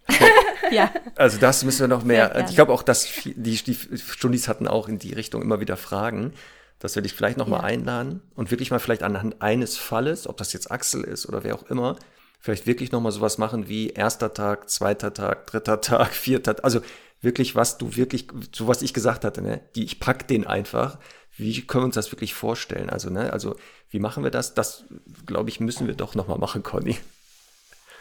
[0.71, 0.91] ja.
[1.15, 2.45] Also das müssen wir noch mehr.
[2.47, 6.33] Ich glaube auch, dass die, die Stundis hatten auch in die Richtung immer wieder Fragen
[6.79, 7.65] dass wir dich vielleicht nochmal ja.
[7.65, 11.55] einladen und wirklich mal vielleicht anhand eines Falles, ob das jetzt Axel ist oder wer
[11.55, 11.95] auch immer,
[12.39, 16.81] vielleicht wirklich nochmal sowas machen wie erster Tag, zweiter Tag, dritter Tag, vierter Tag, also
[17.21, 20.99] wirklich was du wirklich, so was ich gesagt hatte, ne, die, ich pack den einfach,
[21.35, 22.89] wie können wir uns das wirklich vorstellen?
[22.89, 23.55] Also, ne, also,
[23.89, 24.55] wie machen wir das?
[24.55, 24.85] Das,
[25.27, 26.97] glaube ich, müssen wir doch nochmal machen, Conny.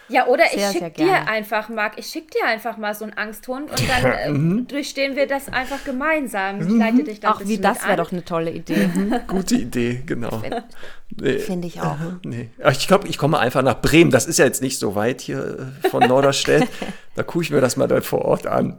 [0.09, 3.17] Ja, oder sehr, ich schicke dir einfach, Marc, ich schicke dir einfach mal so einen
[3.17, 4.67] Angsthund und dann äh, mhm.
[4.69, 6.61] durchstehen wir das einfach gemeinsam.
[6.61, 8.87] Ich leite dich dann Auch wie das wäre doch eine tolle Idee.
[8.87, 9.21] Mhm.
[9.27, 10.43] Gute Idee, genau.
[11.17, 11.39] Nee.
[11.39, 11.97] Finde ich auch.
[12.25, 12.51] Nee.
[12.71, 14.11] Ich glaube, ich komme einfach nach Bremen.
[14.11, 16.69] Das ist ja jetzt nicht so weit hier äh, von Norderstedt.
[17.15, 18.79] da gucke ich mir das mal dort vor Ort an.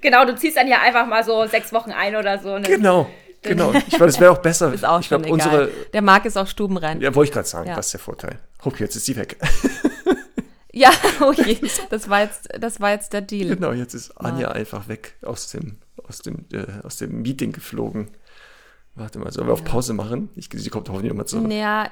[0.00, 2.58] genau, du ziehst dann ja einfach mal so sechs Wochen ein oder so.
[2.58, 2.68] Ne?
[2.68, 3.08] Genau.
[3.42, 4.72] Genau, ich glaube, das wäre auch besser.
[4.72, 7.00] Ist auch ich glaub, unsere, Der Marc ist auch stubenrein.
[7.00, 7.74] Ja, wollte ich gerade sagen, ja.
[7.74, 8.38] das ist der Vorteil.
[8.62, 9.36] Okay, jetzt ist sie weg.
[10.72, 11.58] Ja, okay.
[11.90, 13.54] Das war jetzt, das war jetzt der Deal.
[13.54, 14.52] Genau, jetzt ist Anja ja.
[14.52, 18.08] einfach weg aus dem, aus dem, äh, aus dem Meeting geflogen.
[18.94, 20.30] Warte mal, sollen wir auf Pause machen?
[20.34, 21.46] Ich, sie kommt hoffentlich nochmal zurück.
[21.46, 21.90] Naja,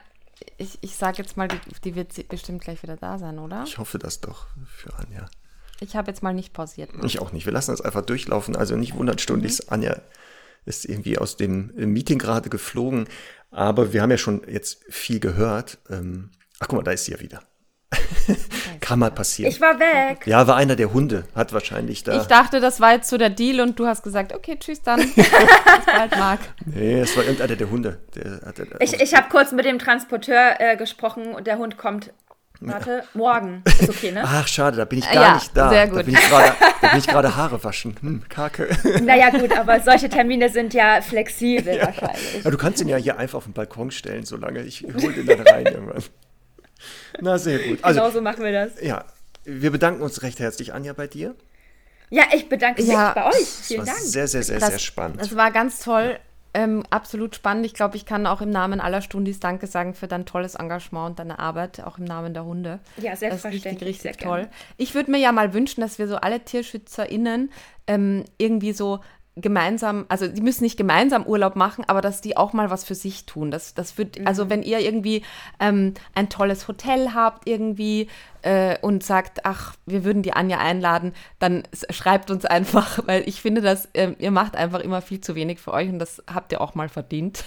[0.58, 3.64] ich, ich sage jetzt mal, die, die, wird bestimmt gleich wieder da sein, oder?
[3.66, 5.28] Ich hoffe das doch für Anja.
[5.80, 6.90] Ich habe jetzt mal nicht pausiert.
[7.04, 7.46] Ich auch nicht.
[7.46, 8.54] Wir lassen das einfach durchlaufen.
[8.54, 9.60] Also nicht wundertstündig.
[9.60, 9.66] Mhm.
[9.68, 10.00] Anja
[10.66, 13.08] ist irgendwie aus dem Meeting gerade geflogen.
[13.50, 15.78] Aber wir haben ja schon jetzt viel gehört.
[15.88, 17.42] Ähm, ach, guck mal, da ist sie ja wieder.
[18.80, 19.50] Kann mal passieren.
[19.50, 20.26] Ich war weg.
[20.26, 21.24] Ja, war einer der Hunde.
[21.34, 22.20] Hat wahrscheinlich da.
[22.20, 25.00] Ich dachte, das war jetzt so der Deal und du hast gesagt, okay, tschüss dann.
[25.14, 25.30] Bis
[25.86, 26.40] bald, Marc.
[26.66, 28.00] Nee, es war irgendeiner der Hunde.
[28.14, 32.12] Der hatte, ich ich habe kurz mit dem Transporteur äh, gesprochen und der Hund kommt.
[32.62, 33.62] Warte, morgen.
[33.80, 34.22] Ist okay, ne?
[34.22, 35.70] Ach, schade, da bin ich gar ja, nicht da.
[35.70, 36.00] Sehr gut.
[36.00, 37.96] Da bin ich gerade Haare waschen.
[38.00, 38.68] Hm, kacke.
[39.02, 41.86] Naja, gut, aber solche Termine sind ja flexibel ja.
[41.86, 42.44] wahrscheinlich.
[42.44, 45.26] Ja, du kannst ihn ja hier einfach auf den Balkon stellen, solange ich hole den
[45.26, 46.02] dann rein irgendwann.
[47.20, 47.78] Na, sehr gut.
[47.82, 48.80] Also, genau so machen wir das.
[48.80, 49.04] Ja,
[49.44, 51.34] wir bedanken uns recht herzlich, Anja, bei dir.
[52.10, 53.46] Ja, ich bedanke mich ja, bei euch.
[53.46, 53.98] Vielen Dank.
[53.98, 55.20] Sehr, sehr, sehr, das, sehr spannend.
[55.20, 56.18] Es war ganz toll.
[56.52, 57.64] Ähm, absolut spannend.
[57.64, 61.10] Ich glaube, ich kann auch im Namen aller Stundis Danke sagen für dein tolles Engagement
[61.10, 62.80] und deine Arbeit, auch im Namen der Hunde.
[62.96, 63.62] Ja, selbstverständlich.
[63.62, 64.48] Das ist richtig, richtig toll.
[64.76, 67.52] Ich würde mir ja mal wünschen, dass wir so alle TierschützerInnen
[67.86, 68.98] ähm, irgendwie so
[69.40, 72.94] gemeinsam, also die müssen nicht gemeinsam Urlaub machen, aber dass die auch mal was für
[72.94, 73.50] sich tun.
[73.50, 74.26] Das, das wird, mhm.
[74.26, 75.22] also wenn ihr irgendwie
[75.58, 78.08] ähm, ein tolles Hotel habt irgendwie
[78.42, 83.40] äh, und sagt, ach, wir würden die Anja einladen, dann schreibt uns einfach, weil ich
[83.40, 86.52] finde, dass äh, ihr macht einfach immer viel zu wenig für euch und das habt
[86.52, 87.44] ihr auch mal verdient.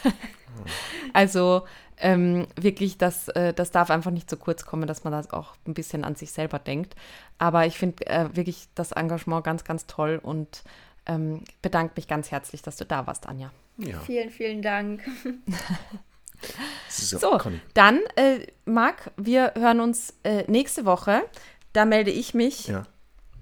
[1.14, 1.64] also
[1.98, 5.56] ähm, wirklich, das, äh, das darf einfach nicht zu kurz kommen, dass man das auch
[5.66, 6.96] ein bisschen an sich selber denkt.
[7.38, 10.64] Aber ich finde äh, wirklich das Engagement ganz, ganz toll und
[11.06, 13.52] ähm, bedanke mich ganz herzlich, dass du da warst, Anja.
[13.78, 14.00] Ja.
[14.02, 15.02] Vielen, vielen Dank.
[16.90, 17.40] so, so
[17.74, 21.24] dann, äh, Marc, wir hören uns äh, nächste Woche.
[21.74, 22.84] Da melde ich mich ja.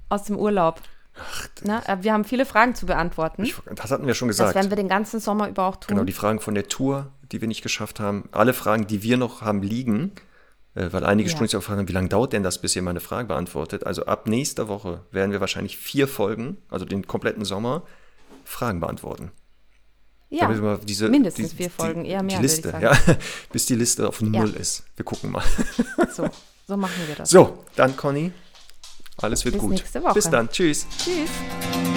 [0.09, 0.81] aus dem Urlaub.
[1.15, 3.43] Ach, Na, äh, wir haben viele Fragen zu beantworten.
[3.43, 4.49] Ich, das hatten wir schon gesagt.
[4.49, 5.95] Das werden wir den ganzen Sommer über auch tun.
[5.95, 8.29] Genau, die Fragen von der Tour, die wir nicht geschafft haben.
[8.31, 10.13] Alle Fragen, die wir noch haben liegen,
[10.73, 11.35] weil einige ja.
[11.35, 13.85] Stunden sich auch fragen, wie lange dauert denn das, bis ihr meine Frage beantwortet?
[13.85, 17.83] Also ab nächster Woche werden wir wahrscheinlich vier Folgen, also den kompletten Sommer,
[18.45, 19.31] Fragen beantworten.
[20.29, 22.37] Ja, diese, mindestens die, vier Folgen, eher mehr.
[22.37, 22.97] Die Liste, ja,
[23.51, 24.59] bis die Liste auf Null ja.
[24.59, 24.85] ist.
[24.95, 25.43] Wir gucken mal.
[26.13, 26.29] So,
[26.67, 27.29] so machen wir das.
[27.29, 28.31] So, dann Conny,
[29.17, 29.71] alles wird Bis gut.
[29.71, 30.13] Nächste Woche.
[30.13, 30.87] Bis dann, tschüss.
[30.97, 31.90] Tschüss.